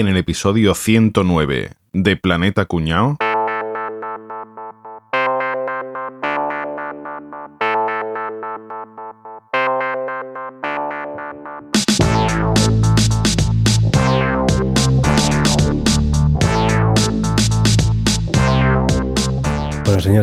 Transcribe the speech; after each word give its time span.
en 0.00 0.08
el 0.08 0.16
episodio 0.16 0.74
109 0.74 1.70
de 1.92 2.16
Planeta 2.16 2.64
Cuñao. 2.64 3.16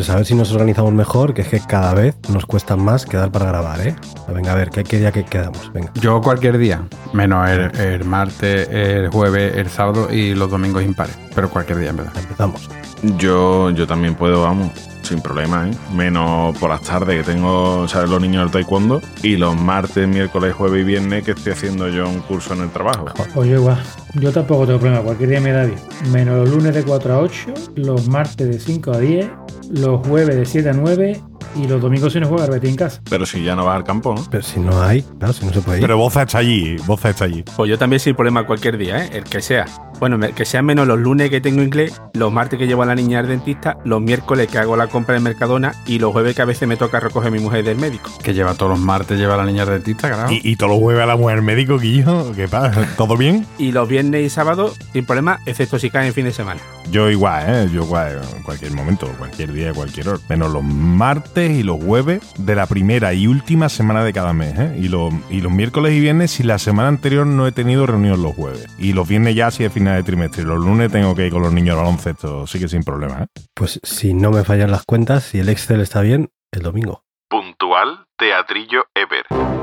A 0.09 0.15
ver 0.15 0.25
si 0.25 0.35
nos 0.35 0.51
organizamos 0.51 0.93
mejor, 0.93 1.33
que 1.33 1.41
es 1.41 1.47
que 1.47 1.59
cada 1.59 1.93
vez 1.93 2.15
nos 2.29 2.45
cuesta 2.45 2.75
más 2.75 3.05
quedar 3.05 3.31
para 3.31 3.45
grabar, 3.45 3.85
¿eh? 3.85 3.95
Venga, 4.33 4.53
a 4.53 4.55
ver, 4.55 4.69
¿qué, 4.69 4.83
qué 4.83 4.99
día 4.99 5.11
que 5.11 5.23
quedamos? 5.23 5.71
Venga. 5.73 5.91
Yo 5.95 6.21
cualquier 6.21 6.57
día, 6.57 6.83
menos 7.13 7.49
el, 7.49 7.75
el 7.79 8.05
martes, 8.05 8.67
el 8.71 9.09
jueves, 9.09 9.55
el 9.55 9.69
sábado 9.69 10.11
y 10.11 10.33
los 10.33 10.49
domingos 10.49 10.83
impares. 10.83 11.17
Pero 11.35 11.49
cualquier 11.49 11.79
día, 11.79 11.89
en 11.91 11.97
verdad. 11.97 12.13
Empezamos. 12.17 12.69
Yo, 13.17 13.69
yo 13.71 13.87
también 13.87 14.15
puedo, 14.15 14.43
vamos, 14.43 14.71
sin 15.03 15.21
problema, 15.21 15.67
¿eh? 15.69 15.73
Menos 15.93 16.57
por 16.57 16.69
las 16.69 16.81
tardes 16.81 17.25
que 17.25 17.31
tengo, 17.33 17.87
¿sabes? 17.87 18.09
Los 18.09 18.21
niños 18.21 18.43
del 18.43 18.51
taekwondo. 18.51 19.01
Y 19.23 19.37
los 19.37 19.55
martes, 19.59 20.07
miércoles, 20.07 20.53
jueves 20.53 20.81
y 20.81 20.83
viernes 20.83 21.23
que 21.23 21.31
estoy 21.31 21.53
haciendo 21.53 21.89
yo 21.89 22.07
un 22.07 22.19
curso 22.19 22.53
en 22.53 22.61
el 22.61 22.69
trabajo. 22.69 23.05
Pues 23.33 23.49
yo 23.49 23.55
igual. 23.55 23.81
Yo 24.15 24.31
tampoco 24.31 24.65
tengo 24.65 24.79
problema, 24.79 25.03
cualquier 25.03 25.29
día 25.29 25.41
me 25.41 25.51
da 25.51 25.65
bien. 25.65 25.79
Menos 26.11 26.37
los 26.37 26.49
lunes 26.49 26.75
de 26.75 26.83
4 26.83 27.13
a 27.13 27.19
8, 27.19 27.53
los 27.75 28.07
martes 28.07 28.47
de 28.47 28.59
5 28.59 28.91
a 28.91 28.99
10, 28.99 29.29
los 29.69 30.05
jueves 30.07 30.35
de 30.35 30.45
7 30.45 30.69
a 30.69 30.73
9 30.73 31.21
y 31.55 31.67
los 31.67 31.81
domingos 31.81 32.13
si 32.13 32.19
no 32.19 32.27
juega 32.27 32.47
Betis 32.47 32.69
en 32.69 32.75
casa. 32.75 33.01
Pero 33.09 33.25
si 33.25 33.43
ya 33.43 33.55
no 33.55 33.65
vas 33.65 33.75
al 33.75 33.83
campo, 33.83 34.13
¿no? 34.15 34.23
Pero 34.29 34.43
si 34.43 34.59
no 34.59 34.81
hay, 34.81 35.01
claro, 35.01 35.33
si 35.33 35.45
no 35.45 35.53
se 35.53 35.61
puede 35.61 35.79
ir. 35.79 35.81
Pero 35.81 35.97
Boza 35.97 36.23
está 36.23 36.39
allí, 36.39 36.77
Boza 36.85 37.09
está 37.09 37.25
allí. 37.25 37.43
Pues 37.55 37.69
yo 37.69 37.77
también 37.77 37.99
sin 37.99 38.15
problema 38.15 38.45
cualquier 38.45 38.77
día, 38.77 39.05
¿eh? 39.05 39.09
El 39.13 39.23
que 39.23 39.41
sea. 39.41 39.65
Bueno, 40.01 40.19
que 40.35 40.45
sea 40.45 40.63
menos 40.63 40.87
los 40.87 40.99
lunes 40.99 41.29
que 41.29 41.39
tengo 41.41 41.61
inglés, 41.61 42.01
los 42.15 42.33
martes 42.33 42.57
que 42.57 42.65
llevo 42.65 42.81
a 42.81 42.87
la 42.87 42.95
niña 42.95 43.19
al 43.19 43.27
dentista, 43.27 43.77
los 43.85 44.01
miércoles 44.01 44.47
que 44.47 44.57
hago 44.57 44.75
la 44.75 44.87
compra 44.87 45.15
en 45.15 45.21
Mercadona 45.21 45.73
y 45.85 45.99
los 45.99 46.11
jueves 46.11 46.35
que 46.35 46.41
a 46.41 46.45
veces 46.45 46.67
me 46.67 46.75
toca 46.75 46.99
recoger 46.99 47.27
a 47.27 47.31
mi 47.31 47.37
mujer 47.39 47.63
del 47.63 47.77
médico. 47.77 48.09
Que 48.23 48.33
lleva 48.33 48.55
todos 48.55 48.71
los 48.71 48.79
martes, 48.79 49.19
lleva 49.19 49.35
a 49.35 49.37
la 49.37 49.45
niña 49.45 49.61
al 49.61 49.69
dentista, 49.69 50.09
claro. 50.09 50.31
Y, 50.31 50.41
y 50.43 50.55
todos 50.55 50.71
los 50.71 50.79
jueves 50.79 51.03
a 51.03 51.05
la 51.05 51.15
mujer 51.15 51.43
médico, 51.43 51.77
Guillo. 51.77 52.33
¿Qué 52.35 52.47
pasa? 52.47 52.83
¿Todo 52.97 53.15
bien? 53.15 53.45
Y 53.59 53.71
los 53.73 53.87
viernes 53.87 54.25
y 54.25 54.29
sábados 54.29 54.77
sin 54.91 55.05
problema, 55.05 55.39
excepto 55.45 55.77
si 55.77 55.91
caen 55.91 56.07
en 56.07 56.13
fin 56.15 56.25
de 56.25 56.31
semana. 56.33 56.59
Yo 56.89 57.09
igual, 57.11 57.45
¿eh? 57.47 57.69
Yo 57.71 57.83
igual, 57.83 58.19
en 58.35 58.41
cualquier 58.41 58.73
momento, 58.73 59.07
cualquier 59.19 59.53
día, 59.53 59.71
cualquier 59.71 60.09
hora. 60.09 60.19
Menos 60.29 60.51
los 60.51 60.63
martes 60.63 61.51
y 61.51 61.61
los 61.61 61.81
jueves 61.81 62.21
de 62.39 62.55
la 62.55 62.65
primera 62.65 63.13
y 63.13 63.27
última 63.27 63.69
semana 63.69 64.03
de 64.03 64.13
cada 64.13 64.33
mes, 64.33 64.57
¿eh? 64.57 64.77
Y, 64.81 64.87
los- 64.87 65.13
y 65.29 65.41
los 65.41 65.51
miércoles 65.51 65.93
y 65.93 65.99
viernes 65.99 66.31
si 66.31 66.41
la 66.43 66.57
semana 66.57 66.89
anterior 66.89 67.27
no 67.27 67.45
he 67.45 67.51
tenido 67.51 67.85
reunión 67.85 68.21
los 68.23 68.33
jueves. 68.35 68.65
Y 68.79 68.93
los 68.93 69.07
viernes 69.07 69.35
ya 69.35 69.51
si 69.51 69.63
es 69.63 69.71
final 69.71 69.90
de 69.95 70.03
trimestre. 70.03 70.43
Y 70.43 70.45
los 70.45 70.59
lunes 70.59 70.91
tengo 70.91 71.15
que 71.15 71.27
ir 71.27 71.31
con 71.31 71.41
los 71.41 71.53
niños 71.53 71.77
al 71.77 71.83
baloncesto, 71.83 72.47
sí 72.47 72.59
que 72.59 72.67
sin 72.67 72.83
problema, 72.83 73.23
¿eh? 73.23 73.27
Pues 73.53 73.79
si 73.83 74.13
no 74.13 74.31
me 74.31 74.43
fallan 74.43 74.71
las 74.71 74.83
cuentas, 74.83 75.23
si 75.23 75.39
el 75.39 75.49
Excel 75.49 75.81
está 75.81 76.01
bien, 76.01 76.29
el 76.51 76.61
domingo. 76.61 77.03
Puntual 77.29 78.05
Teatrillo 78.17 78.85
Ever. 78.93 79.60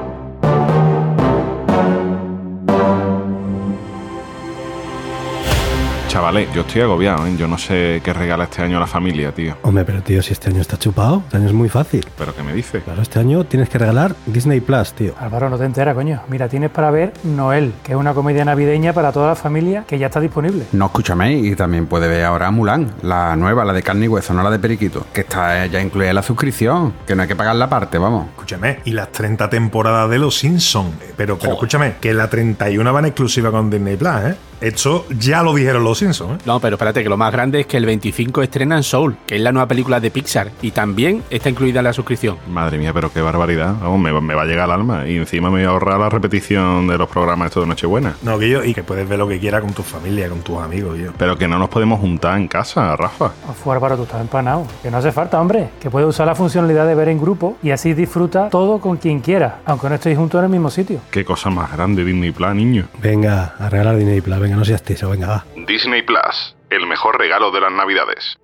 Chavales, 6.08 6.48
yo 6.54 6.62
estoy 6.62 6.80
agobiado, 6.80 7.26
¿eh? 7.26 7.34
Yo 7.36 7.46
no 7.46 7.58
sé 7.58 8.00
qué 8.02 8.14
regala 8.14 8.44
este 8.44 8.62
año 8.62 8.78
a 8.78 8.80
la 8.80 8.86
familia, 8.86 9.30
tío. 9.30 9.54
Hombre, 9.62 9.84
pero 9.84 10.02
tío, 10.02 10.22
si 10.22 10.32
este 10.32 10.48
año 10.48 10.62
está 10.62 10.78
chupado, 10.78 11.22
este 11.26 11.36
año 11.36 11.48
es 11.48 11.52
muy 11.52 11.68
fácil. 11.68 12.06
¿Pero 12.16 12.34
qué 12.34 12.42
me 12.42 12.54
dice? 12.54 12.80
Claro, 12.80 13.02
este 13.02 13.18
año 13.18 13.44
tienes 13.44 13.68
que 13.68 13.76
regalar 13.76 14.14
Disney 14.24 14.60
Plus, 14.60 14.94
tío. 14.94 15.12
Álvaro, 15.20 15.50
no 15.50 15.58
te 15.58 15.66
enteras, 15.66 15.94
coño. 15.94 16.22
Mira, 16.28 16.48
tienes 16.48 16.70
para 16.70 16.90
ver 16.90 17.12
Noel, 17.24 17.74
que 17.84 17.92
es 17.92 17.98
una 17.98 18.14
comedia 18.14 18.42
navideña 18.46 18.94
para 18.94 19.12
toda 19.12 19.28
la 19.28 19.34
familia 19.34 19.84
que 19.86 19.98
ya 19.98 20.06
está 20.06 20.18
disponible. 20.18 20.64
No 20.72 20.86
escúchame, 20.86 21.34
y 21.34 21.54
también 21.54 21.86
puede 21.86 22.08
ver 22.08 22.24
ahora 22.24 22.50
Mulan, 22.50 22.90
la 23.02 23.36
nueva, 23.36 23.66
la 23.66 23.74
de 23.74 23.82
carne 23.82 24.06
y 24.06 24.08
hueso, 24.08 24.32
no 24.32 24.42
la 24.42 24.50
de 24.50 24.58
periquito, 24.58 25.04
que 25.12 25.20
está 25.20 25.66
ya 25.66 25.82
incluida 25.82 26.08
en 26.08 26.14
la 26.14 26.22
suscripción, 26.22 26.94
que 27.06 27.14
no 27.14 27.22
hay 27.22 27.28
que 27.28 27.36
pagar 27.36 27.54
la 27.56 27.68
parte, 27.68 27.98
vamos. 27.98 28.28
Escúchame, 28.30 28.78
y 28.86 28.92
las 28.92 29.12
30 29.12 29.50
temporadas 29.50 30.08
de 30.08 30.18
Los 30.18 30.38
Simpsons. 30.38 30.94
Pero, 31.18 31.36
pero 31.38 31.52
escúchame, 31.52 31.96
que 32.00 32.14
la 32.14 32.30
31 32.30 32.90
van 32.94 33.04
exclusiva 33.04 33.50
con 33.50 33.68
Disney 33.68 33.98
Plus, 33.98 34.14
¿eh? 34.24 34.36
Esto 34.60 35.06
ya 35.18 35.42
lo 35.42 35.54
dijeron 35.54 35.84
Los 35.84 35.98
Simpsons, 35.98 36.34
¿eh? 36.40 36.42
No, 36.46 36.60
pero 36.60 36.76
espérate, 36.76 37.02
que 37.02 37.08
lo 37.08 37.16
más 37.16 37.32
grande 37.32 37.60
es 37.60 37.66
que 37.66 37.76
el 37.76 37.86
25 37.86 38.42
estrenan 38.42 38.82
Soul, 38.82 39.16
que 39.26 39.36
es 39.36 39.40
la 39.40 39.52
nueva 39.52 39.68
película 39.68 40.00
de 40.00 40.10
Pixar, 40.10 40.50
y 40.62 40.70
también 40.72 41.22
está 41.30 41.48
incluida 41.48 41.80
en 41.80 41.84
la 41.84 41.92
suscripción. 41.92 42.36
Madre 42.50 42.78
mía, 42.78 42.92
pero 42.92 43.12
qué 43.12 43.20
barbaridad. 43.20 43.74
Vamos, 43.80 44.00
me, 44.00 44.18
me 44.20 44.34
va 44.34 44.42
a 44.42 44.46
llegar 44.46 44.64
al 44.64 44.72
alma. 44.72 45.06
Y 45.08 45.16
encima 45.16 45.48
me 45.50 45.58
voy 45.58 45.64
a 45.64 45.68
ahorrar 45.70 46.00
la 46.00 46.08
repetición 46.08 46.86
de 46.88 46.98
los 46.98 47.08
programas 47.08 47.54
de 47.54 47.66
Nochebuena. 47.66 48.14
No, 48.22 48.38
Guillo, 48.38 48.64
y 48.64 48.74
que 48.74 48.82
puedes 48.82 49.08
ver 49.08 49.18
lo 49.18 49.28
que 49.28 49.38
quieras 49.38 49.60
con 49.60 49.72
tu 49.72 49.82
familia, 49.82 50.28
con 50.28 50.40
tus 50.40 50.58
amigos, 50.58 50.96
Guillo. 50.96 51.12
Pero 51.18 51.36
que 51.36 51.46
no 51.48 51.58
nos 51.58 51.68
podemos 51.68 52.00
juntar 52.00 52.36
en 52.38 52.48
casa, 52.48 52.96
Rafa. 52.96 53.32
Ofu, 53.48 53.72
Álvaro, 53.72 53.96
tú 53.96 54.02
estás 54.04 54.20
empanado. 54.20 54.66
Que 54.82 54.90
no 54.90 54.98
hace 54.98 55.12
falta, 55.12 55.40
hombre. 55.40 55.70
Que 55.80 55.90
puedes 55.90 56.08
usar 56.08 56.26
la 56.26 56.34
funcionalidad 56.34 56.86
de 56.86 56.94
ver 56.94 57.08
en 57.08 57.20
grupo 57.20 57.56
y 57.62 57.70
así 57.70 57.94
disfruta 57.94 58.48
todo 58.50 58.80
con 58.80 58.96
quien 58.96 59.20
quiera, 59.20 59.60
aunque 59.64 59.88
no 59.88 59.94
estéis 59.94 60.18
juntos 60.18 60.38
en 60.40 60.44
el 60.46 60.50
mismo 60.50 60.70
sitio. 60.70 61.00
Qué 61.10 61.24
cosa 61.24 61.50
más 61.50 61.72
grande 61.72 62.04
Disney 62.04 62.30
Plus, 62.32 62.54
niño. 62.54 62.86
Venga, 63.00 63.54
a 63.58 63.68
regalar 63.68 63.96
Disney 63.96 64.20
Plus, 64.20 64.38
venga, 64.48 64.58
no 64.58 64.64
seas 64.64 64.82
tiso, 64.82 65.10
venga, 65.10 65.28
va. 65.28 65.44
Disney 65.66 66.02
Plus, 66.02 66.56
el 66.70 66.86
mejor 66.86 67.18
regalo 67.18 67.50
de 67.50 67.60
las 67.60 67.72
Navidades. 67.72 68.38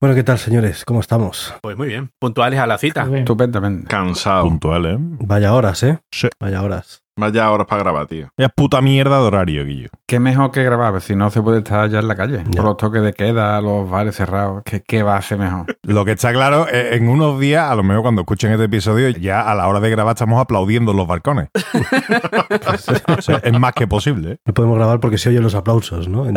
Bueno, 0.00 0.14
¿qué 0.14 0.22
tal, 0.22 0.38
señores? 0.38 0.84
¿Cómo 0.84 1.00
estamos? 1.00 1.54
Pues 1.60 1.76
muy 1.76 1.88
bien, 1.88 2.10
puntuales 2.18 2.58
a 2.60 2.66
la 2.66 2.78
cita. 2.78 3.06
Estupendamente. 3.12 3.86
Cansado. 3.88 4.44
Puntual, 4.44 4.86
¿eh? 4.86 4.96
Vaya 4.98 5.52
horas, 5.52 5.82
¿eh? 5.82 5.98
Sí. 6.10 6.28
Vaya 6.38 6.62
horas. 6.62 6.99
Vaya 7.18 7.50
horas 7.50 7.66
para 7.66 7.82
grabar, 7.82 8.06
tío. 8.06 8.28
Es 8.36 8.48
puta 8.56 8.80
mierda 8.80 9.16
de 9.20 9.22
horario, 9.26 9.64
Guillo. 9.66 9.88
Qué 10.06 10.18
mejor 10.18 10.50
que 10.52 10.62
grabar, 10.64 10.92
pues 10.92 11.04
si 11.04 11.14
no 11.14 11.28
se 11.30 11.42
puede 11.42 11.58
estar 11.58 11.88
ya 11.90 11.98
en 11.98 12.08
la 12.08 12.16
calle. 12.16 12.38
Por 12.56 12.64
los 12.64 12.76
toques 12.78 13.02
de 13.02 13.12
queda, 13.12 13.60
los 13.60 13.88
bares 13.90 14.16
cerrados. 14.16 14.62
¿Qué, 14.64 14.82
qué 14.86 15.02
va 15.02 15.16
a 15.16 15.22
ser 15.22 15.38
mejor? 15.38 15.66
Lo 15.82 16.04
que 16.04 16.12
está 16.12 16.32
claro, 16.32 16.66
en 16.70 17.08
unos 17.08 17.38
días, 17.38 17.70
a 17.70 17.74
lo 17.74 17.82
mejor 17.82 18.02
cuando 18.02 18.22
escuchen 18.22 18.52
este 18.52 18.64
episodio, 18.64 19.08
ya 19.10 19.42
a 19.42 19.54
la 19.54 19.68
hora 19.68 19.80
de 19.80 19.90
grabar 19.90 20.14
estamos 20.14 20.40
aplaudiendo 20.40 20.92
en 20.92 20.96
los 20.96 21.06
balcones. 21.06 21.48
O 23.18 23.22
sea, 23.22 23.36
es 23.42 23.58
más 23.58 23.72
que 23.74 23.86
posible. 23.86 24.32
¿eh? 24.32 24.36
No 24.46 24.54
podemos 24.54 24.76
grabar 24.76 25.00
porque 25.00 25.18
se 25.18 25.28
oyen 25.28 25.42
los 25.42 25.54
aplausos, 25.54 26.08
¿no? 26.08 26.26
En- 26.26 26.34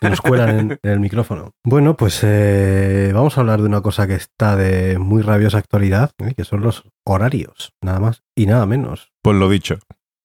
que 0.00 0.08
nos 0.10 0.20
cuelan 0.20 0.58
en, 0.58 0.78
en 0.82 0.90
el 0.90 1.00
micrófono. 1.00 1.50
Bueno, 1.64 1.96
pues 1.96 2.20
eh, 2.22 3.10
vamos 3.14 3.36
a 3.36 3.40
hablar 3.40 3.60
de 3.60 3.66
una 3.66 3.80
cosa 3.80 4.06
que 4.06 4.14
está 4.14 4.56
de 4.56 4.98
muy 4.98 5.22
rabiosa 5.22 5.58
actualidad, 5.58 6.10
¿eh? 6.18 6.34
que 6.36 6.44
son 6.44 6.60
los 6.62 6.84
horarios, 7.04 7.72
nada 7.82 8.00
más 8.00 8.22
y 8.36 8.46
nada 8.46 8.66
menos. 8.66 9.10
Pues 9.22 9.36
lo 9.36 9.48
dicho. 9.48 9.78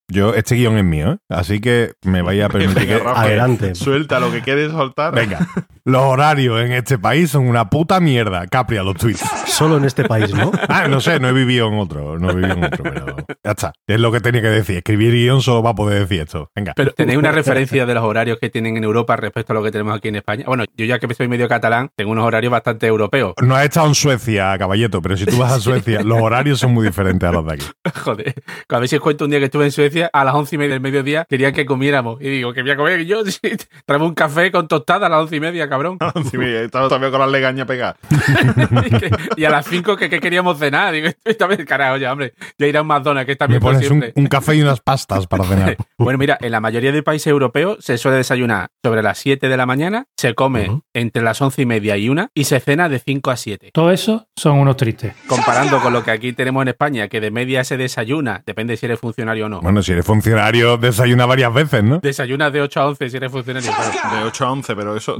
Yo, 0.09 0.33
este 0.33 0.55
guion 0.55 0.77
es 0.77 0.85
mío, 0.85 1.13
¿eh? 1.13 1.17
así 1.27 1.59
que 1.59 1.93
me 2.03 2.21
vaya 2.21 2.45
a 2.45 2.49
permitir 2.49 2.87
que... 2.87 3.01
Adelante. 3.05 3.75
Suelta 3.75 4.19
lo 4.19 4.31
que 4.31 4.41
quieres 4.41 4.71
soltar. 4.71 5.13
Venga, 5.13 5.47
los 5.87 6.01
horarios 6.01 6.59
en 6.59 6.73
este 6.73 6.99
país 6.99 7.31
son 7.31 7.47
una 7.47 7.69
puta 7.69 8.01
mierda. 8.01 8.45
Capri 8.47 8.75
a 8.75 8.83
los 8.83 8.95
tweets. 8.95 9.23
Solo 9.45 9.77
en 9.77 9.85
este 9.85 10.03
país, 10.03 10.33
¿no? 10.33 10.51
Ah, 10.67 10.89
no 10.89 10.99
sé, 10.99 11.17
no 11.19 11.29
he 11.29 11.33
vivido 11.33 11.67
en 11.69 11.75
otro, 11.79 12.19
no 12.19 12.31
he 12.31 12.35
vivido 12.35 12.55
en 12.55 12.63
otro, 12.65 12.83
pero 12.83 13.15
ya 13.43 13.51
está. 13.51 13.73
Es 13.87 13.97
lo 13.97 14.11
que 14.11 14.19
tenía 14.19 14.41
que 14.41 14.49
decir. 14.49 14.77
Escribir 14.77 15.13
guion 15.13 15.41
solo 15.41 15.63
va 15.63 15.69
a 15.69 15.75
poder 15.75 16.01
decir 16.01 16.21
esto. 16.21 16.51
Venga. 16.53 16.73
Pero 16.75 16.91
tenéis 16.91 17.17
una 17.17 17.31
referencia 17.41 17.85
de 17.85 17.93
los 17.93 18.03
horarios 18.03 18.37
que 18.37 18.49
tienen 18.49 18.75
en 18.75 18.83
Europa 18.83 19.15
respecto 19.15 19.53
a 19.53 19.55
lo 19.55 19.63
que 19.63 19.71
tenemos 19.71 19.95
aquí 19.95 20.09
en 20.09 20.17
España. 20.17 20.43
Bueno, 20.45 20.65
yo 20.75 20.85
ya 20.85 20.99
que 20.99 21.11
soy 21.13 21.29
medio 21.29 21.47
catalán, 21.47 21.89
tengo 21.95 22.11
unos 22.11 22.25
horarios 22.25 22.51
bastante 22.51 22.85
europeos. 22.85 23.33
No 23.41 23.55
has 23.55 23.63
estado 23.63 23.87
en 23.87 23.95
Suecia, 23.95 24.57
caballeto, 24.57 25.01
pero 25.01 25.15
si 25.15 25.25
tú 25.25 25.37
vas 25.37 25.53
a 25.53 25.59
Suecia, 25.61 26.01
los 26.03 26.21
horarios 26.21 26.59
son 26.59 26.73
muy 26.73 26.85
diferentes 26.85 27.27
a 27.27 27.31
los 27.31 27.45
de 27.45 27.53
aquí. 27.53 27.65
Joder, 28.03 28.35
a 28.67 28.79
ver 28.79 28.89
si 28.89 28.97
os 28.97 29.01
cuento 29.01 29.23
un 29.23 29.31
día 29.31 29.39
que 29.39 29.45
estuve 29.45 29.63
en 29.63 29.71
Suecia, 29.71 30.09
a 30.11 30.25
las 30.25 30.35
once 30.35 30.55
y 30.55 30.57
media 30.57 30.73
del 30.73 30.81
mediodía 30.81 31.25
querían 31.29 31.53
que 31.53 31.65
comiéramos. 31.65 32.21
Y 32.21 32.29
digo, 32.29 32.51
que 32.51 32.61
voy 32.61 32.71
a 32.71 32.75
comer 32.75 33.05
yo. 33.05 33.23
Sí, 33.25 33.39
Traeme 33.85 34.05
un 34.05 34.13
café 34.13 34.51
con 34.51 34.67
tostada 34.67 35.07
a 35.07 35.09
las 35.09 35.21
once 35.21 35.35
y 35.35 35.39
media, 35.39 35.69
cabrón. 35.69 35.76
Sí, 36.31 36.37
mira, 36.37 36.61
estaba 36.61 36.87
todavía 36.87 37.11
con 37.11 37.19
las 37.19 37.29
legañas 37.29 37.67
pegadas. 37.67 37.97
y, 39.37 39.45
a 39.45 39.49
las 39.49 39.65
cinco 39.65 39.95
que, 39.95 40.09
que 40.09 40.19
queríamos 40.19 40.57
cenar. 40.57 40.93
Digo, 40.93 41.09
esta 41.23 41.47
vez, 41.47 41.63
carajo, 41.65 41.97
ya, 41.97 42.11
hombre, 42.11 42.33
ya 42.57 42.67
irá 42.67 42.79
a 42.79 42.81
un 42.81 42.87
McDonald's, 42.87 43.25
que 43.25 43.31
está 43.33 43.47
bien 43.47 43.61
por 43.61 43.75
un, 43.75 44.27
café 44.27 44.55
y 44.55 44.61
unas 44.61 44.81
pastas 44.81 45.27
para 45.27 45.43
cenar. 45.43 45.77
Bueno, 45.97 46.19
mira, 46.19 46.37
en 46.41 46.51
la 46.51 46.59
mayoría 46.59 46.91
de 46.91 47.01
países 47.01 47.27
europeos 47.27 47.83
se 47.83 47.97
suele 47.97 48.17
desayunar 48.17 48.69
sobre 48.83 49.01
las 49.01 49.17
7 49.17 49.49
de 49.49 49.57
la 49.57 49.65
mañana, 49.65 50.05
se 50.15 50.35
come 50.35 50.81
entre 50.93 51.23
las 51.23 51.41
once 51.41 51.61
y 51.61 51.65
media 51.65 51.97
y 51.97 52.07
una 52.07 52.29
y 52.33 52.43
se 52.43 52.59
cena 52.59 52.87
de 52.87 52.99
5 52.99 53.31
a 53.31 53.35
7. 53.35 53.71
Todo 53.73 53.91
eso 53.91 54.27
son 54.35 54.59
unos 54.59 54.77
tristes. 54.77 55.13
Comparando 55.27 55.81
con 55.81 55.93
lo 55.93 56.03
que 56.03 56.11
aquí 56.11 56.33
tenemos 56.33 56.61
en 56.61 56.69
España, 56.69 57.07
que 57.07 57.19
de 57.19 57.31
media 57.31 57.63
se 57.63 57.77
desayuna, 57.77 58.43
depende 58.45 58.77
si 58.77 58.85
eres 58.85 58.99
funcionario 58.99 59.47
o 59.47 59.49
no. 59.49 59.61
Bueno, 59.61 59.81
si 59.81 59.91
eres 59.91 60.05
funcionario, 60.05 60.77
desayuna 60.77 61.25
varias 61.25 61.53
veces, 61.53 61.83
¿no? 61.83 61.99
Desayunas 61.99 62.53
de 62.53 62.61
8 62.61 62.79
a 62.79 62.87
11 62.87 63.09
si 63.09 63.17
eres 63.17 63.31
funcionario. 63.31 63.71
claro. 63.71 64.17
De 64.17 64.23
8 64.23 64.45
a 64.45 64.51
11, 64.51 64.75
pero 64.75 64.95
eso. 64.95 65.17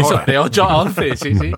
Eso, 0.00 0.20
de 0.26 0.38
8 0.38 0.64
a 0.64 0.76
11, 0.82 1.16
sí, 1.16 1.34
sí. 1.34 1.52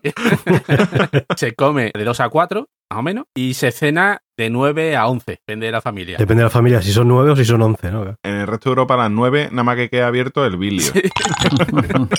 se 1.36 1.54
come 1.54 1.90
de 1.94 2.04
2 2.04 2.20
a 2.20 2.28
4, 2.28 2.68
más 2.90 2.98
o 2.98 3.02
menos, 3.02 3.24
y 3.34 3.54
se 3.54 3.72
cena 3.72 4.22
de 4.36 4.50
9 4.50 4.96
a 4.96 5.06
11, 5.08 5.24
depende 5.32 5.66
de 5.66 5.72
la 5.72 5.80
familia. 5.80 6.16
Depende 6.18 6.40
de 6.42 6.46
la 6.46 6.50
familia, 6.50 6.80
si 6.82 6.92
son 6.92 7.08
nueve 7.08 7.30
o 7.30 7.36
si 7.36 7.44
son 7.44 7.60
once, 7.62 7.90
¿no? 7.90 8.16
En 8.22 8.34
el 8.34 8.46
resto 8.46 8.68
de 8.68 8.72
Europa, 8.72 8.94
a 8.94 8.98
las 8.98 9.10
9, 9.10 9.48
nada 9.50 9.62
más 9.62 9.76
que 9.76 9.88
queda 9.90 10.06
abierto 10.06 10.44
el 10.46 10.56
vídeo. 10.56 10.92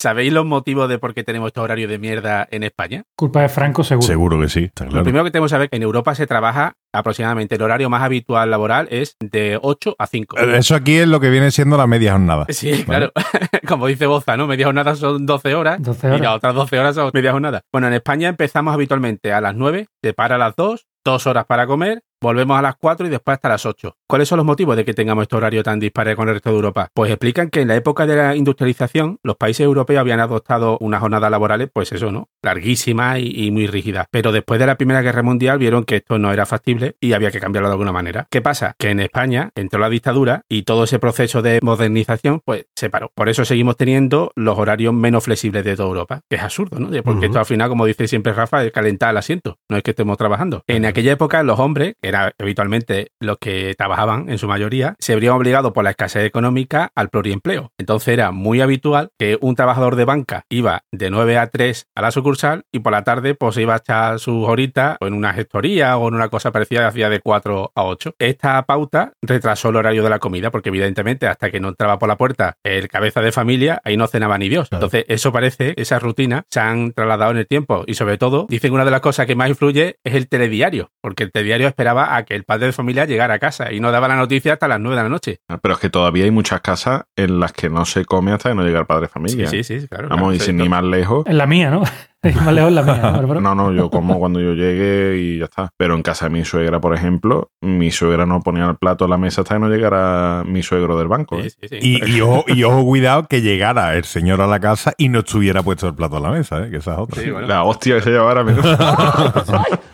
¿Sabéis 0.00 0.32
los 0.32 0.44
motivos 0.44 0.88
de 0.88 0.98
por 0.98 1.14
qué 1.14 1.24
tenemos 1.24 1.48
este 1.48 1.60
horario 1.60 1.88
de 1.88 1.98
mierda 1.98 2.46
en 2.50 2.62
España? 2.62 3.04
Culpa 3.16 3.42
de 3.42 3.48
Franco, 3.48 3.82
seguro. 3.84 4.06
Seguro 4.06 4.40
que 4.40 4.48
sí, 4.48 4.64
está 4.64 4.84
Lo 4.84 4.90
claro. 4.90 5.04
primero 5.04 5.24
que 5.24 5.30
tenemos 5.30 5.48
que 5.50 5.54
saber 5.54 5.64
es 5.66 5.70
que 5.70 5.76
en 5.76 5.82
Europa 5.82 6.14
se 6.14 6.26
trabaja 6.26 6.74
aproximadamente 6.92 7.54
el 7.54 7.62
horario 7.62 7.88
más 7.90 8.02
habitual 8.02 8.50
laboral 8.50 8.86
es 8.90 9.16
de 9.20 9.58
8 9.60 9.96
a 9.98 10.06
5. 10.06 10.38
Eh, 10.38 10.58
Eso 10.58 10.74
aquí 10.74 10.96
es 10.96 11.08
lo 11.08 11.20
que 11.20 11.30
viene 11.30 11.50
siendo 11.50 11.76
la 11.76 11.86
media 11.86 12.12
jornada. 12.12 12.46
Sí, 12.50 12.84
claro. 12.84 13.12
Como 13.66 13.86
dice 13.86 14.06
Boza, 14.06 14.36
¿no? 14.36 14.46
Media 14.46 14.66
jornada 14.66 14.94
son 14.94 15.24
12 15.26 15.54
horas 15.54 15.82
12 15.82 16.06
y 16.06 16.10
horas. 16.10 16.20
las 16.20 16.36
otras 16.36 16.54
12 16.54 16.78
horas 16.78 16.94
son 16.94 17.10
media 17.14 17.32
jornada. 17.32 17.62
Bueno, 17.72 17.88
en 17.88 17.94
España 17.94 18.28
empezamos 18.28 18.74
habitualmente 18.74 19.32
a 19.32 19.40
las 19.40 19.54
9, 19.54 19.86
se 20.02 20.12
para 20.12 20.34
a 20.34 20.38
las 20.38 20.54
2, 20.56 20.86
dos 21.04 21.26
horas 21.26 21.44
para 21.46 21.66
comer, 21.66 22.02
volvemos 22.24 22.58
a 22.58 22.62
las 22.62 22.76
4 22.76 23.06
y 23.06 23.10
después 23.10 23.34
hasta 23.34 23.50
las 23.50 23.66
8. 23.66 23.96
¿Cuáles 24.08 24.28
son 24.28 24.38
los 24.38 24.46
motivos 24.46 24.76
de 24.76 24.84
que 24.84 24.94
tengamos 24.94 25.22
este 25.22 25.36
horario 25.36 25.62
tan 25.62 25.78
dispare 25.78 26.16
con 26.16 26.28
el 26.28 26.34
resto 26.34 26.50
de 26.50 26.56
Europa? 26.56 26.88
Pues 26.94 27.10
explican 27.10 27.50
que 27.50 27.60
en 27.60 27.68
la 27.68 27.76
época 27.76 28.06
de 28.06 28.16
la 28.16 28.34
industrialización 28.34 29.18
los 29.22 29.36
países 29.36 29.64
europeos 29.64 30.00
habían 30.00 30.20
adoptado 30.20 30.78
unas 30.80 31.00
jornadas 31.00 31.30
laborales, 31.30 31.68
pues 31.72 31.92
eso, 31.92 32.10
¿no? 32.10 32.28
Larguísimas 32.42 33.18
y, 33.18 33.46
y 33.46 33.50
muy 33.50 33.66
rígidas. 33.66 34.06
Pero 34.10 34.32
después 34.32 34.58
de 34.58 34.66
la 34.66 34.76
Primera 34.76 35.02
Guerra 35.02 35.22
Mundial 35.22 35.58
vieron 35.58 35.84
que 35.84 35.96
esto 35.96 36.18
no 36.18 36.32
era 36.32 36.46
factible 36.46 36.96
y 36.98 37.12
había 37.12 37.30
que 37.30 37.40
cambiarlo 37.40 37.68
de 37.68 37.74
alguna 37.74 37.92
manera. 37.92 38.26
¿Qué 38.30 38.40
pasa? 38.40 38.74
Que 38.78 38.90
en 38.90 39.00
España 39.00 39.50
entró 39.54 39.78
la 39.78 39.90
dictadura 39.90 40.42
y 40.48 40.62
todo 40.62 40.84
ese 40.84 40.98
proceso 40.98 41.42
de 41.42 41.60
modernización 41.62 42.40
pues 42.44 42.66
se 42.74 42.88
paró. 42.88 43.10
Por 43.14 43.28
eso 43.28 43.44
seguimos 43.44 43.76
teniendo 43.76 44.32
los 44.34 44.58
horarios 44.58 44.94
menos 44.94 45.24
flexibles 45.24 45.64
de 45.64 45.76
toda 45.76 45.88
Europa, 45.88 46.20
que 46.30 46.36
es 46.36 46.42
absurdo, 46.42 46.78
¿no? 46.78 46.90
Porque 47.02 47.26
esto 47.26 47.38
al 47.38 47.46
final, 47.46 47.68
como 47.68 47.84
dice 47.84 48.08
siempre 48.08 48.32
Rafa, 48.32 48.64
es 48.64 48.72
calentar 48.72 49.10
el 49.10 49.18
asiento, 49.18 49.58
no 49.68 49.76
es 49.76 49.82
que 49.82 49.90
estemos 49.90 50.16
trabajando. 50.16 50.62
En 50.66 50.86
aquella 50.86 51.12
época 51.12 51.42
los 51.42 51.58
hombres, 51.58 51.94
que 52.00 52.13
habitualmente 52.14 53.08
los 53.20 53.38
que 53.38 53.74
trabajaban 53.76 54.28
en 54.28 54.38
su 54.38 54.48
mayoría, 54.48 54.94
se 54.98 55.12
habrían 55.12 55.34
obligado 55.34 55.72
por 55.72 55.84
la 55.84 55.90
escasez 55.90 56.24
económica 56.24 56.90
al 56.94 57.08
pluriempleo. 57.08 57.72
Entonces 57.78 58.08
era 58.08 58.30
muy 58.30 58.60
habitual 58.60 59.10
que 59.18 59.38
un 59.40 59.54
trabajador 59.54 59.96
de 59.96 60.04
banca 60.04 60.44
iba 60.48 60.82
de 60.92 61.10
9 61.10 61.38
a 61.38 61.48
3 61.48 61.86
a 61.94 62.02
la 62.02 62.10
sucursal 62.10 62.64
y 62.72 62.80
por 62.80 62.92
la 62.92 63.04
tarde 63.04 63.34
pues 63.34 63.56
iba 63.56 63.74
a 63.74 63.78
echar 63.78 64.18
sus 64.18 64.46
horitas 64.46 64.96
o 65.00 65.06
en 65.06 65.14
una 65.14 65.32
gestoría 65.32 65.96
o 65.96 66.08
en 66.08 66.14
una 66.14 66.28
cosa 66.28 66.52
parecida 66.52 66.86
hacía 66.86 67.08
de 67.08 67.20
4 67.20 67.72
a 67.74 67.84
8. 67.84 68.14
Esta 68.18 68.62
pauta 68.64 69.12
retrasó 69.22 69.70
el 69.70 69.76
horario 69.76 70.02
de 70.02 70.10
la 70.10 70.18
comida 70.18 70.50
porque 70.50 70.68
evidentemente 70.68 71.26
hasta 71.26 71.50
que 71.50 71.60
no 71.60 71.68
entraba 71.68 71.98
por 71.98 72.08
la 72.08 72.16
puerta 72.16 72.56
el 72.62 72.88
cabeza 72.88 73.20
de 73.20 73.32
familia 73.32 73.80
ahí 73.84 73.96
no 73.96 74.06
cenaba 74.06 74.38
ni 74.38 74.48
Dios. 74.48 74.68
Claro. 74.68 74.84
Entonces 74.84 75.04
eso 75.08 75.32
parece, 75.32 75.74
esa 75.76 75.98
rutina 75.98 76.44
se 76.50 76.60
han 76.60 76.92
trasladado 76.92 77.32
en 77.32 77.38
el 77.38 77.46
tiempo 77.46 77.84
y 77.86 77.94
sobre 77.94 78.18
todo 78.18 78.46
dicen 78.48 78.70
que 78.70 78.74
una 78.74 78.84
de 78.84 78.90
las 78.90 79.00
cosas 79.00 79.26
que 79.26 79.34
más 79.34 79.48
influye 79.48 79.96
es 80.04 80.14
el 80.14 80.28
telediario 80.28 80.90
porque 81.00 81.24
el 81.24 81.32
telediario 81.32 81.68
esperaba 81.68 82.03
a 82.04 82.24
que 82.24 82.34
el 82.34 82.44
padre 82.44 82.66
de 82.66 82.72
familia 82.72 83.04
llegara 83.04 83.34
a 83.34 83.38
casa 83.38 83.72
y 83.72 83.80
no 83.80 83.92
daba 83.92 84.08
la 84.08 84.16
noticia 84.16 84.54
hasta 84.54 84.68
las 84.68 84.80
9 84.80 84.96
de 84.96 85.02
la 85.02 85.08
noche. 85.08 85.40
Pero 85.62 85.74
es 85.74 85.80
que 85.80 85.90
todavía 85.90 86.24
hay 86.24 86.30
muchas 86.30 86.60
casas 86.60 87.04
en 87.16 87.40
las 87.40 87.52
que 87.52 87.70
no 87.70 87.84
se 87.84 88.04
come 88.04 88.32
hasta 88.32 88.50
que 88.50 88.54
no 88.54 88.64
llega 88.64 88.80
el 88.80 88.86
padre 88.86 89.02
de 89.02 89.08
familia. 89.08 89.48
Sí, 89.48 89.64
sí, 89.64 89.80
sí, 89.80 89.88
claro. 89.88 90.08
Vamos, 90.08 90.28
claro, 90.28 90.34
y 90.34 90.40
sin 90.40 90.56
ni 90.56 90.68
más 90.68 90.84
lejos. 90.84 91.26
Es 91.26 91.34
la 91.34 91.46
mía, 91.46 91.70
¿no? 91.70 91.84
Es 92.34 92.36
más 92.36 92.54
lejos 92.54 92.72
la 92.72 92.82
mía, 92.82 93.20
¿no? 93.20 93.34
No, 93.44 93.54
no, 93.54 93.72
yo 93.72 93.90
como 93.90 94.18
cuando 94.18 94.40
yo 94.40 94.54
llegue 94.54 95.18
y 95.18 95.38
ya 95.38 95.44
está. 95.44 95.70
Pero 95.76 95.94
en 95.94 96.02
casa 96.02 96.26
de 96.26 96.30
mi 96.30 96.44
suegra, 96.44 96.80
por 96.80 96.94
ejemplo, 96.94 97.50
mi 97.60 97.90
suegra 97.90 98.24
no 98.24 98.40
ponía 98.40 98.64
el 98.66 98.76
plato 98.76 99.04
en 99.04 99.10
la 99.10 99.18
mesa 99.18 99.42
hasta 99.42 99.56
que 99.56 99.60
no 99.60 99.68
llegara 99.68 100.42
mi 100.46 100.62
suegro 100.62 100.98
del 100.98 101.08
banco. 101.08 101.38
¿eh? 101.38 101.50
sí, 101.50 101.68
sí. 101.68 101.78
Y, 101.80 102.16
y 102.16 102.20
ojo, 102.22 102.44
y 102.46 102.64
ojo, 102.64 102.84
cuidado 102.84 103.26
que 103.26 103.42
llegara 103.42 103.94
el 103.94 104.04
señor 104.04 104.40
a 104.40 104.46
la 104.46 104.60
casa 104.60 104.94
y 104.96 105.08
no 105.08 105.20
estuviera 105.20 105.62
puesto 105.62 105.86
el 105.88 105.94
plato 105.94 106.16
a 106.16 106.20
la 106.20 106.30
mesa, 106.30 106.64
¿eh? 106.64 106.70
que 106.70 106.78
esa 106.78 106.94
es 106.94 106.98
otra. 106.98 107.22
Sí, 107.22 107.30
bueno. 107.30 107.46
La 107.46 107.64
hostia 107.64 107.96
que 107.96 108.02
se 108.02 108.10
llevara. 108.10 108.42
menos. 108.42 108.64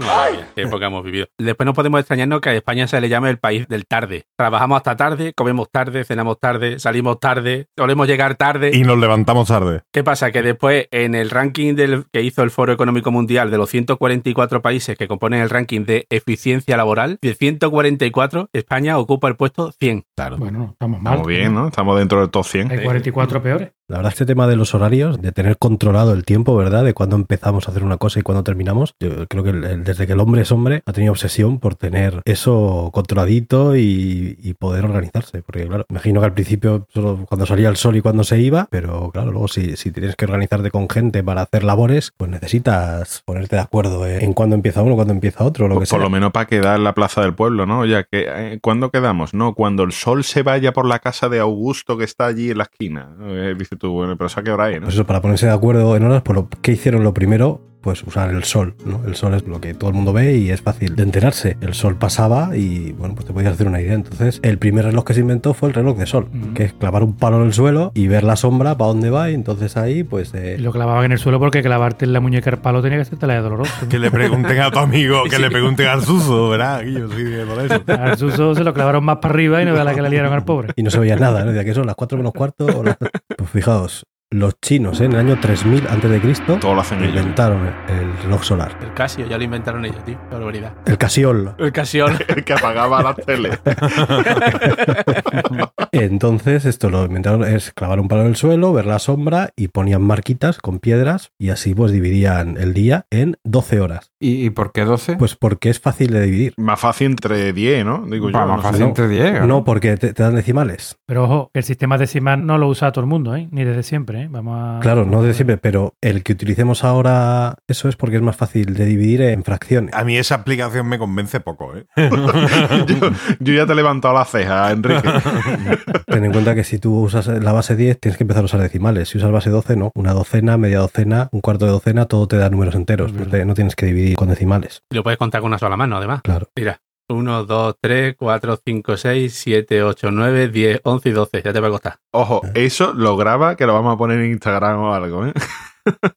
Qué 0.55 0.63
época 0.63 0.87
hemos 0.87 1.05
vivido. 1.05 1.27
Después 1.39 1.65
no 1.65 1.75
podemos 1.75 2.01
extrañarnos 2.01 2.41
que 2.41 2.51
a 2.51 2.55
España 2.55 2.87
se 2.87 3.01
le 3.01 3.09
llame 3.09 3.31
el 3.31 3.39
país 3.39 3.69
del 3.69 3.87
tarde. 3.87 4.25
Trabajamos 4.37 4.77
hasta 4.77 4.97
tarde, 4.97 5.33
comemos 5.35 5.69
tarde, 5.71 6.05
cenamos 6.05 6.39
tarde, 6.41 6.79
salimos 6.79 7.21
tarde, 7.21 7.67
solemos 7.77 8.07
llegar 8.07 8.35
tarde. 8.37 8.71
Y 8.75 8.83
nos 8.83 8.99
levantamos 8.99 9.49
tarde. 9.49 9.83
¿Qué 9.93 10.03
pasa? 10.05 10.31
Que 10.33 10.43
después 10.43 10.87
en 10.91 11.15
el 11.15 11.31
ranking 11.31 11.75
del, 11.75 12.05
que 12.13 12.20
hizo 12.23 12.43
el 12.43 12.51
Foro 12.51 12.73
Económico 12.73 13.11
Mundial 13.11 13.51
de 13.51 13.59
los 13.59 13.71
144 13.71 14.63
países 14.63 14.97
que 14.97 15.09
componen 15.09 15.41
el 15.41 15.51
ranking 15.51 15.85
de 15.85 16.07
eficiencia 16.11 16.77
laboral, 16.77 17.19
de 17.21 17.35
144, 17.35 18.51
España 18.53 18.99
ocupa 18.99 19.29
el 19.29 19.37
puesto 19.37 19.73
100. 19.73 20.05
Claro. 20.21 20.37
Bueno, 20.39 20.59
no, 20.59 20.65
estamos 20.73 21.01
mal. 21.01 21.13
Estamos 21.15 21.27
bien, 21.29 21.55
¿no? 21.55 21.69
Estamos 21.69 21.99
dentro 21.99 22.21
del 22.21 22.31
top 22.31 22.45
100. 22.45 22.71
Hay 22.73 22.83
44 22.85 23.43
peores. 23.43 23.73
La 23.89 23.97
verdad, 23.97 24.13
este 24.13 24.25
tema 24.27 24.47
de 24.47 24.55
los 24.55 24.73
horarios, 24.75 25.21
de 25.21 25.33
tener 25.33 25.57
controlado 25.59 26.13
el 26.13 26.25
tiempo, 26.25 26.55
¿verdad? 26.57 26.85
De 26.85 26.95
cuándo 26.95 27.17
empezamos 27.17 27.67
a 27.67 27.73
hacer 27.73 27.83
una 27.83 27.97
cosa 27.97 28.21
y 28.21 28.23
cuándo 28.23 28.45
terminamos. 28.45 28.95
Yo 29.01 29.27
creo 29.27 29.43
que 29.43 29.51
el- 29.51 29.65
el- 29.65 29.85
desde 29.85 30.07
que 30.07 30.13
el 30.13 30.21
hombre 30.21 30.43
es 30.43 30.53
hombre 30.53 30.83
ha 30.87 30.93
tenido 30.93 31.11
obsesión 31.13 31.59
por 31.59 31.75
tener 31.75 32.21
eso 32.25 32.91
controladito 32.93 33.75
y, 33.77 34.39
y 34.41 34.55
poder 34.55 34.85
organizarse. 34.85 35.43
Porque, 35.43 35.67
claro, 35.67 35.87
imagino 35.89 36.21
que 36.21 36.27
al 36.27 36.35
principio 36.35 36.87
solo 36.95 37.25
cuando 37.29 37.47
salía 37.47 37.69
el 37.69 37.77
sol 37.77 37.97
y 37.97 38.01
cuando 38.01 38.23
se 38.23 38.39
iba, 38.39 38.69
pero 38.71 39.11
claro, 39.11 39.33
luego 39.33 39.49
si, 39.49 39.77
si 39.77 39.91
tienes 39.91 40.15
que 40.15 40.25
organizarte 40.27 40.71
con 40.71 40.89
gente 40.89 41.25
para 41.25 41.43
hacer 41.43 41.65
labores, 41.65 42.13
pues 42.17 42.31
necesitas 42.31 43.23
ponerte 43.25 43.57
de 43.57 43.63
acuerdo 43.63 44.07
en, 44.07 44.23
en 44.23 44.33
cuándo 44.35 44.55
empieza 44.55 44.83
uno, 44.83 44.95
cuándo 44.95 45.13
empieza 45.15 45.43
otro, 45.45 45.67
lo 45.67 45.75
que 45.75 45.79
Por, 45.81 45.87
sea. 45.89 45.97
por 45.99 46.05
lo 46.05 46.11
menos 46.11 46.31
para 46.31 46.47
quedar 46.47 46.77
en 46.77 46.85
la 46.85 46.95
plaza 46.95 47.23
del 47.23 47.35
pueblo, 47.35 47.67
¿no? 47.67 47.85
Ya 47.87 48.05
que, 48.05 48.27
eh, 48.29 48.59
¿cuándo 48.63 48.91
quedamos? 48.91 49.35
No, 49.35 49.55
cuando 49.55 49.83
el 49.83 49.93
sol 49.93 50.10
se 50.23 50.43
vaya 50.43 50.73
por 50.73 50.87
la 50.87 50.99
casa 50.99 51.29
de 51.29 51.41
Augusto 51.41 51.97
que 51.97 52.05
está 52.05 52.27
allí 52.27 52.51
en 52.51 52.59
la 52.59 52.65
esquina. 52.65 53.09
Eh, 53.23 53.57
tú, 53.79 53.93
bueno, 53.93 54.17
pero 54.17 54.27
¿eso 54.27 54.41
a 54.41 54.43
qué 54.43 54.51
hora 54.51 54.71
es, 54.71 54.77
no? 54.77 54.87
Pues 54.87 54.95
eso, 54.95 55.07
para 55.07 55.21
ponerse 55.21 55.47
de 55.47 55.53
acuerdo 55.53 55.97
en 55.97 56.05
horas, 56.05 56.23
pues 56.23 56.37
lo 56.37 56.49
que 56.49 56.73
hicieron 56.73 57.05
lo 57.05 57.15
primero, 57.15 57.70
pues 57.81 58.03
usar 58.05 58.31
el 58.31 58.45
sol, 58.45 58.75
¿no? 58.85 59.03
El 59.07 59.17
sol 59.17 59.35
es 59.35 59.47
lo 59.47 59.61
que 59.61 59.75
todo 59.75 59.91
el 59.91 59.97
mundo 59.97 60.13
ve 60.13 60.37
y 60.37 60.51
es 60.51 60.61
fácil 60.63 60.97
de 60.97 61.03
enterarse. 61.03 61.57
El 61.61 61.75
sol 61.75 61.97
pasaba 61.97 62.57
y, 62.57 62.93
bueno, 62.93 63.15
pues 63.15 63.27
te 63.27 63.33
podías 63.33 63.55
hacer 63.55 63.67
una 63.69 63.81
idea. 63.81 63.95
Entonces, 63.95 64.41
el 64.43 64.59
primer 64.59 64.85
reloj 64.85 65.05
que 65.05 65.15
se 65.15 65.21
inventó 65.21 65.55
fue 65.55 65.69
el 65.69 65.75
reloj 65.75 65.97
de 65.99 66.07
sol, 66.07 66.29
que 66.55 66.65
es 66.65 66.73
clavar 66.75 67.03
un 67.03 67.17
palo 67.17 67.39
en 67.41 67.47
el 67.47 67.53
suelo 67.53 67.93
y 67.95 68.07
ver 68.09 68.25
la 68.25 68.37
sombra 68.37 68.77
para 68.77 68.89
dónde 68.89 69.11
va 69.11 69.31
y 69.31 69.35
entonces 69.35 69.77
ahí, 69.77 70.05
pues... 70.05 70.35
eh, 70.35 70.57
Y 70.59 70.63
lo 70.63 70.73
clavaban 70.73 71.05
en 71.07 71.13
el 71.13 71.19
suelo 71.19 71.39
porque 71.39 71.63
clavarte 71.63 72.05
en 72.05 72.13
la 72.13 72.21
muñeca 72.21 72.51
el 72.51 72.59
palo 72.59 72.83
tenía 72.83 72.99
que 72.99 73.05
ser 73.07 73.19
tela 73.19 73.35
de 73.35 73.41
doloroso. 73.41 73.73
Que 73.89 73.99
le 73.99 74.11
pregunten 74.11 74.61
a 74.61 74.71
tu 74.71 74.79
amigo, 74.79 75.23
que 75.31 75.39
le 75.39 75.51
pregunten 75.51 75.87
al 75.87 76.03
Suso, 76.05 76.51
¿verdad? 76.51 76.83
Guillo, 76.85 77.09
sí, 77.11 77.25
por 77.49 77.65
eso. 77.65 77.83
Al 78.03 78.17
Suso 78.19 78.55
se 78.55 78.65
lo 78.65 78.73
clavaron 78.75 79.05
más 79.05 79.19
para 79.19 79.35
arriba 79.35 79.63
y 79.63 79.65
no 79.65 79.73
vea 79.73 79.85
la 79.85 79.95
que 79.95 80.03
le 80.03 80.11
liaron 80.11 80.33
al 80.33 80.45
pobre. 80.45 80.73
y 80.77 80.83
no 80.83 80.91
se 80.91 80.99
veía 80.99 81.17
nada, 81.17 81.45
¿no? 81.45 81.53
De 81.53 81.65
que 81.65 81.75
son 81.75 81.87
las 81.87 81.95
4 81.97 82.19
menos 82.19 82.33
cuarto. 82.33 82.67
o 82.67 82.83
las- 82.85 82.97
Pues 83.37 83.51
fijaos, 83.51 84.05
los 84.33 84.61
chinos 84.61 85.01
¿eh? 85.01 85.07
en 85.07 85.13
el 85.13 85.19
año 85.19 85.41
3000 85.41 85.87
antes 85.89 86.11
de 86.11 86.21
Cristo 86.21 86.59
Todo 86.61 86.75
lo 86.75 86.81
hacen 86.81 87.03
ellos. 87.03 87.17
inventaron 87.17 87.67
el 87.89 88.17
reloj 88.23 88.45
solar. 88.45 88.77
El 88.81 88.95
Casio 88.95 89.27
ya 89.27 89.37
lo 89.37 89.45
inventaron 89.45 89.85
ellos, 89.85 90.05
tío. 90.05 90.19
Qué 90.29 90.35
barbaridad. 90.37 90.73
El 90.87 90.99
Casiol. 90.99 91.55
El 91.59 91.73
Casio. 91.73 92.07
El 92.29 92.45
que 92.45 92.53
apagaba 92.53 93.03
la 93.03 93.15
tele. 93.15 93.59
Entonces, 95.93 96.65
esto 96.65 96.91
lo 96.91 97.05
inventaron 97.05 97.45
es 97.45 97.73
clavar 97.73 98.01
un 98.01 98.09
palo 98.09 98.23
en 98.23 98.29
el 98.29 98.37
suelo, 98.37 98.73
ver 98.73 98.87
la 98.87 98.99
sombra 98.99 99.51
y 99.57 99.69
ponían 99.69 100.03
marquitas 100.03 100.59
con 100.59 100.79
piedras 100.79 101.33
y 101.39 101.51
así 101.51 101.75
pues 101.75 101.93
dividían 101.93 102.57
el 102.57 102.73
día 102.73 103.07
en 103.11 103.37
12 103.45 103.81
horas. 103.81 104.10
¿Y, 104.23 104.45
y 104.45 104.51
por 104.51 104.73
qué 104.73 104.85
12? 104.85 105.17
Pues 105.17 105.35
porque 105.35 105.71
es 105.71 105.81
fácil 105.81 106.11
de 106.11 106.21
dividir. 106.21 106.53
Más 106.59 106.79
fácil 106.79 107.07
entre 107.07 107.55
10, 107.55 107.87
¿no? 107.87 108.05
Digo 108.07 108.29
yo. 108.29 108.39
No 108.39 108.47
más 108.47 108.61
sé. 108.61 108.69
fácil 108.69 108.83
entre 108.83 109.09
10. 109.09 109.47
No, 109.47 109.65
porque 109.65 109.97
te, 109.97 110.13
te 110.13 110.23
dan 110.23 110.35
decimales. 110.35 110.99
Pero 111.07 111.25
ojo, 111.25 111.51
que 111.55 111.61
el 111.61 111.65
sistema 111.65 111.97
decimal 111.97 112.45
no 112.45 112.59
lo 112.59 112.69
usa 112.69 112.93
todo 112.93 113.03
el 113.03 113.09
mundo, 113.09 113.35
¿eh? 113.35 113.49
Ni 113.51 113.65
desde 113.65 113.83
siempre, 113.83 114.23
¿eh? 114.25 114.29
Vamos 114.31 114.59
a... 114.59 114.81
Claro, 114.81 115.07
no 115.07 115.23
de 115.23 115.33
siempre, 115.33 115.57
pero 115.57 115.95
el 116.03 116.23
que 116.23 116.35
utilicemos 116.35 116.85
ahora, 116.85 117.57
eso 117.67 117.89
es 117.89 117.97
porque 117.97 118.17
es 118.17 118.23
más 118.23 118.37
fácil 118.37 118.75
de 118.75 118.85
dividir 118.85 119.23
en 119.23 119.43
fracciones. 119.43 119.95
A 119.95 120.05
mí 120.05 120.19
esa 120.19 120.35
aplicación 120.35 120.87
me 120.87 120.99
convence 120.99 121.41
poco, 121.41 121.75
¿eh? 121.75 121.87
yo, 122.87 123.11
yo 123.41 123.55
ya 123.55 123.65
te 123.65 123.73
he 123.73 123.77
levantado 123.77 124.13
la 124.13 124.27
ceja, 124.27 124.71
Enrique. 124.71 125.09
Ten 126.07 126.25
en 126.27 126.33
cuenta 126.33 126.55
que 126.55 126.65
si 126.65 126.79
tú 126.79 127.01
usas 127.01 127.27
la 127.27 127.53
base 127.53 127.75
10, 127.75 127.99
tienes 127.99 128.19
que 128.19 128.25
empezar 128.25 128.43
a 128.43 128.47
usar 128.47 128.61
decimales. 128.61 129.09
Si 129.09 129.17
usas 129.17 129.33
base 129.33 129.49
12, 129.49 129.77
no. 129.77 129.93
Una 129.95 130.13
docena, 130.13 130.59
media 130.59 130.81
docena, 130.81 131.29
un 131.33 131.41
cuarto 131.41 131.65
de 131.65 131.71
docena, 131.71 132.05
todo 132.05 132.29
te 132.29 132.37
da 132.37 132.51
números 132.51 132.75
enteros. 132.75 133.13
Pues 133.13 133.47
no 133.47 133.55
tienes 133.55 133.77
que 133.77 133.87
dividir 133.87 134.10
con 134.15 134.29
decimales. 134.29 134.83
Y 134.91 134.97
lo 134.97 135.03
puedes 135.03 135.19
contar 135.19 135.41
con 135.41 135.49
una 135.49 135.59
sola 135.59 135.77
mano, 135.77 135.97
además. 135.97 136.23
Claro. 136.23 136.49
Mira, 136.57 136.81
1, 137.09 137.45
2, 137.45 137.75
3, 137.81 138.15
4, 138.19 138.59
5, 138.65 138.97
6, 138.97 139.35
7, 139.35 139.83
8, 139.83 140.11
9, 140.11 140.49
10, 140.49 140.81
11 140.85 141.09
y 141.09 141.13
12. 141.13 141.43
Ya 141.43 141.53
te 141.53 141.61
va 141.61 141.69
a 141.69 141.71
costar. 141.71 141.97
Ojo, 142.13 142.43
eso 142.55 142.93
lo 142.93 143.17
graba 143.17 143.57
que 143.57 143.67
lo 143.67 143.75
vamos 143.75 143.95
a 143.95 143.99
poner 143.99 144.21
en 144.21 144.33
Instagram 144.33 144.79
o 144.81 144.95
algo, 144.95 145.27
¿eh? 145.27 145.33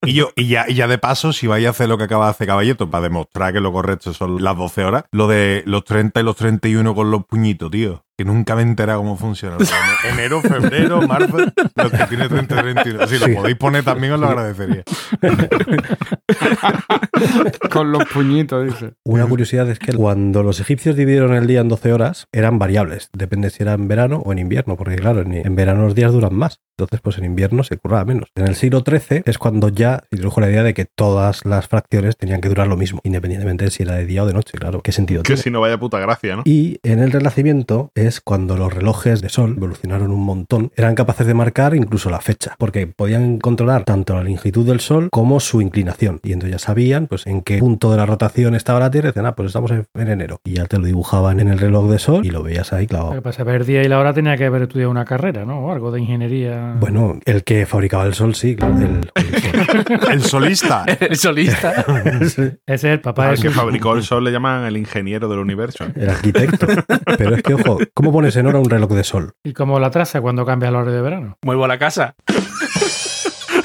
Y 0.05 0.13
yo, 0.13 0.31
y 0.35 0.47
ya, 0.47 0.65
y 0.67 0.75
ya 0.75 0.87
de 0.87 0.97
paso, 0.97 1.31
si 1.33 1.47
vais 1.47 1.65
a 1.65 1.69
hacer 1.69 1.87
lo 1.87 1.97
que 1.97 2.03
acaba 2.03 2.25
de 2.25 2.31
hacer 2.31 2.47
Caballeto 2.47 2.89
para 2.89 3.03
demostrar 3.03 3.53
que 3.53 3.61
lo 3.61 3.71
correcto 3.71 4.13
son 4.13 4.43
las 4.43 4.57
12 4.57 4.83
horas, 4.83 5.05
lo 5.11 5.27
de 5.27 5.63
los 5.65 5.83
30 5.85 6.19
y 6.19 6.23
los 6.23 6.35
31 6.35 6.93
con 6.93 7.11
los 7.11 7.25
puñitos, 7.25 7.71
tío. 7.71 8.03
Que 8.23 8.29
nunca 8.29 8.55
me 8.55 8.61
he 8.61 8.65
enterado 8.65 8.99
cómo 8.99 9.17
funciona. 9.17 9.57
Enero, 10.13 10.39
febrero, 10.41 11.01
marzo, 11.01 11.37
los 11.75 11.91
que 11.91 12.05
tiene 12.07 12.29
30 12.29 12.55
y 12.55 12.59
31. 12.61 13.07
Si 13.07 13.17
Sí. 13.17 13.27
lo 13.29 13.35
podéis 13.35 13.57
poner 13.57 13.83
también 13.83 14.13
os 14.13 14.19
lo 14.21 14.27
agradecería. 14.27 14.83
Con 17.69 17.91
los 17.91 18.05
puñitos, 18.05 18.65
dice. 18.65 18.93
Una 19.03 19.25
curiosidad 19.25 19.69
es 19.69 19.77
que 19.79 19.91
cuando 19.93 20.41
los 20.43 20.59
egipcios 20.61 20.95
dividieron 20.95 21.33
el 21.33 21.47
día 21.47 21.59
en 21.61 21.67
12 21.69 21.91
horas, 21.93 22.27
eran 22.31 22.59
variables. 22.59 23.09
Depende 23.13 23.49
si 23.49 23.63
era 23.63 23.73
en 23.73 23.87
verano 23.87 24.21
o 24.25 24.31
en 24.31 24.39
invierno, 24.39 24.77
porque 24.77 24.95
claro, 24.95 25.21
en, 25.21 25.55
verano 25.55 25.83
los 25.83 25.95
días 25.95 26.11
duran 26.13 26.33
más. 26.33 26.59
Entonces, 26.77 27.01
pues 27.01 27.17
en 27.17 27.25
invierno 27.25 27.63
se 27.63 27.77
curraba 27.77 28.05
menos. 28.05 28.29
En 28.35 28.47
el 28.47 28.55
siglo 28.55 28.83
XIII 28.87 29.23
es 29.25 29.37
cuando 29.37 29.69
ya 29.69 29.99
se 30.09 30.15
introdujo 30.15 30.41
la 30.41 30.49
idea 30.49 30.63
de 30.63 30.73
que 30.73 30.85
todas 30.85 31.45
las 31.45 31.67
fracciones 31.67 32.17
tenían 32.17 32.41
que 32.41 32.49
durar 32.49 32.67
lo 32.67 32.77
mismo, 32.77 32.99
independientemente 33.03 33.65
de 33.65 33.71
si 33.71 33.83
era 33.83 33.95
de 33.95 34.05
día 34.05 34.23
o 34.23 34.25
de 34.25 34.33
noche, 34.33 34.57
claro. 34.57 34.81
¿Qué 34.81 34.91
sentido 34.91 35.21
Que 35.23 35.27
tiene? 35.27 35.41
si 35.41 35.51
no 35.51 35.61
vaya 35.61 35.77
puta 35.77 35.99
gracia, 35.99 36.35
¿no? 36.37 36.41
Y 36.45 36.79
en 36.83 36.99
el 36.99 37.11
Renacimiento 37.11 37.91
es 37.95 38.12
cuando 38.21 38.57
los 38.57 38.73
relojes 38.73 39.21
de 39.21 39.29
sol 39.29 39.53
evolucionaron 39.57 40.11
un 40.11 40.23
montón. 40.23 40.71
Eran 40.75 40.95
capaces 40.95 41.27
de 41.27 41.33
marcar 41.33 41.75
incluso 41.75 42.09
la 42.09 42.21
fecha, 42.21 42.55
porque 42.57 42.87
podían 42.87 43.39
controlar 43.39 43.83
tanto 43.83 44.15
la 44.15 44.23
longitud 44.23 44.65
del 44.65 44.79
sol 44.79 45.09
como 45.11 45.39
su 45.39 45.61
inclinación. 45.61 46.19
Y 46.23 46.33
entonces 46.33 46.59
ya 46.59 46.59
sabían 46.59 47.07
pues 47.07 47.25
en 47.27 47.41
qué 47.41 47.57
punto 47.59 47.91
de 47.91 47.97
la 47.97 48.05
rotación 48.05 48.55
estaba 48.55 48.79
la 48.79 48.91
Tierra. 48.91 49.07
Y 49.07 49.11
decían, 49.11 49.25
ah, 49.25 49.35
pues 49.35 49.47
estamos 49.47 49.71
en, 49.71 49.85
en 49.93 50.07
enero. 50.09 50.39
Y 50.43 50.53
ya 50.53 50.65
te 50.65 50.77
lo 50.77 50.85
dibujaban 50.85 51.39
en 51.39 51.47
el 51.49 51.59
reloj 51.59 51.89
de 51.89 51.99
sol 51.99 52.25
y 52.25 52.29
lo 52.29 52.43
veías 52.43 52.73
ahí 52.73 52.87
clavado. 52.87 53.11
Lo 53.11 53.21
que 53.21 53.23
pasa 53.23 53.43
ver 53.43 53.61
el 53.61 53.67
día 53.67 53.83
y 53.83 53.87
la 53.87 53.99
hora 53.99 54.13
tenía 54.13 54.37
que 54.37 54.45
haber 54.45 54.63
estudiado 54.63 54.91
una 54.91 55.05
carrera, 55.05 55.45
¿no? 55.45 55.59
O 55.59 55.71
algo 55.71 55.91
de 55.91 55.99
ingeniería. 56.01 56.75
Bueno, 56.79 57.19
el 57.25 57.43
que 57.43 57.65
fabricaba 57.65 58.05
el 58.05 58.13
sol, 58.13 58.35
sí, 58.35 58.55
claro. 58.55 58.75
El, 58.77 59.01
El 60.11 60.21
solista. 60.23 60.85
El 60.99 61.15
solista. 61.15 61.71
Ese 62.21 62.57
es 62.65 62.83
el 62.83 63.01
papá 63.01 63.25
de 63.25 63.29
Al 63.31 63.39
que 63.41 63.49
fabricó 63.49 63.95
el 63.95 64.03
sol 64.03 64.23
le 64.23 64.31
llaman 64.31 64.65
el 64.65 64.77
ingeniero 64.77 65.27
del 65.27 65.39
universo. 65.39 65.85
el 65.95 66.09
arquitecto. 66.09 66.67
Pero 67.17 67.35
es 67.35 67.43
que, 67.43 67.53
ojo, 67.53 67.77
¿cómo 67.93 68.11
pones 68.11 68.35
en 68.35 68.47
hora 68.47 68.59
un 68.59 68.69
reloj 68.69 68.91
de 68.91 69.03
sol? 69.03 69.33
Y 69.43 69.53
como 69.53 69.79
la 69.79 69.91
traza 69.91 70.21
cuando 70.21 70.45
cambia 70.45 70.69
el 70.69 70.75
horario 70.75 70.93
de 70.93 71.01
verano. 71.01 71.37
Muevo 71.41 71.67
la 71.67 71.77
casa. 71.77 72.15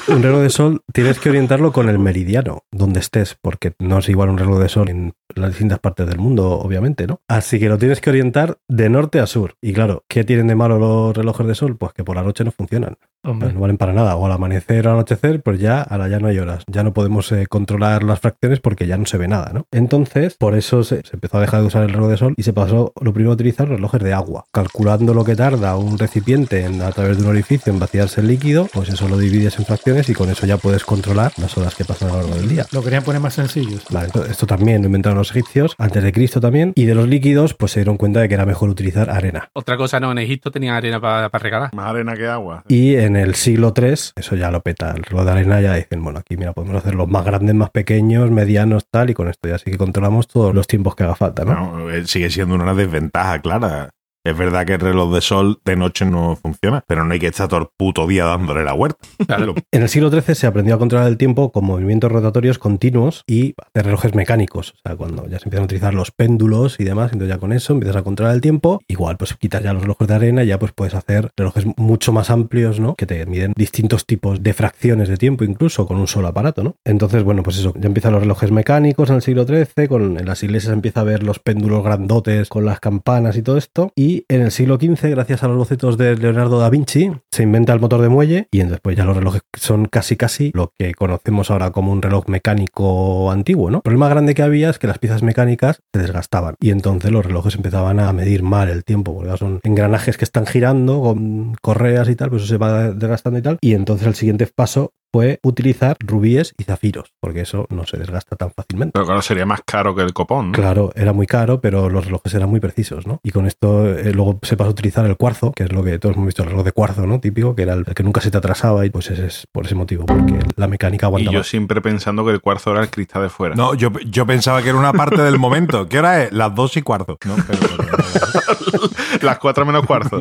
Un 0.08 0.22
reloj 0.22 0.40
de 0.40 0.48
sol 0.48 0.80
tienes 0.90 1.18
que 1.18 1.28
orientarlo 1.28 1.70
con 1.70 1.90
el 1.90 1.98
meridiano, 1.98 2.64
donde 2.72 2.98
estés, 2.98 3.36
porque 3.42 3.74
no 3.78 3.98
es 3.98 4.08
igual 4.08 4.30
un 4.30 4.38
reloj 4.38 4.58
de 4.58 4.70
sol 4.70 4.88
en 4.88 5.12
las 5.34 5.50
distintas 5.50 5.80
partes 5.80 6.06
del 6.06 6.18
mundo, 6.18 6.58
obviamente, 6.58 7.06
¿no? 7.06 7.20
Así 7.28 7.58
que 7.58 7.68
lo 7.68 7.76
tienes 7.76 8.00
que 8.00 8.08
orientar 8.08 8.56
de 8.68 8.88
norte 8.88 9.20
a 9.20 9.26
sur. 9.26 9.56
Y 9.60 9.74
claro, 9.74 10.04
¿qué 10.08 10.24
tienen 10.24 10.46
de 10.46 10.54
malo 10.54 10.78
los 10.78 11.14
relojes 11.14 11.46
de 11.46 11.54
sol? 11.54 11.76
Pues 11.76 11.92
que 11.92 12.04
por 12.04 12.16
la 12.16 12.22
noche 12.22 12.42
no 12.42 12.52
funcionan. 12.52 12.96
Hombre, 13.22 13.48
Pues 13.48 13.54
no 13.54 13.60
valen 13.60 13.76
para 13.76 13.92
nada. 13.92 14.16
O 14.16 14.24
al 14.24 14.32
amanecer 14.32 14.86
o 14.86 14.90
al 14.90 14.96
anochecer, 14.96 15.42
pues 15.42 15.60
ya, 15.60 15.82
ahora 15.82 16.08
ya 16.08 16.20
no 16.20 16.28
hay 16.28 16.38
horas. 16.38 16.64
Ya 16.68 16.82
no 16.82 16.94
podemos 16.94 17.30
eh, 17.32 17.46
controlar 17.46 18.02
las 18.02 18.20
fracciones 18.20 18.60
porque 18.60 18.86
ya 18.86 18.96
no 18.96 19.04
se 19.04 19.18
ve 19.18 19.28
nada, 19.28 19.50
¿no? 19.52 19.66
Entonces, 19.72 20.36
por 20.38 20.56
eso 20.56 20.84
se, 20.84 21.02
se 21.02 21.16
empezó 21.16 21.36
a 21.36 21.42
dejar 21.42 21.60
de 21.60 21.66
usar 21.66 21.82
el 21.82 21.90
reloj 21.90 22.08
de 22.08 22.16
sol 22.16 22.34
y 22.36 22.44
se 22.44 22.54
pasó 22.54 22.94
lo 22.98 23.12
primero 23.12 23.32
a 23.32 23.34
utilizar 23.34 23.68
relojes 23.68 24.02
de 24.02 24.14
agua. 24.14 24.46
Calculando 24.52 25.12
lo 25.12 25.24
que 25.24 25.36
tarda 25.36 25.76
un 25.76 25.98
recipiente 25.98 26.64
en, 26.64 26.80
a 26.80 26.92
través 26.92 27.18
de 27.18 27.24
un 27.24 27.28
orificio 27.28 27.70
en 27.70 27.78
vaciarse 27.78 28.22
el 28.22 28.28
líquido, 28.28 28.68
pues 28.72 28.88
eso 28.88 29.06
lo 29.08 29.18
divides 29.18 29.58
en 29.58 29.66
fracciones 29.66 29.97
y 30.06 30.14
con 30.14 30.28
eso 30.28 30.46
ya 30.46 30.58
puedes 30.58 30.84
controlar 30.84 31.32
las 31.38 31.56
horas 31.56 31.74
que 31.74 31.84
pasan 31.84 32.10
a 32.10 32.12
lo 32.12 32.18
largo 32.18 32.34
del 32.36 32.48
día. 32.48 32.66
lo 32.72 32.82
querían 32.82 33.02
poner 33.02 33.20
más 33.20 33.34
sencillos. 33.34 33.84
Vale, 33.90 34.08
esto, 34.08 34.24
esto 34.24 34.46
también 34.46 34.82
lo 34.82 34.86
inventaron 34.86 35.18
los 35.18 35.30
egipcios, 35.30 35.74
antes 35.78 36.02
de 36.02 36.12
Cristo 36.12 36.40
también, 36.40 36.72
y 36.74 36.84
de 36.84 36.94
los 36.94 37.08
líquidos, 37.08 37.54
pues 37.54 37.72
se 37.72 37.80
dieron 37.80 37.96
cuenta 37.96 38.20
de 38.20 38.28
que 38.28 38.34
era 38.34 38.46
mejor 38.46 38.68
utilizar 38.68 39.10
arena. 39.10 39.48
Otra 39.54 39.76
cosa, 39.76 39.98
no, 40.00 40.12
en 40.12 40.18
Egipto 40.18 40.50
tenían 40.50 40.74
arena 40.74 41.00
para 41.00 41.28
regalar. 41.28 41.74
Más 41.74 41.86
arena 41.86 42.14
que 42.14 42.26
agua. 42.26 42.64
Y 42.68 42.96
en 42.96 43.16
el 43.16 43.34
siglo 43.34 43.72
III, 43.76 43.94
eso 44.16 44.36
ya 44.36 44.50
lo 44.50 44.60
peta. 44.60 44.92
El 44.96 45.02
reloj 45.02 45.24
de 45.24 45.30
arena 45.30 45.60
ya 45.60 45.74
dicen, 45.74 46.02
bueno, 46.02 46.18
aquí 46.20 46.36
mira, 46.36 46.52
podemos 46.52 46.76
hacer 46.76 46.94
los 46.94 47.08
más 47.08 47.24
grandes, 47.24 47.54
más 47.54 47.70
pequeños, 47.70 48.30
medianos, 48.30 48.86
tal, 48.90 49.10
y 49.10 49.14
con 49.14 49.28
esto 49.28 49.48
ya 49.48 49.58
sí 49.58 49.70
que 49.70 49.78
controlamos 49.78 50.28
todos 50.28 50.54
los 50.54 50.66
tiempos 50.66 50.94
que 50.94 51.04
haga 51.04 51.14
falta, 51.14 51.44
¿no? 51.44 51.54
No, 51.54 51.90
eh, 51.90 52.06
sigue 52.06 52.30
siendo 52.30 52.54
una 52.54 52.74
desventaja 52.74 53.40
clara. 53.40 53.90
Es 54.28 54.36
verdad 54.36 54.66
que 54.66 54.74
el 54.74 54.80
reloj 54.80 55.14
de 55.14 55.22
sol 55.22 55.58
de 55.64 55.74
noche 55.74 56.04
no 56.04 56.36
funciona, 56.36 56.84
pero 56.86 57.02
no 57.02 57.14
hay 57.14 57.18
que 57.18 57.28
estar 57.28 57.48
todo 57.48 57.60
el 57.60 57.68
puto 57.74 58.06
día 58.06 58.26
dándole 58.26 58.62
la 58.62 58.74
huerta. 58.74 58.98
Claro. 59.26 59.54
En 59.72 59.82
el 59.82 59.88
siglo 59.88 60.10
XIII 60.10 60.34
se 60.34 60.46
aprendió 60.46 60.74
a 60.74 60.78
controlar 60.78 61.06
el 61.08 61.16
tiempo 61.16 61.50
con 61.50 61.64
movimientos 61.64 62.10
rotatorios 62.10 62.58
continuos 62.58 63.22
y 63.26 63.54
hacer 63.58 63.86
relojes 63.86 64.14
mecánicos. 64.14 64.72
O 64.72 64.76
sea, 64.82 64.96
cuando 64.96 65.26
ya 65.28 65.38
se 65.38 65.44
empiezan 65.44 65.62
a 65.62 65.64
utilizar 65.64 65.94
los 65.94 66.10
péndulos 66.10 66.78
y 66.78 66.84
demás, 66.84 67.12
entonces 67.12 67.34
ya 67.34 67.38
con 67.38 67.52
eso 67.52 67.72
empiezas 67.72 67.96
a 67.96 68.02
controlar 68.02 68.34
el 68.34 68.40
tiempo. 68.40 68.82
Igual, 68.88 69.16
pues 69.16 69.34
quitas 69.34 69.62
ya 69.62 69.72
los 69.72 69.82
relojes 69.82 70.08
de 70.08 70.14
arena 70.14 70.44
y 70.44 70.48
ya 70.48 70.58
pues 70.58 70.72
puedes 70.72 70.94
hacer 70.94 71.30
relojes 71.36 71.64
mucho 71.76 72.12
más 72.12 72.30
amplios, 72.30 72.80
¿no? 72.80 72.96
Que 72.96 73.06
te 73.06 73.24
miden 73.24 73.52
distintos 73.56 74.04
tipos 74.04 74.42
de 74.42 74.52
fracciones 74.52 75.08
de 75.08 75.16
tiempo, 75.16 75.44
incluso 75.44 75.86
con 75.86 75.96
un 75.98 76.06
solo 76.06 76.28
aparato, 76.28 76.62
¿no? 76.62 76.76
Entonces, 76.84 77.22
bueno, 77.22 77.42
pues 77.42 77.58
eso, 77.58 77.72
ya 77.78 77.86
empiezan 77.86 78.12
los 78.12 78.22
relojes 78.22 78.50
mecánicos 78.50 79.08
en 79.10 79.16
el 79.16 79.22
siglo 79.22 79.46
XIII, 79.46 79.88
con, 79.88 80.18
en 80.18 80.26
las 80.26 80.42
iglesias 80.42 80.72
empieza 80.72 81.00
a 81.00 81.04
ver 81.04 81.22
los 81.22 81.38
péndulos 81.38 81.82
grandotes 81.82 82.48
con 82.48 82.64
las 82.64 82.80
campanas 82.80 83.36
y 83.36 83.42
todo 83.42 83.56
esto. 83.56 83.92
Y 83.94 84.17
en 84.28 84.42
el 84.42 84.50
siglo 84.50 84.76
XV, 84.76 85.10
gracias 85.10 85.42
a 85.42 85.48
los 85.48 85.56
bocetos 85.56 85.98
de 85.98 86.16
Leonardo 86.16 86.58
da 86.58 86.70
Vinci, 86.70 87.10
se 87.30 87.42
inventa 87.42 87.72
el 87.72 87.80
motor 87.80 88.00
de 88.00 88.08
muelle 88.08 88.48
y 88.50 88.62
pues 88.64 88.96
ya 88.96 89.04
los 89.04 89.16
relojes 89.16 89.42
son 89.56 89.86
casi 89.86 90.16
casi 90.16 90.50
lo 90.54 90.72
que 90.78 90.94
conocemos 90.94 91.50
ahora 91.50 91.70
como 91.70 91.92
un 91.92 92.02
reloj 92.02 92.28
mecánico 92.28 93.30
antiguo, 93.30 93.70
¿no? 93.70 93.78
El 93.78 93.82
problema 93.82 94.08
grande 94.08 94.34
que 94.34 94.42
había 94.42 94.70
es 94.70 94.78
que 94.78 94.86
las 94.86 94.98
piezas 94.98 95.22
mecánicas 95.22 95.80
se 95.92 96.00
desgastaban 96.00 96.54
y 96.60 96.70
entonces 96.70 97.10
los 97.10 97.24
relojes 97.24 97.54
empezaban 97.54 98.00
a 98.00 98.12
medir 98.12 98.42
mal 98.42 98.68
el 98.68 98.84
tiempo, 98.84 99.14
porque 99.14 99.36
son 99.36 99.60
engranajes 99.62 100.16
que 100.16 100.24
están 100.24 100.46
girando 100.46 101.00
con 101.00 101.54
correas 101.60 102.08
y 102.08 102.16
tal, 102.16 102.30
pues 102.30 102.42
eso 102.42 102.50
se 102.50 102.58
va 102.58 102.90
desgastando 102.90 103.38
y 103.38 103.42
tal. 103.42 103.58
Y 103.60 103.74
entonces 103.74 104.06
el 104.06 104.14
siguiente 104.14 104.46
paso 104.46 104.92
fue 105.12 105.40
utilizar 105.42 105.96
rubíes 106.00 106.54
y 106.58 106.64
zafiros, 106.64 107.12
porque 107.20 107.40
eso 107.40 107.66
no 107.70 107.86
se 107.86 107.96
desgasta 107.96 108.36
tan 108.36 108.50
fácilmente. 108.52 108.92
Pero 108.92 109.06
claro, 109.06 109.22
sería 109.22 109.46
más 109.46 109.60
caro 109.64 109.94
que 109.94 110.02
el 110.02 110.12
copón, 110.12 110.48
¿no? 110.48 110.52
Claro, 110.52 110.92
era 110.94 111.12
muy 111.12 111.26
caro, 111.26 111.60
pero 111.60 111.88
los 111.88 112.04
relojes 112.04 112.34
eran 112.34 112.50
muy 112.50 112.60
precisos, 112.60 113.06
¿no? 113.06 113.20
Y 113.22 113.30
con 113.30 113.46
esto 113.46 113.86
eh, 113.88 114.12
luego 114.12 114.38
se 114.42 114.56
pasó 114.56 114.68
a 114.68 114.72
utilizar 114.72 115.04
el 115.06 115.16
cuarzo, 115.16 115.52
que 115.52 115.64
es 115.64 115.72
lo 115.72 115.82
que 115.82 115.98
todos 115.98 116.14
hemos 116.16 116.26
visto, 116.26 116.42
el 116.42 116.50
reloj 116.50 116.64
de 116.64 116.72
cuarzo, 116.72 117.06
¿no? 117.06 117.20
Típico, 117.20 117.54
que 117.56 117.62
era 117.62 117.72
el, 117.74 117.84
el 117.86 117.94
que 117.94 118.02
nunca 118.02 118.20
se 118.20 118.30
te 118.30 118.36
atrasaba 118.38 118.84
y 118.84 118.90
pues 118.90 119.10
ese 119.10 119.26
es 119.26 119.46
por 119.52 119.64
ese 119.66 119.74
motivo, 119.74 120.04
porque 120.06 120.38
la 120.56 120.66
mecánica 120.68 121.06
Y 121.06 121.08
aguanta 121.08 121.30
yo 121.32 121.42
siempre 121.42 121.80
pensando 121.80 122.24
que 122.24 122.32
el 122.32 122.40
cuarzo 122.40 122.70
era 122.72 122.80
el 122.82 122.90
cristal 122.90 123.22
de 123.22 123.28
fuera. 123.30 123.54
No, 123.54 123.74
yo, 123.74 123.90
yo 124.06 124.26
pensaba 124.26 124.62
que 124.62 124.68
era 124.68 124.78
una 124.78 124.92
parte 124.92 125.22
del 125.22 125.38
momento. 125.38 125.88
¿Qué 125.88 125.98
hora 126.00 126.24
es? 126.24 126.32
Las 126.32 126.54
dos 126.54 126.76
y 126.76 126.82
cuarto. 126.82 127.18
No, 127.24 127.34
pero- 127.46 127.58
pero- 127.78 128.88
Las 129.22 129.38
cuatro 129.38 129.64
menos 129.64 129.86
cuarzo. 129.86 130.16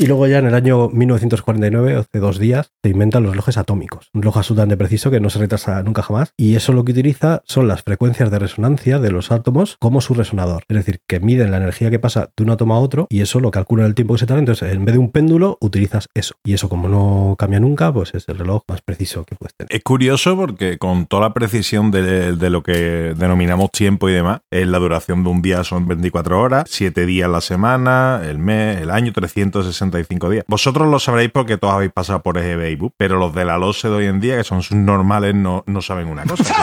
Y 0.00 0.06
luego 0.06 0.26
ya 0.26 0.38
en 0.38 0.46
el 0.46 0.54
año 0.54 0.88
1949, 0.88 1.96
hace 1.96 2.18
dos 2.20 2.38
días, 2.38 2.70
se 2.82 2.88
inventan 2.88 3.22
los 3.22 3.32
relojes 3.32 3.58
atómicos. 3.58 4.08
Un 4.14 4.22
reloj 4.22 4.38
absolutamente 4.38 4.78
preciso 4.78 5.10
que 5.10 5.20
no 5.20 5.28
se 5.28 5.38
retrasa 5.38 5.82
nunca 5.82 6.02
jamás. 6.02 6.32
Y 6.38 6.54
eso 6.56 6.72
lo 6.72 6.84
que 6.84 6.92
utiliza 6.92 7.42
son 7.44 7.68
las 7.68 7.82
frecuencias 7.82 8.30
de 8.30 8.38
resonancia 8.38 8.98
de 8.98 9.10
los 9.10 9.30
átomos 9.30 9.76
como 9.78 10.00
su 10.00 10.14
resonador. 10.14 10.62
Es 10.68 10.76
decir, 10.76 11.00
que 11.06 11.20
miden 11.20 11.50
la 11.50 11.58
energía 11.58 11.90
que 11.90 11.98
pasa 11.98 12.30
de 12.34 12.44
un 12.44 12.50
átomo 12.50 12.74
a 12.74 12.78
otro 12.78 13.08
y 13.10 13.20
eso 13.20 13.40
lo 13.40 13.50
calcula 13.50 13.84
el 13.84 13.94
tiempo 13.94 14.14
que 14.14 14.20
se 14.20 14.26
tarda. 14.26 14.40
Entonces, 14.40 14.72
en 14.72 14.84
vez 14.84 14.94
de 14.94 15.00
un 15.00 15.10
péndulo, 15.10 15.58
utilizas 15.60 16.08
eso. 16.14 16.34
Y 16.44 16.54
eso, 16.54 16.68
como 16.68 16.88
no 16.88 17.36
cambia 17.38 17.60
nunca, 17.60 17.92
pues 17.92 18.14
es 18.14 18.26
el 18.28 18.38
reloj 18.38 18.62
más 18.68 18.80
preciso 18.80 19.24
que 19.24 19.36
puedes 19.36 19.54
tener. 19.54 19.74
Es 19.74 19.82
curioso 19.82 20.34
porque 20.36 20.78
con 20.78 21.06
toda 21.06 21.22
la 21.22 21.34
precisión 21.34 21.90
de, 21.90 22.32
lo 22.50 22.62
que 22.62 23.14
denominamos 23.16 23.70
tiempo 23.70 24.08
y 24.08 24.12
demás, 24.12 24.40
eh, 24.50 24.64
la 24.64 24.78
duración 24.78 25.24
de 25.24 25.30
un 25.30 25.42
día 25.42 25.62
son 25.62 25.86
24 25.86 26.40
horas, 26.40 26.64
7 26.68 27.04
días 27.04 27.28
la 27.28 27.42
semana, 27.42 28.22
el 28.24 28.38
mes, 28.38 28.80
el 28.80 28.90
año, 28.90 29.12
360 29.12 29.29
365 29.32 30.30
días. 30.30 30.44
Vosotros 30.48 30.88
lo 30.88 30.98
sabréis 30.98 31.30
porque 31.30 31.56
todos 31.56 31.74
habéis 31.74 31.92
pasado 31.92 32.22
por 32.22 32.38
EGB 32.38 32.70
y 32.70 32.76
BUP, 32.76 32.94
pero 32.96 33.18
los 33.18 33.34
de 33.34 33.44
la 33.44 33.58
LOSE 33.58 33.88
de 33.88 33.94
hoy 33.94 34.06
en 34.06 34.20
día, 34.20 34.36
que 34.36 34.44
son 34.44 34.62
sus 34.62 34.76
normales, 34.76 35.34
no, 35.34 35.64
no 35.66 35.82
saben 35.82 36.08
una 36.08 36.24
cosa. 36.24 36.54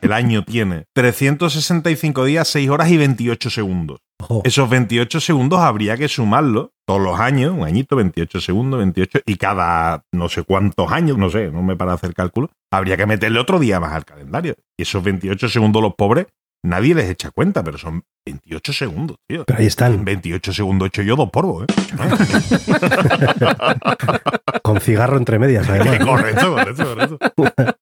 El 0.00 0.12
año 0.12 0.44
tiene 0.44 0.84
365 0.94 2.24
días, 2.24 2.46
6 2.48 2.70
horas 2.70 2.90
y 2.90 2.96
28 2.96 3.50
segundos. 3.50 3.98
Esos 4.44 4.68
28 4.68 5.20
segundos 5.20 5.58
habría 5.60 5.96
que 5.96 6.08
sumarlo 6.08 6.72
todos 6.86 7.00
los 7.00 7.18
años, 7.18 7.52
un 7.52 7.64
añito, 7.64 7.96
28 7.96 8.40
segundos, 8.40 8.78
28, 8.78 9.20
y 9.26 9.36
cada 9.36 10.04
no 10.12 10.28
sé 10.28 10.44
cuántos 10.44 10.90
años, 10.92 11.18
no 11.18 11.28
sé, 11.28 11.50
no 11.50 11.62
me 11.62 11.76
para 11.76 11.92
hacer 11.92 12.14
cálculo, 12.14 12.50
habría 12.70 12.96
que 12.96 13.06
meterle 13.06 13.40
otro 13.40 13.58
día 13.58 13.80
más 13.80 13.92
al 13.92 14.04
calendario. 14.04 14.54
Y 14.78 14.82
esos 14.82 15.02
28 15.02 15.48
segundos 15.48 15.82
los 15.82 15.94
pobres, 15.94 16.26
nadie 16.62 16.94
les 16.94 17.10
echa 17.10 17.30
cuenta, 17.30 17.62
pero 17.62 17.76
son 17.78 18.04
28 18.26 18.72
segundos, 18.72 19.18
tío. 19.28 19.44
Pero 19.44 19.58
ahí 19.58 19.66
están, 19.66 20.04
28 20.04 20.52
segundos 20.52 20.86
he 20.86 20.88
hecho 20.88 21.02
yo 21.02 21.16
dos 21.16 21.30
polvos, 21.30 21.64
¿eh? 21.64 21.66
con 24.62 24.80
cigarro 24.80 25.16
entre 25.16 25.38
medias, 25.38 25.66
además. 25.70 25.98
correcto, 26.04 26.54
correcto, 26.54 26.84
correcto. 26.84 27.18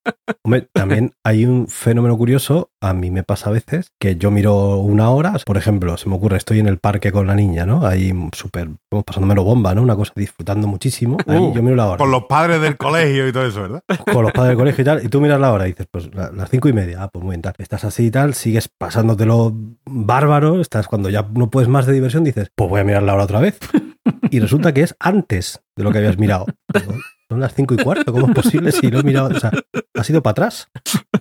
Hombre, 0.46 0.68
también 0.74 1.12
hay 1.24 1.46
un 1.46 1.68
fenómeno 1.68 2.16
curioso, 2.18 2.70
a 2.82 2.92
mí 2.92 3.10
me 3.10 3.22
pasa 3.22 3.48
a 3.48 3.52
veces, 3.52 3.88
que 3.98 4.16
yo 4.16 4.30
miro 4.30 4.76
una 4.76 5.08
hora, 5.10 5.34
por 5.46 5.56
ejemplo, 5.56 5.96
se 5.96 6.08
me 6.08 6.16
ocurre, 6.16 6.36
estoy 6.36 6.58
en 6.60 6.66
el 6.68 6.78
parque 6.78 7.10
con 7.12 7.26
la 7.26 7.34
niña, 7.34 7.64
¿no? 7.64 7.86
Ahí 7.86 8.12
súper, 8.32 8.68
vamos 8.90 9.04
pasándomelo 9.06 9.42
bomba, 9.44 9.74
¿no? 9.74 9.82
Una 9.82 9.96
cosa 9.96 10.12
disfrutando 10.16 10.66
muchísimo. 10.66 11.16
Ahí 11.26 11.38
Uh, 11.38 11.54
yo 11.54 11.62
miro 11.62 11.76
la 11.76 11.86
hora. 11.88 11.96
Con 11.98 12.10
los 12.10 12.24
padres 12.24 12.60
del 12.60 12.76
colegio 12.76 13.26
y 13.26 13.32
todo 13.32 13.46
eso, 13.46 13.62
¿verdad? 13.62 13.82
con 14.12 14.22
los 14.22 14.32
padres 14.32 14.50
del 14.50 14.58
colegio 14.58 14.82
y 14.82 14.84
tal, 14.84 15.04
y 15.04 15.08
tú 15.08 15.20
miras 15.20 15.40
la 15.40 15.52
hora 15.52 15.66
y 15.66 15.70
dices, 15.72 15.86
pues 15.90 16.14
la- 16.14 16.30
las 16.30 16.50
cinco 16.50 16.68
y 16.68 16.72
media, 16.74 17.02
ah, 17.04 17.08
pues 17.08 17.24
muy 17.24 17.32
bien, 17.32 17.42
tal. 17.42 17.54
Estás 17.58 17.84
así 17.84 18.06
y 18.06 18.10
tal, 18.10 18.34
sigues 18.34 18.68
pasándotelo 18.68 19.54
bárbaro, 19.86 20.60
estás 20.60 20.88
cuando 20.88 21.08
ya 21.08 21.26
no 21.34 21.48
puedes 21.50 21.68
más 21.68 21.86
de 21.86 21.92
diversión, 21.94 22.22
dices, 22.24 22.50
pues 22.54 22.68
voy 22.68 22.80
a 22.80 22.84
mirar 22.84 23.02
la 23.02 23.14
hora 23.14 23.24
otra 23.24 23.40
vez. 23.40 23.58
Y 24.30 24.40
resulta 24.40 24.74
que 24.74 24.82
es 24.82 24.94
antes 25.00 25.62
de 25.76 25.84
lo 25.84 25.90
que 25.92 25.98
habías 25.98 26.18
mirado. 26.18 26.44
Son 27.28 27.40
las 27.40 27.54
cinco 27.54 27.74
y 27.74 27.78
cuarto, 27.78 28.12
¿cómo 28.12 28.28
es 28.28 28.34
posible 28.34 28.70
si 28.70 28.90
lo 28.90 29.00
he 29.00 29.02
mirado? 29.02 29.28
O 29.34 29.40
sea, 29.40 29.50
has 29.94 30.10
ido 30.10 30.22
para 30.22 30.32
atrás. 30.32 30.68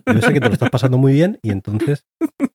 Yo 0.05 0.21
sé 0.21 0.33
que 0.33 0.41
te 0.41 0.47
lo 0.47 0.53
estás 0.53 0.69
pasando 0.69 0.97
muy 0.97 1.13
bien 1.13 1.39
y 1.41 1.51
entonces 1.51 2.05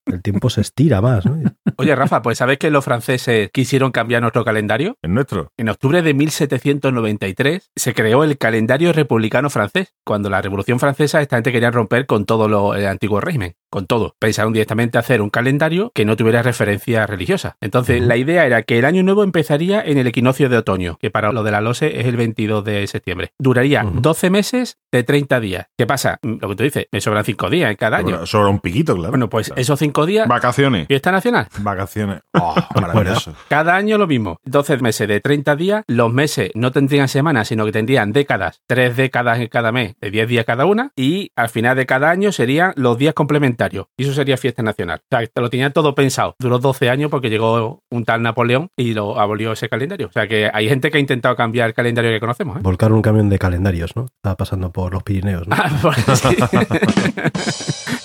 el 0.07 0.23
tiempo 0.23 0.51
se 0.51 0.61
estira 0.61 1.01
más, 1.01 1.25
¿no? 1.25 1.41
Oye, 1.77 1.95
Rafa, 1.95 2.23
pues 2.23 2.39
¿sabes 2.39 2.59
que 2.59 2.71
los 2.71 2.85
franceses 2.85 3.51
quisieron 3.53 3.93
cambiar 3.93 4.21
nuestro 4.21 4.45
calendario? 4.45 4.97
Es 5.01 5.11
nuestro. 5.11 5.53
En 5.57 5.69
octubre 5.69 6.03
de 6.03 6.13
1793 6.13 7.71
se 7.75 7.95
creó 7.95 8.25
el 8.25 8.37
calendario 8.37 8.93
republicano 8.93 9.49
francés. 9.49 9.95
Cuando 10.05 10.29
la 10.29 10.43
Revolución 10.43 10.81
Francesa, 10.81 11.23
esta 11.23 11.37
gente 11.37 11.53
quería 11.53 11.71
romper 11.71 12.07
con 12.07 12.27
todo 12.27 12.49
lo, 12.49 12.75
el 12.75 12.87
antiguo 12.87 13.21
régimen, 13.21 13.55
con 13.71 13.87
todo. 13.87 14.15
Pensaron 14.19 14.53
directamente 14.53 14.99
hacer 14.99 15.21
un 15.23 15.31
calendario 15.31 15.91
que 15.95 16.05
no 16.05 16.17
tuviera 16.17 16.43
referencia 16.43 17.07
religiosa. 17.07 17.57
Entonces, 17.61 18.03
la 18.03 18.17
idea 18.17 18.47
era 18.47 18.63
que 18.63 18.79
el 18.79 18.85
año 18.85 19.03
nuevo 19.03 19.23
empezaría 19.25 19.81
en 19.83 19.99
el 19.99 20.07
equinoccio 20.07 20.49
de 20.49 20.57
otoño, 20.59 20.99
que 21.01 21.11
para 21.11 21.33
lo 21.33 21.43
de 21.43 21.51
la 21.51 21.61
LOSE 21.61 22.01
es 22.01 22.07
el 22.07 22.17
22 22.17 22.65
de 22.65 22.87
septiembre. 22.87 23.33
Duraría 23.39 23.85
Ujú. 23.85 24.01
12 24.01 24.31
meses 24.31 24.79
de 24.93 25.03
30 25.03 25.41
días. 25.41 25.67
¿Qué 25.77 25.87
pasa? 25.87 26.19
Mm, 26.23 26.35
Lo 26.41 26.49
que 26.49 26.57
tú 26.57 26.63
dices, 26.65 26.87
me 26.93 27.01
sobran 27.01 27.25
5 27.25 27.51
días 27.51 27.71
en 27.71 27.77
cada 27.77 27.99
año. 27.99 28.27
Sobre 28.27 28.51
un 28.51 28.61
piquito, 28.61 28.95
claro. 28.95 29.11
Bueno, 29.11 29.29
pues 29.29 29.53
esos 29.57 29.79
5 29.79 30.07
días, 30.07 30.29
Vacaciones. 30.29 30.87
fiesta 30.87 31.13
nacional. 31.13 31.49
Vacaciones. 31.61 32.21
Oh, 32.35 32.55
maravilloso. 32.81 33.35
Cada 33.49 33.75
año 33.77 33.99
lo 33.99 34.07
mismo. 34.07 34.39
12 34.45 34.79
meses 34.79 35.09
de 35.09 35.21
30 35.21 35.57
días. 35.57 35.85
Los 35.87 36.13
meses 36.13 36.51
no 36.55 36.73
tendrían 36.73 37.09
semanas, 37.09 37.49
sino 37.49 37.65
que 37.65 37.73
tendrían 37.73 38.13
décadas. 38.13 38.61
Tres 38.67 38.97
décadas 38.97 39.39
en 39.41 39.49
cada 39.49 39.73
mes, 39.73 39.95
de 40.01 40.11
10 40.11 40.29
días 40.29 40.45
cada 40.45 40.67
una. 40.67 40.93
Y 40.97 41.31
al 41.37 41.49
final 41.49 41.77
de 41.77 41.87
cada 41.87 42.11
año 42.11 42.33
serían 42.33 42.73
los 42.77 42.97
días 42.99 43.15
complementarios. 43.15 43.87
Y 43.97 44.05
eso 44.05 44.13
sería 44.15 44.37
fiesta 44.37 44.63
nacional. 44.63 45.01
O 45.11 45.17
sea, 45.17 45.27
te 45.27 45.41
lo 45.41 45.51
tenía 45.51 45.71
todo 45.71 45.95
pensado. 45.95 46.35
Duró 46.39 46.59
12 46.59 46.91
años 46.91 47.11
porque 47.11 47.31
llegó 47.31 47.83
un 47.91 48.05
tal 48.05 48.23
Napoleón 48.23 48.69
y 48.77 48.95
lo 48.95 49.19
abolió 49.21 49.53
ese 49.53 49.69
calendario. 49.69 50.09
O 50.09 50.13
sea 50.13 50.27
que 50.29 50.51
hay 50.53 50.69
gente 50.69 50.91
que 50.91 50.99
ha 50.99 51.01
intentado 51.01 51.37
cambiar 51.37 51.69
el 51.69 51.75
calendario 51.75 52.11
que 52.11 52.21
conocemos. 52.21 52.57
¿eh? 52.57 52.61
Volcar 52.63 52.93
un 52.93 53.03
camión 53.03 53.29
de 53.29 53.39
calendarios, 53.39 53.97
¿no? 53.97 54.07
Estaba 54.17 54.37
pasando 54.37 54.71
por 54.71 54.78
los 54.87 55.03
Pirineos, 55.03 55.49
¿no? 55.49 55.57
Ah, 55.59 55.71
pues 55.83 55.97
sí. 56.21 56.37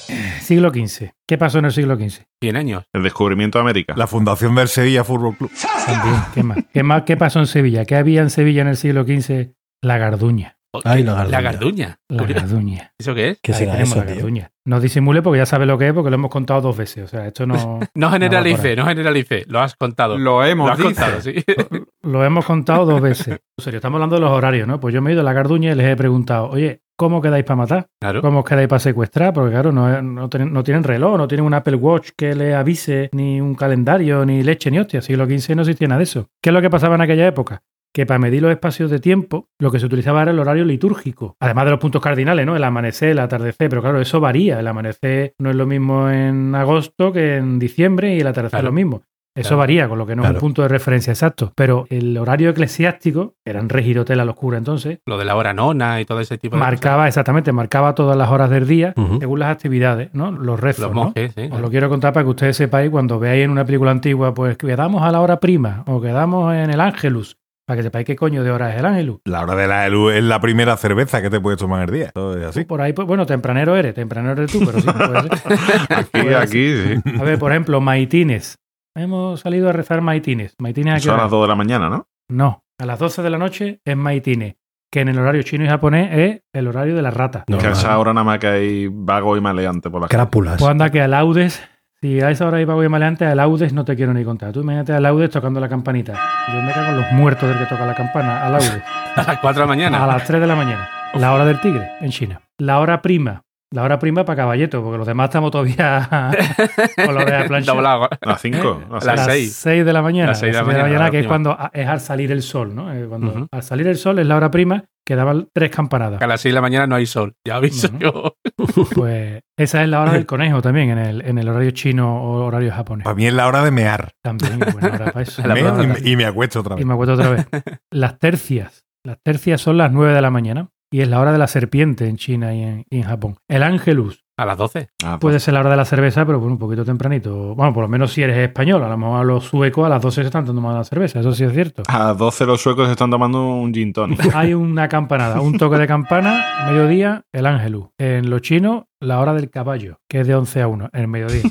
Siglo 0.44 0.72
XV. 0.72 1.12
¿Qué 1.26 1.38
pasó 1.38 1.60
en 1.60 1.66
el 1.66 1.72
siglo 1.72 1.96
XV? 1.96 2.26
100 2.42 2.56
años. 2.58 2.84
El 2.92 3.04
descubrimiento 3.04 3.58
de 3.58 3.62
América. 3.62 3.94
La 3.96 4.08
fundación 4.08 4.56
del 4.56 4.68
Sevilla 4.68 5.04
Fútbol 5.04 5.38
Club. 5.38 5.52
También. 5.86 6.22
¿Qué 6.34 6.44
más? 6.44 6.58
¿Qué 6.74 6.84
más? 6.84 7.04
¿Qué 7.04 7.18
pasó 7.18 7.40
en 7.40 7.48
Sevilla? 7.48 7.86
¿Qué 7.86 7.96
había 7.96 8.22
en 8.22 8.30
Sevilla 8.30 8.62
en 8.62 8.68
el 8.68 8.78
siglo 8.78 9.04
XV? 9.04 9.54
La 9.82 9.98
garduña. 9.98 10.58
Ay, 10.84 11.04
la 11.04 11.14
garduña. 11.14 11.32
La 11.32 11.42
garduña. 11.42 12.00
La 12.10 12.24
garduña. 12.26 12.92
¿Eso 12.98 13.14
qué 13.14 13.30
es? 13.30 13.40
¿Qué 13.42 13.52
Ahí 13.54 13.60
será 13.60 13.82
eso, 13.82 13.96
la 13.98 14.06
tío? 14.06 14.16
garduña. 14.16 14.52
No 14.66 14.80
disimule 14.80 15.22
porque 15.22 15.38
ya 15.40 15.46
sabe 15.46 15.66
lo 15.66 15.78
que 15.78 15.88
es 15.88 15.94
porque 15.94 16.10
lo 16.10 16.16
hemos 16.16 16.32
contado 16.32 16.62
dos 16.62 16.78
veces. 16.78 17.04
O 17.04 17.08
sea, 17.08 17.28
esto 17.28 17.46
no... 17.46 17.80
No 17.96 18.10
generalice, 18.12 18.70
ahí. 18.70 18.76
no 18.76 18.86
generalice. 18.86 19.44
Lo 19.48 19.60
has 19.60 19.76
contado. 19.76 20.18
Lo 20.18 20.44
hemos 20.44 20.68
Lo 20.68 20.74
has 20.74 20.80
contado, 20.80 21.22
sí. 21.22 21.36
Lo 22.02 22.24
hemos 22.26 22.46
contado 22.46 22.86
dos 22.86 23.02
veces. 23.02 23.28
En 23.28 23.64
serio, 23.64 23.78
estamos 23.78 23.98
hablando 23.98 24.16
de 24.16 24.22
los 24.22 24.32
horarios, 24.32 24.68
¿no? 24.68 24.80
Pues 24.80 24.94
yo 24.94 25.02
me 25.02 25.10
he 25.10 25.14
ido 25.14 25.22
a 25.22 25.26
la 25.26 25.34
garduña 25.34 25.72
y 25.72 25.76
les 25.76 25.88
he 25.88 25.96
preguntado, 25.96 26.50
oye, 26.50 26.82
¿cómo 26.98 27.22
quedáis 27.22 27.44
para 27.46 27.56
matar? 27.58 27.88
Claro. 28.02 28.22
¿Cómo 28.22 28.40
os 28.40 28.46
quedáis 28.46 28.68
para 28.68 28.80
secuestrar? 28.80 29.34
Porque 29.34 29.52
claro, 29.52 29.72
no, 29.72 30.02
no 30.02 30.30
tienen, 30.30 30.52
no 30.54 30.64
tienen 30.64 30.84
reloj, 30.84 31.18
no 31.18 31.28
tienen 31.28 31.46
un 31.46 31.54
Apple 31.54 31.76
Watch 31.76 32.10
que 32.18 32.34
le 32.36 32.56
avise, 32.56 33.10
ni 33.14 33.40
un 33.42 33.56
calendario, 33.56 34.26
ni 34.26 34.44
leche, 34.44 34.72
ni 34.72 34.80
hostia. 34.80 35.02
Siglo 35.02 35.26
XV 35.26 35.56
no 35.56 35.62
existía 35.62 35.88
nada 35.88 36.00
de 36.00 36.04
eso. 36.06 36.28
¿Qué 36.42 36.50
es 36.50 36.54
lo 36.54 36.62
que 36.62 36.70
pasaba 36.70 36.96
en 36.96 37.02
aquella 37.02 37.28
época? 37.28 37.62
Que 37.94 38.06
para 38.08 38.18
medir 38.20 38.42
los 38.42 38.52
espacios 38.52 38.90
de 38.90 39.00
tiempo, 39.00 39.50
lo 39.60 39.72
que 39.72 39.80
se 39.80 39.86
utilizaba 39.86 40.24
era 40.24 40.32
el 40.32 40.40
horario 40.40 40.66
litúrgico. 40.66 41.36
Además 41.40 41.66
de 41.66 41.72
los 41.72 41.80
puntos 41.80 42.02
cardinales, 42.02 42.46
¿no? 42.46 42.56
El 42.56 42.64
amanecer, 42.64 43.10
el 43.10 43.20
atardecer. 43.20 43.70
Pero 43.70 43.82
claro, 43.84 44.02
eso 44.02 44.20
varía. 44.20 44.60
El 44.60 44.68
amanecer 44.68 45.34
no 45.38 45.52
es 45.52 45.56
lo 45.56 45.66
mismo 45.68 46.10
en 46.10 46.56
agosto 46.56 47.14
que 47.14 47.38
en 47.38 47.60
diciembre 47.60 48.16
y 48.16 48.20
el 48.22 48.28
atardecer 48.28 48.60
Claro. 48.60 48.68
lo 48.70 48.72
mismo. 48.74 49.04
Eso 49.36 49.50
Claro. 49.50 49.58
varía, 49.60 49.88
con 49.90 49.98
lo 49.98 50.06
que 50.06 50.16
no 50.16 50.24
es 50.24 50.30
un 50.30 50.38
punto 50.38 50.62
de 50.62 50.68
referencia 50.68 51.12
exacto. 51.12 51.54
Pero 51.56 51.88
el 51.90 52.16
horario 52.20 52.52
eclesiástico, 52.52 53.34
que 53.44 53.50
eran 53.52 53.68
regirotela 53.70 54.24
oscura 54.26 54.58
entonces, 54.60 55.00
Lo 55.08 55.18
de 55.18 55.26
la 55.26 55.36
hora 55.36 55.54
nona 55.54 56.00
y 56.02 56.06
todo 56.06 56.20
ese 56.20 56.38
tipo 56.38 56.56
de 56.56 56.60
marcaba 56.60 57.08
exactamente, 57.08 57.52
marcaba 57.52 57.94
todas 57.96 58.16
las 58.18 58.30
horas 58.30 58.50
del 58.52 58.68
día 58.68 58.94
según 59.20 59.40
las 59.40 59.50
actividades, 59.52 60.10
¿no? 60.14 60.32
Los 60.32 60.60
rezos, 60.60 60.86
Los 60.86 60.94
¿no? 60.96 61.04
monjes, 61.06 61.34
sí. 61.36 61.50
Os 61.52 61.62
lo 61.62 61.70
quiero 61.70 61.90
contar 61.90 62.14
para 62.14 62.24
que 62.26 62.30
ustedes 62.30 62.58
sepáis 62.58 62.90
cuando 62.92 63.20
veáis 63.20 63.44
en 63.46 63.52
una 63.52 63.66
película 63.66 63.90
antigua, 63.92 64.34
pues 64.36 64.56
quedamos 64.58 65.02
a 65.04 65.12
la 65.12 65.20
hora 65.22 65.40
prima 65.40 65.84
o 65.88 66.00
quedamos 66.02 66.54
en 66.54 66.70
el 66.70 66.80
Ángelus, 66.80 67.38
para 67.66 67.78
que 67.78 67.84
sepáis 67.84 68.06
qué 68.06 68.16
coño 68.16 68.44
de 68.44 68.52
hora 68.52 68.72
es 68.74 68.80
el 68.80 68.86
Ángelus. 68.86 69.20
La 69.26 69.42
hora 69.42 69.56
de 69.56 69.68
la 69.68 69.88
luz 69.90 70.14
es 70.14 70.24
la 70.24 70.40
primera 70.40 70.76
cerveza 70.78 71.22
que 71.22 71.30
te 71.30 71.40
puedes 71.40 71.60
tomar 71.60 71.88
el 71.88 71.94
día. 71.94 72.12
Todo 72.14 72.38
es 72.38 72.46
así. 72.46 72.66
Por 72.66 72.82
ahí, 72.82 72.94
pues, 72.94 73.08
bueno, 73.08 73.26
tempranero 73.26 73.76
eres, 73.76 73.94
tempranero 73.94 74.34
eres 74.42 74.52
tú, 74.52 74.60
pero 74.66 74.80
sí, 74.80 74.88
puede 74.88 75.22
ser. 75.22 75.60
Aquí, 75.90 76.10
Puede 76.12 76.26
ser. 76.26 76.36
aquí, 76.36 77.02
sí. 77.04 77.20
A 77.20 77.24
ver, 77.24 77.40
por 77.40 77.52
ejemplo, 77.52 77.80
maitines. 77.82 78.56
Hemos 78.96 79.40
salido 79.40 79.70
a 79.70 79.74
rezar 79.74 80.02
maitines. 80.02 80.56
Maitines 80.60 80.94
a 80.94 80.98
qué 80.98 81.02
Son 81.04 81.14
hora? 81.16 81.24
las 81.24 81.32
2 81.32 81.42
de 81.44 81.48
la 81.48 81.56
mañana, 81.56 81.90
¿no? 81.90 82.08
No, 82.30 82.64
a 82.80 82.86
las 82.86 83.00
12 83.00 83.22
de 83.24 83.30
la 83.30 83.38
noche 83.38 83.80
es 83.86 83.98
maitines, 83.98 84.56
que 84.92 85.02
en 85.02 85.08
el 85.10 85.18
horario 85.18 85.42
chino 85.44 85.66
y 85.66 85.68
japonés 85.68 86.10
es 86.12 86.42
el 86.54 86.68
horario 86.68 86.96
de 86.96 87.02
la 87.02 87.12
rata. 87.12 87.44
No, 87.48 87.58
que 87.58 87.68
a 87.68 87.72
esa 87.72 87.98
hora 87.98 88.14
nada 88.14 88.24
más 88.24 88.40
que 88.40 88.48
hay 88.48 88.88
vago 88.92 89.36
y 89.38 89.42
maleante 89.42 89.90
por 89.90 90.02
la. 90.02 90.08
Crápulas. 90.10 90.58
Pues 90.60 90.70
anda 90.70 90.90
que 90.92 91.02
a 91.02 91.08
laudes, 91.08 91.62
si 92.04 92.20
a 92.20 92.32
esa 92.32 92.46
hora 92.46 92.60
iba 92.60 92.74
voy 92.74 92.90
maleante, 92.90 93.24
a 93.24 93.34
laudes 93.34 93.72
no 93.72 93.86
te 93.86 93.96
quiero 93.96 94.14
ni 94.14 94.26
contar. 94.26 94.52
Tú 94.52 94.60
imagínate 94.60 94.92
a 94.92 95.00
laudes 95.00 95.30
tocando 95.30 95.62
la 95.62 95.70
campanita. 95.70 96.14
Yo 96.54 96.62
me 96.62 96.74
cago 96.74 96.90
en 96.90 96.98
los 96.98 97.12
muertos 97.14 97.48
del 97.48 97.58
que 97.58 97.66
toca 97.66 97.86
la 97.86 97.96
campana, 97.96 98.46
a 98.46 98.50
laudes. 98.50 98.84
A 99.16 99.24
las 99.24 99.38
4 99.40 99.54
de 99.54 99.60
la 99.60 99.68
mañana. 99.68 100.04
A 100.04 100.08
las 100.08 100.26
3 100.26 100.42
de 100.42 100.48
la 100.48 100.56
mañana. 100.56 100.90
La 101.14 101.32
hora 101.34 101.46
del 101.46 101.62
tigre 101.62 101.92
en 102.02 102.10
China. 102.10 102.42
La 102.58 102.80
hora 102.80 103.02
prima. 103.02 103.44
La 103.74 103.82
hora 103.84 103.98
prima 103.98 104.24
para 104.24 104.36
caballeto, 104.38 104.84
porque 104.84 105.00
los 105.00 105.08
demás 105.08 105.26
estamos 105.30 105.50
todavía 105.50 106.08
con 107.06 107.16
lo 107.16 107.26
de 107.26 107.32
la 107.32 107.46
plancha. 107.48 107.72
Doblado. 107.74 108.08
Las 108.22 108.40
5. 108.42 108.82
A 108.92 108.94
las 108.94 109.06
las 109.06 109.26
seis. 109.26 109.54
6 109.56 109.84
de 109.86 109.94
la 109.94 110.02
mañana. 110.04 110.28
Las 110.28 110.40
seis 110.40 110.52
de 110.52 110.54
la 110.54 110.60
Las 110.60 110.68
mañana, 110.68 110.90
la 110.90 110.96
hora 111.00 111.10
que 111.12 111.18
es 111.18 111.22
prima. 111.24 111.30
cuando 111.30 111.52
a- 111.54 111.72
es 111.74 111.88
al 111.88 112.00
salir 112.00 112.32
el 112.32 112.44
sol, 112.44 112.76
¿no? 112.76 112.94
Eh, 112.94 113.06
Cuando 113.10 113.32
Ujú. 113.32 113.48
al 113.52 113.64
salir 113.64 113.88
el 113.88 113.98
sol 113.98 114.20
es 114.20 114.28
la 114.28 114.36
hora 114.36 114.52
prima 114.52 114.84
que 115.06 115.16
daban 115.16 115.48
tres 115.54 115.72
campanadas. 115.72 116.22
A 116.22 116.28
las 116.28 116.40
6 116.42 116.52
de 116.52 116.56
la 116.56 116.62
mañana 116.62 116.86
no 116.86 116.96
hay 116.96 117.08
sol. 117.08 117.34
Ya 117.48 117.56
aviso 117.56 117.88
Ujú. 117.88 117.98
yo. 118.00 118.36
Pues 118.96 119.42
esa 119.58 119.82
es 119.84 119.90
la 119.90 120.02
hora 120.02 120.14
del 120.14 120.26
conejo 120.28 120.62
también 120.62 120.92
en 120.92 120.98
el, 121.00 121.22
en 121.26 121.38
el 121.40 121.50
horario 121.50 121.72
chino 121.72 122.22
o 122.24 122.46
horario 122.46 122.72
japonés. 122.72 123.04
Para 123.06 123.16
mí 123.16 123.26
es 123.26 123.34
la 123.34 123.48
hora 123.48 123.64
de 123.64 123.72
mear. 123.72 124.12
También 124.22 124.62
es 124.62 124.72
buena 124.74 124.90
hora 124.96 125.06
para 125.12 125.22
eso. 125.24 125.46
La 125.48 125.56
verdad. 125.56 125.82
y, 125.82 125.88
me- 125.88 126.10
y 126.12 126.16
me 126.16 126.26
acuesto 126.26 126.60
otra 126.60 126.76
Y 126.76 126.78
vez. 126.78 126.86
me 126.86 126.94
acuerdo 126.94 127.14
otra 127.16 127.30
vez. 127.32 127.48
Las 127.92 128.20
tercias. 128.20 128.84
Las 129.04 129.18
tercias 129.22 129.60
son 129.60 129.78
las 129.78 129.92
9 129.92 130.14
de 130.14 130.22
la 130.22 130.30
mañana 130.30 130.70
y 130.94 131.02
es 131.02 131.10
la 131.10 131.20
hora 131.20 131.32
de 131.32 131.40
la 131.40 131.48
serpiente 131.48 132.08
en 132.08 132.18
China 132.18 132.54
y 132.54 132.62
en, 132.62 132.86
y 132.88 132.98
en 132.98 133.04
Japón. 133.04 133.38
El 133.48 133.64
ángelus 133.64 134.24
A 134.38 134.46
las 134.46 134.58
12. 134.58 134.90
Ah, 135.04 135.18
puede 135.20 135.40
ser 135.40 135.56
la 135.56 135.62
hora 135.62 135.72
de 135.72 135.78
la 135.78 135.86
cerveza, 135.86 136.24
pero 136.24 136.40
bueno, 136.40 136.54
un 136.54 136.60
poquito 136.60 136.86
tempranito. 136.86 137.56
Bueno, 137.56 137.74
por 137.74 137.84
lo 137.84 137.88
menos 137.88 138.14
si 138.14 138.22
eres 138.22 138.38
español. 138.38 138.84
A 138.84 138.90
lo 138.90 138.98
mejor 138.98 139.20
a 139.20 139.24
los 139.24 139.44
suecos 139.46 139.86
a 139.88 139.90
las 139.90 140.02
12 140.04 140.22
se 140.22 140.28
están 140.28 140.46
tomando 140.46 140.78
la 140.78 140.84
cerveza. 140.84 141.20
Eso 141.20 141.34
sí 141.34 141.44
es 141.44 141.52
cierto. 141.54 141.82
A 141.88 141.98
las 142.00 142.18
12 142.18 142.46
los 142.46 142.62
suecos 142.62 142.90
están 142.90 143.10
tomando 143.10 143.44
un 143.44 143.74
gin 143.74 143.92
tonic. 143.92 144.34
Hay 144.36 144.54
una 144.54 144.88
campanada, 144.88 145.42
un 145.42 145.58
toque 145.58 145.78
de 145.78 145.88
campana, 145.88 146.44
mediodía, 146.70 147.24
el 147.32 147.48
ángelus. 147.48 147.88
En 147.98 148.30
los 148.30 148.42
chinos, 148.42 148.84
la 149.04 149.20
hora 149.20 149.34
del 149.34 149.50
caballo, 149.50 150.00
que 150.10 150.22
es 150.22 150.28
de 150.28 150.36
11 150.36 150.62
a 150.62 150.68
1, 150.68 150.90
en 150.94 151.02
el 151.02 151.08
mediodía. 151.08 151.44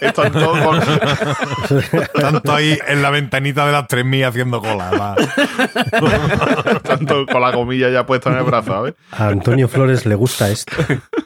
Están 0.00 0.32
todos 0.32 0.58
con- 0.60 0.80
Tanto 2.20 2.52
ahí 2.52 2.76
en 2.88 3.02
la 3.02 3.10
ventanita 3.10 3.64
de 3.66 3.72
las 3.72 3.86
3000 3.86 4.24
haciendo 4.24 4.60
cola. 4.60 5.14
todos 7.06 7.26
con 7.26 7.40
la 7.40 7.52
comilla 7.52 7.90
ya 7.90 8.04
puesta 8.06 8.30
en 8.30 8.38
el 8.38 8.44
brazo, 8.44 8.72
¿sabes? 8.72 8.94
A 9.12 9.28
Antonio 9.28 9.68
Flores 9.68 10.06
le 10.06 10.14
gusta 10.14 10.48
esto. 10.50 10.72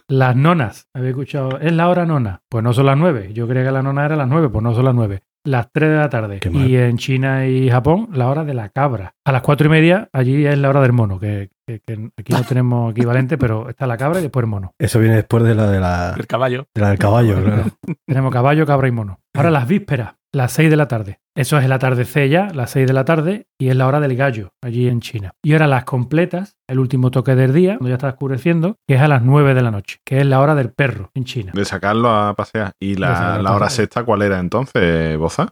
Las 0.08 0.36
nonas, 0.36 0.88
¿habéis 0.94 1.10
escuchado? 1.10 1.58
¿Es 1.58 1.72
la 1.72 1.88
hora 1.88 2.06
nona? 2.06 2.42
Pues 2.48 2.62
no 2.62 2.72
son 2.72 2.86
las 2.86 2.96
9. 2.96 3.30
Yo 3.32 3.48
creía 3.48 3.64
que 3.64 3.72
la 3.72 3.82
nona 3.82 4.04
era 4.04 4.16
las 4.16 4.28
9, 4.28 4.48
pues 4.50 4.62
no 4.62 4.74
son 4.74 4.84
las 4.84 4.94
9. 4.94 5.22
las 5.44 5.70
3 5.72 5.90
de 5.90 5.96
la 5.96 6.08
tarde. 6.08 6.40
Y 6.52 6.76
en 6.76 6.98
China 6.98 7.46
y 7.46 7.70
Japón, 7.70 8.08
la 8.12 8.28
hora 8.28 8.44
de 8.44 8.54
la 8.54 8.68
cabra. 8.68 9.14
A 9.24 9.32
las 9.32 9.42
4 9.42 9.66
y 9.66 9.70
media, 9.70 10.08
allí 10.12 10.46
es 10.46 10.58
la 10.58 10.68
hora 10.68 10.80
del 10.80 10.92
mono, 10.92 11.18
que, 11.18 11.50
que- 11.66 11.80
que 11.80 12.10
aquí 12.16 12.32
no 12.32 12.42
tenemos 12.44 12.92
equivalente, 12.92 13.36
pero 13.36 13.68
está 13.68 13.86
la 13.86 13.96
cabra 13.96 14.20
y 14.20 14.22
después 14.22 14.44
el 14.44 14.50
mono. 14.50 14.72
Eso 14.78 14.98
viene 14.98 15.16
después 15.16 15.42
de 15.42 15.54
la 15.54 15.70
de 15.70 15.80
la, 15.80 16.14
El 16.16 16.26
caballo. 16.26 16.66
de 16.74 16.80
la 16.80 16.88
del 16.90 16.98
caballo, 16.98 17.42
claro. 17.42 17.64
Tenemos 18.06 18.32
caballo, 18.32 18.64
cabra 18.66 18.88
y 18.88 18.92
mono. 18.92 19.20
Ahora 19.34 19.50
las 19.50 19.66
vísperas, 19.66 20.14
las 20.32 20.52
6 20.52 20.70
de 20.70 20.76
la 20.76 20.88
tarde. 20.88 21.18
Eso 21.34 21.58
es 21.58 21.64
el 21.66 21.72
atardecer 21.72 22.30
ya, 22.30 22.48
las 22.54 22.70
6 22.70 22.86
de 22.86 22.92
la 22.94 23.04
tarde, 23.04 23.46
y 23.58 23.68
es 23.68 23.76
la 23.76 23.86
hora 23.86 24.00
del 24.00 24.16
gallo, 24.16 24.54
allí 24.62 24.88
en 24.88 25.00
China. 25.00 25.32
Y 25.42 25.52
ahora 25.52 25.66
las 25.66 25.84
completas, 25.84 26.56
el 26.66 26.78
último 26.78 27.10
toque 27.10 27.34
del 27.34 27.52
día, 27.52 27.72
cuando 27.76 27.88
ya 27.90 27.96
está 27.96 28.08
oscureciendo, 28.08 28.76
que 28.88 28.94
es 28.94 29.02
a 29.02 29.08
las 29.08 29.20
9 29.22 29.52
de 29.52 29.60
la 29.62 29.70
noche, 29.70 29.98
que 30.04 30.18
es 30.20 30.26
la 30.26 30.40
hora 30.40 30.54
del 30.54 30.70
perro 30.72 31.10
en 31.14 31.24
China. 31.24 31.52
De 31.54 31.64
sacarlo 31.66 32.08
a 32.10 32.34
pasear. 32.34 32.72
¿Y 32.80 32.94
la, 32.94 33.08
sacarlo 33.14 33.40
a 33.40 33.42
la 33.42 33.52
hora 33.54 33.68
sexta 33.68 34.04
cuál 34.04 34.22
era 34.22 34.38
entonces, 34.38 35.18
Boza? 35.18 35.48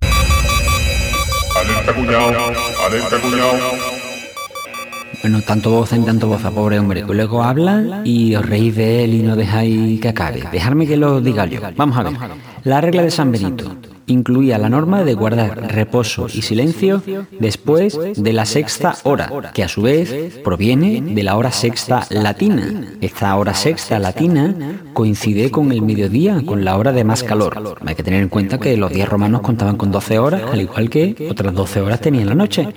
Alerta 1.60 1.94
cuñado, 1.94 2.32
alerta 2.86 3.20
cuñado. 3.20 3.83
Bueno, 5.24 5.40
tanto 5.40 5.70
boza 5.70 5.96
ni 5.96 6.04
tanto 6.04 6.28
boza, 6.28 6.50
pobre 6.50 6.78
hombre. 6.78 7.02
que 7.02 7.14
Luego 7.14 7.42
habla 7.42 8.02
y 8.04 8.34
os 8.34 8.44
reís 8.44 8.76
de 8.76 9.04
él 9.04 9.14
y 9.14 9.22
no 9.22 9.34
dejáis 9.34 9.98
que 9.98 10.10
acabe. 10.10 10.44
Dejadme 10.52 10.86
que 10.86 10.98
lo 10.98 11.22
diga 11.22 11.46
yo. 11.46 11.62
Vamos 11.78 11.96
a 11.96 12.02
ver. 12.02 12.12
La 12.64 12.82
regla 12.82 13.00
de 13.00 13.10
San 13.10 13.32
Benito 13.32 13.74
incluía 14.06 14.58
la 14.58 14.68
norma 14.68 15.04
de 15.04 15.14
guardar 15.14 15.72
reposo 15.72 16.26
y 16.32 16.42
silencio 16.42 17.02
después 17.38 17.98
de 18.16 18.32
la 18.32 18.44
sexta 18.44 18.96
hora, 19.04 19.52
que 19.52 19.64
a 19.64 19.68
su 19.68 19.82
vez 19.82 20.38
proviene 20.42 21.00
de 21.00 21.22
la 21.22 21.36
hora 21.36 21.52
sexta 21.52 22.06
latina. 22.10 22.96
Esta 23.00 23.34
hora 23.36 23.54
sexta 23.54 23.98
latina 23.98 24.54
coincide 24.92 25.50
con 25.50 25.72
el 25.72 25.82
mediodía, 25.82 26.42
con 26.44 26.64
la 26.64 26.76
hora 26.76 26.92
de 26.92 27.04
más 27.04 27.22
calor. 27.22 27.76
Hay 27.84 27.94
que 27.94 28.02
tener 28.02 28.22
en 28.22 28.28
cuenta 28.28 28.58
que 28.58 28.76
los 28.76 28.92
días 28.92 29.08
romanos 29.08 29.40
contaban 29.40 29.76
con 29.76 29.90
12 29.90 30.18
horas, 30.18 30.42
al 30.50 30.60
igual 30.60 30.90
que 30.90 31.28
otras 31.30 31.54
12 31.54 31.80
horas 31.80 32.00
tenían 32.00 32.28
la 32.28 32.34
noche. 32.34 32.68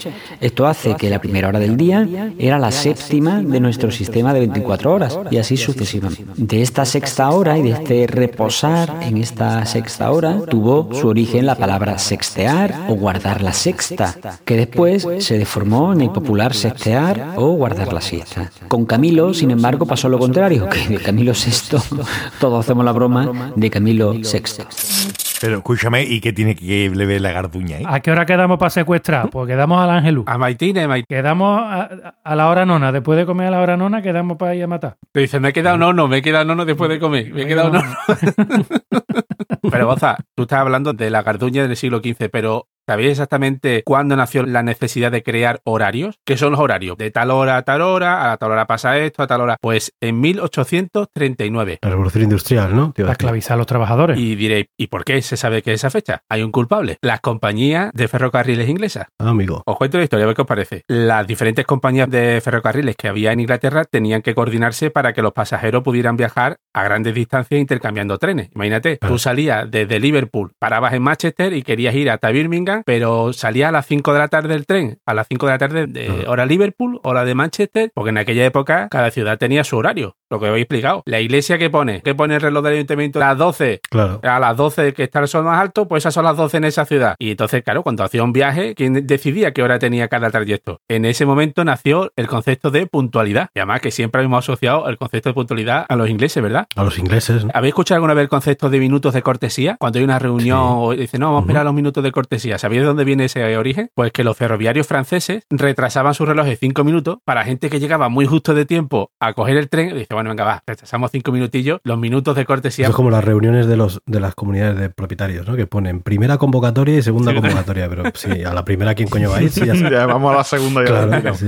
Esto 0.41 0.67
hace 0.67 0.95
que 0.95 1.09
la 1.09 1.19
primera 1.19 1.47
hora 1.49 1.59
del 1.59 1.77
día 1.77 2.07
era 2.37 2.59
la 2.59 2.71
séptima 2.71 3.41
de 3.41 3.59
nuestro 3.59 3.91
sistema 3.91 4.33
de 4.33 4.39
24 4.41 4.93
horas 4.93 5.19
y 5.31 5.37
así 5.37 5.57
sucesivamente. 5.57 6.25
De 6.35 6.61
esta 6.61 6.85
sexta 6.85 7.29
hora 7.29 7.57
y 7.57 7.63
de 7.63 7.71
este 7.71 8.07
reposar 8.07 8.97
en 9.01 9.17
esta 9.17 9.65
sexta 9.65 10.11
hora 10.11 10.39
tuvo 10.49 10.89
su 10.93 11.09
origen 11.17 11.47
la 11.47 11.55
palabra 11.55 11.97
sextear 11.97 12.85
o 12.89 12.93
guardar 12.93 13.41
la 13.41 13.51
sexta, 13.51 14.15
que 14.45 14.55
después 14.55 15.07
se 15.17 15.39
deformó 15.39 15.91
en 15.93 16.01
el 16.01 16.11
popular 16.11 16.53
sextear 16.53 17.33
o 17.37 17.53
guardar 17.53 17.91
la 17.91 18.01
siesta. 18.01 18.51
Con 18.67 18.85
Camilo, 18.85 19.33
sin 19.33 19.49
embargo, 19.49 19.87
pasó 19.87 20.09
lo 20.09 20.19
contrario, 20.19 20.69
que 20.69 20.87
de 20.87 20.97
Camilo 20.97 21.33
VI 21.33 21.79
todos 22.39 22.63
hacemos 22.63 22.85
la 22.85 22.91
broma 22.91 23.51
de 23.55 23.69
Camilo 23.71 24.11
VI. 24.11 25.26
Pero 25.39 25.57
escúchame, 25.57 26.03
¿y 26.03 26.19
qué 26.19 26.33
tiene 26.33 26.55
que 26.55 26.89
ver 26.89 27.21
la 27.21 27.31
garduña 27.31 27.77
ahí? 27.77 27.83
¿A 27.87 27.99
qué 27.99 28.11
hora 28.11 28.25
quedamos 28.25 28.57
para 28.57 28.69
secuestrar? 28.69 29.29
Pues 29.29 29.47
quedamos 29.47 29.81
al 29.81 29.91
Angelú. 29.91 30.23
A 30.25 30.37
Maitine, 30.37 30.87
Maitine. 30.87 31.05
Quedamos 31.07 31.61
a, 31.61 32.15
a 32.23 32.35
la 32.35 32.49
hora 32.49 32.65
nona. 32.65 32.91
Después 32.91 33.17
de 33.17 33.25
comer 33.25 33.47
a 33.47 33.51
la 33.51 33.61
hora 33.61 33.77
nona, 33.77 34.01
quedamos 34.01 34.37
para 34.37 34.55
ir 34.55 34.63
a 34.63 34.67
matar. 34.67 34.97
Te 35.11 35.19
dice, 35.21 35.39
me 35.39 35.49
he 35.49 35.53
quedado 35.53 35.77
nono, 35.77 36.07
me 36.07 36.17
he 36.17 36.21
quedado 36.21 36.45
nono 36.45 36.65
después 36.65 36.89
de 36.89 36.99
comer. 36.99 37.31
Me 37.33 37.43
he 37.43 37.47
quedado 37.47 37.69
nono. 37.69 37.95
Pero, 39.71 39.85
Boza, 39.85 40.17
tú 40.35 40.43
estás 40.43 40.59
hablando 40.59 40.93
de 40.93 41.09
la 41.09 41.23
garduña 41.23 41.67
del 41.67 41.75
siglo 41.75 41.99
XV, 41.99 42.29
pero 42.31 42.67
¿sabéis 42.87 43.11
exactamente 43.11 43.83
cuándo 43.85 44.15
nació 44.15 44.43
la 44.43 44.63
necesidad 44.63 45.11
de 45.11 45.23
crear 45.23 45.59
horarios? 45.65 46.19
¿Qué 46.25 46.37
son 46.37 46.51
los 46.51 46.59
horarios? 46.59 46.97
De 46.97 47.11
tal 47.11 47.31
hora 47.31 47.57
a 47.57 47.63
tal 47.63 47.81
hora, 47.81 48.31
a 48.31 48.37
tal 48.37 48.51
hora 48.51 48.65
pasa 48.65 48.97
esto, 48.97 49.23
a 49.23 49.27
tal 49.27 49.41
hora. 49.41 49.57
Pues 49.61 49.93
en 50.01 50.21
1839. 50.21 51.79
La 51.81 51.89
revolución 51.89 52.23
industrial, 52.23 52.75
¿no? 52.75 52.93
Para 52.93 53.11
esclavizar 53.11 53.55
a 53.55 53.57
los 53.57 53.67
trabajadores. 53.67 54.17
Y 54.17 54.35
diréis, 54.35 54.67
¿y 54.77 54.87
por 54.87 55.03
qué 55.03 55.21
se 55.21 55.37
sabe 55.37 55.61
que 55.61 55.73
esa 55.73 55.89
fecha? 55.89 56.23
Hay 56.29 56.41
un 56.43 56.51
culpable. 56.51 56.97
Las 57.01 57.19
compañías 57.19 57.91
de 57.93 58.07
ferrocarriles 58.07 58.69
inglesas. 58.69 59.07
Ah, 59.19 59.29
amigo. 59.29 59.63
Os 59.65 59.77
cuento 59.77 59.97
la 59.97 60.05
historia, 60.05 60.23
a 60.23 60.27
ver 60.27 60.35
qué 60.35 60.41
os 60.43 60.47
parece. 60.47 60.83
Las 60.87 61.27
diferentes 61.27 61.65
compañías 61.65 62.09
de 62.09 62.39
ferrocarriles 62.41 62.95
que 62.95 63.09
había 63.09 63.33
en 63.33 63.41
Inglaterra 63.41 63.83
tenían 63.83 64.21
que 64.21 64.33
coordinarse 64.33 64.91
para 64.91 65.13
que 65.13 65.21
los 65.21 65.33
pasajeros 65.33 65.83
pudieran 65.83 66.15
viajar 66.15 66.57
a 66.77 66.83
grandes 66.83 67.13
distancias 67.15 67.59
intercambiando 67.59 68.17
trenes. 68.17 68.49
Imagínate, 68.55 68.97
tú 68.97 69.17
salías 69.17 69.69
desde 69.69 69.99
Liverpool, 69.99 70.51
parabas 70.59 70.93
en 70.93 71.01
Manchester 71.01 71.53
y 71.53 71.63
querías 71.63 71.95
ir 71.95 72.09
hasta 72.09 72.29
Birmingham, 72.31 72.83
pero 72.85 73.33
salía 73.33 73.69
a 73.69 73.71
las 73.71 73.85
5 73.87 74.13
de 74.13 74.19
la 74.19 74.27
tarde 74.27 74.49
del 74.49 74.65
tren, 74.65 74.99
a 75.05 75.13
las 75.13 75.27
5 75.27 75.45
de 75.47 75.51
la 75.51 75.57
tarde 75.57 75.87
de 75.87 76.25
hora 76.27 76.45
Liverpool, 76.45 76.99
hora 77.03 77.25
de 77.25 77.33
Manchester, 77.35 77.91
porque 77.93 78.09
en 78.11 78.17
aquella 78.19 78.45
época 78.45 78.87
cada 78.91 79.09
ciudad 79.11 79.37
tenía 79.37 79.63
su 79.63 79.75
horario, 79.77 80.15
lo 80.29 80.39
que 80.39 80.49
os 80.49 80.57
he 80.57 80.61
explicado. 80.61 81.01
La 81.05 81.19
iglesia 81.19 81.57
que 81.57 81.69
pone, 81.69 82.01
que 82.01 82.13
pone 82.15 82.35
el 82.35 82.41
reloj 82.41 82.63
del 82.63 82.73
ayuntamiento 82.75 83.19
a 83.21 83.29
las 83.29 83.37
12, 83.37 83.81
Claro. 83.89 84.19
a 84.23 84.39
las 84.39 84.55
12 84.55 84.93
que 84.93 85.03
está 85.03 85.19
el 85.19 85.27
sol 85.27 85.43
más 85.45 85.59
alto, 85.59 85.87
pues 85.87 86.03
esas 86.03 86.13
son 86.13 86.25
las 86.25 86.37
12 86.37 86.57
en 86.57 86.63
esa 86.65 86.85
ciudad. 86.85 87.15
Y 87.19 87.31
entonces, 87.31 87.63
claro, 87.63 87.81
cuando 87.83 88.03
hacía 88.03 88.23
un 88.23 88.33
viaje, 88.33 88.75
¿quién 88.75 89.07
decidía 89.07 89.51
qué 89.51 89.63
hora 89.63 89.79
tenía 89.79 90.07
cada 90.07 90.29
trayecto? 90.29 90.79
En 90.87 91.05
ese 91.05 91.25
momento 91.25 91.63
nació 91.65 92.11
el 92.15 92.27
concepto 92.27 92.69
de 92.71 92.85
puntualidad. 92.87 93.49
Y 93.55 93.59
además 93.59 93.81
que 93.81 93.91
siempre 93.91 94.21
hemos 94.21 94.45
asociado 94.45 94.87
el 94.89 94.97
concepto 94.97 95.29
de 95.29 95.33
puntualidad 95.33 95.85
a 95.89 95.95
los 95.95 96.09
ingleses, 96.09 96.41
¿verdad? 96.43 96.66
A 96.75 96.83
los 96.83 96.99
ingleses, 96.99 97.43
¿no? 97.45 97.51
¿Habéis 97.55 97.71
escuchado 97.71 97.95
alguna 97.97 98.13
vez 98.13 98.23
el 98.23 98.29
concepto 98.29 98.69
de 98.69 98.79
minutos 98.79 99.13
de 99.13 99.21
cortesía? 99.23 99.77
Cuando 99.79 99.97
hay 99.99 100.05
una 100.05 100.19
reunión 100.19 100.57
Sí. 100.59 100.73
o 100.77 100.91
dice, 100.95 101.17
no, 101.17 101.27
vamos 101.27 101.41
a 101.41 101.43
esperar 101.45 101.65
los 101.65 101.73
minutos 101.73 102.03
de 102.03 102.11
cortesía. 102.11 102.57
¿Sabéis 102.59 102.81
de 102.81 102.87
dónde 102.87 103.03
viene 103.03 103.25
ese 103.25 103.57
origen? 103.57 103.89
Pues 103.95 104.11
que 104.11 104.23
los 104.23 104.37
ferroviarios 104.37 104.85
franceses 104.85 105.43
retrasaban 105.49 106.13
sus 106.13 106.27
relojes 106.27 106.59
cinco 106.59 106.83
minutos 106.83 107.17
para 107.25 107.43
gente 107.43 107.69
que 107.69 107.79
llegaba 107.79 108.09
muy 108.09 108.25
justo 108.27 108.53
de 108.53 108.65
tiempo 108.65 109.09
a 109.19 109.33
coger 109.33 109.57
el 109.57 109.69
tren. 109.69 109.95
Dice, 109.97 110.13
bueno, 110.13 110.29
venga, 110.29 110.43
va, 110.43 110.63
retrasamos 110.67 111.09
cinco 111.11 111.31
minutillos, 111.31 111.79
los 111.83 111.97
minutos 111.97 112.35
de 112.35 112.45
cortesía. 112.45 112.85
Eso 112.85 112.91
es 112.91 112.95
como 112.95 113.09
las 113.09 113.23
reuniones 113.23 113.65
de 113.67 113.75
los 113.77 114.01
de 114.05 114.19
las 114.19 114.35
comunidades 114.35 114.77
de 114.77 114.89
propietarios, 114.91 115.47
¿no? 115.47 115.55
Que 115.55 115.65
ponen 115.65 116.01
primera 116.01 116.37
convocatoria 116.37 116.97
y 116.97 117.01
segunda 117.01 117.31
Sí. 117.31 117.37
convocatoria. 117.41 117.89
Pero 117.89 118.03
sí, 118.13 118.43
a 118.43 118.53
la 118.53 118.63
primera, 118.63 118.93
¿quién 118.93 119.09
coño 119.09 119.31
va 119.31 119.37
a 119.37 119.41
ir? 119.41 119.49
Sí, 119.51 119.65
ya. 119.65 119.73
Ya 119.89 120.05
vamos 120.05 120.33
a 120.33 120.37
la 120.37 120.43
segunda 120.43 120.83
y 120.83 120.87
a 120.87 120.91
la 120.91 121.07
Claro, 121.07 121.17
tiramos. 121.21 121.39
sí. 121.39 121.47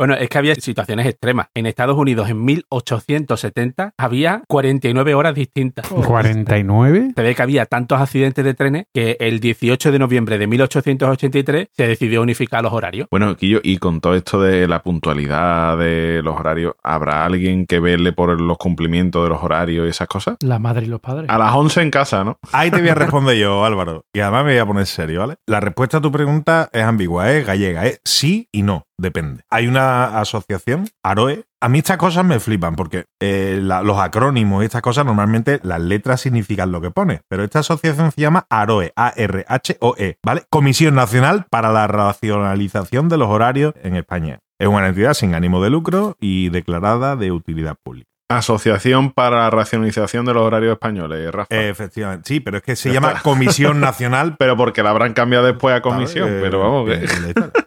Bueno, 0.00 0.14
es 0.14 0.30
que 0.30 0.38
había 0.38 0.54
situaciones 0.54 1.04
extremas. 1.04 1.48
En 1.52 1.66
Estados 1.66 1.94
Unidos, 1.98 2.30
en 2.30 2.42
1870, 2.42 3.92
había 3.98 4.42
49 4.48 5.14
horas 5.14 5.34
distintas. 5.34 5.86
49. 5.88 7.12
Se 7.14 7.22
ve 7.22 7.34
que 7.34 7.42
había 7.42 7.66
tantos 7.66 8.00
accidentes 8.00 8.42
de 8.42 8.54
trenes 8.54 8.86
que 8.94 9.18
el 9.20 9.40
18 9.40 9.92
de 9.92 9.98
noviembre 9.98 10.38
de 10.38 10.46
1883 10.46 11.68
se 11.76 11.86
decidió 11.86 12.22
unificar 12.22 12.62
los 12.62 12.72
horarios. 12.72 13.08
Bueno, 13.10 13.36
Quillo, 13.36 13.60
y 13.62 13.76
con 13.76 14.00
todo 14.00 14.14
esto 14.14 14.40
de 14.40 14.66
la 14.66 14.82
puntualidad 14.82 15.76
de 15.76 16.22
los 16.24 16.34
horarios, 16.34 16.76
¿habrá 16.82 17.26
alguien 17.26 17.66
que 17.66 17.78
verle 17.78 18.14
por 18.14 18.40
los 18.40 18.56
cumplimientos 18.56 19.22
de 19.24 19.28
los 19.28 19.42
horarios 19.42 19.86
y 19.86 19.90
esas 19.90 20.08
cosas? 20.08 20.38
La 20.40 20.58
madre 20.58 20.86
y 20.86 20.88
los 20.88 21.00
padres. 21.00 21.28
A 21.28 21.36
las 21.36 21.54
11 21.54 21.82
en 21.82 21.90
casa, 21.90 22.24
¿no? 22.24 22.38
Ahí 22.52 22.70
te 22.70 22.80
voy 22.80 22.88
a 22.88 22.94
responder 22.94 23.36
yo, 23.36 23.62
Álvaro. 23.66 24.06
Y 24.14 24.20
además 24.20 24.46
me 24.46 24.52
voy 24.52 24.60
a 24.60 24.66
poner 24.66 24.86
serio, 24.86 25.20
¿vale? 25.20 25.36
La 25.46 25.60
respuesta 25.60 25.98
a 25.98 26.00
tu 26.00 26.10
pregunta 26.10 26.70
es 26.72 26.84
ambigua, 26.84 27.30
es 27.32 27.44
gallega, 27.44 27.84
es 27.84 28.00
sí 28.02 28.48
y 28.50 28.62
no, 28.62 28.86
depende. 29.00 29.42
Hay 29.50 29.66
una 29.66 30.20
asociación, 30.20 30.88
AROE. 31.02 31.44
A 31.60 31.68
mí 31.68 31.78
estas 31.78 31.96
cosas 31.96 32.24
me 32.24 32.40
flipan 32.40 32.76
porque 32.76 33.04
eh, 33.20 33.58
los 33.60 33.98
acrónimos 33.98 34.62
y 34.62 34.66
estas 34.66 34.82
cosas 34.82 35.04
normalmente 35.04 35.60
las 35.62 35.80
letras 35.80 36.20
significan 36.20 36.72
lo 36.72 36.80
que 36.80 36.90
pone. 36.90 37.20
Pero 37.28 37.44
esta 37.44 37.60
asociación 37.60 38.12
se 38.12 38.20
llama 38.20 38.46
AROE, 38.48 38.92
A-R-H-O-E, 38.96 40.16
¿vale? 40.24 40.44
Comisión 40.50 40.94
Nacional 40.94 41.46
para 41.50 41.72
la 41.72 41.86
Racionalización 41.86 43.08
de 43.08 43.18
los 43.18 43.28
Horarios 43.28 43.74
en 43.82 43.96
España. 43.96 44.38
Es 44.58 44.68
una 44.68 44.88
entidad 44.88 45.14
sin 45.14 45.34
ánimo 45.34 45.62
de 45.62 45.70
lucro 45.70 46.16
y 46.20 46.50
declarada 46.50 47.16
de 47.16 47.32
utilidad 47.32 47.76
pública. 47.82 48.10
Asociación 48.30 49.10
para 49.10 49.38
la 49.38 49.50
Racionalización 49.50 50.24
de 50.24 50.34
los 50.34 50.42
Horarios 50.44 50.72
Españoles, 50.72 51.30
Rafa. 51.32 51.48
Efectivamente, 51.54 52.28
sí, 52.28 52.40
pero 52.40 52.58
es 52.58 52.62
que 52.62 52.76
se 52.76 52.92
llama 52.92 53.08
está. 53.08 53.22
Comisión 53.22 53.80
Nacional 53.80 54.36
pero 54.38 54.56
porque 54.56 54.82
la 54.82 54.90
habrán 54.90 55.12
cambiado 55.14 55.46
después 55.46 55.74
a 55.74 55.80
comisión. 55.82 56.28
¿sabes? 56.28 56.42
pero 56.42 56.60
vamos, 56.60 56.90
Eh, 56.90 57.06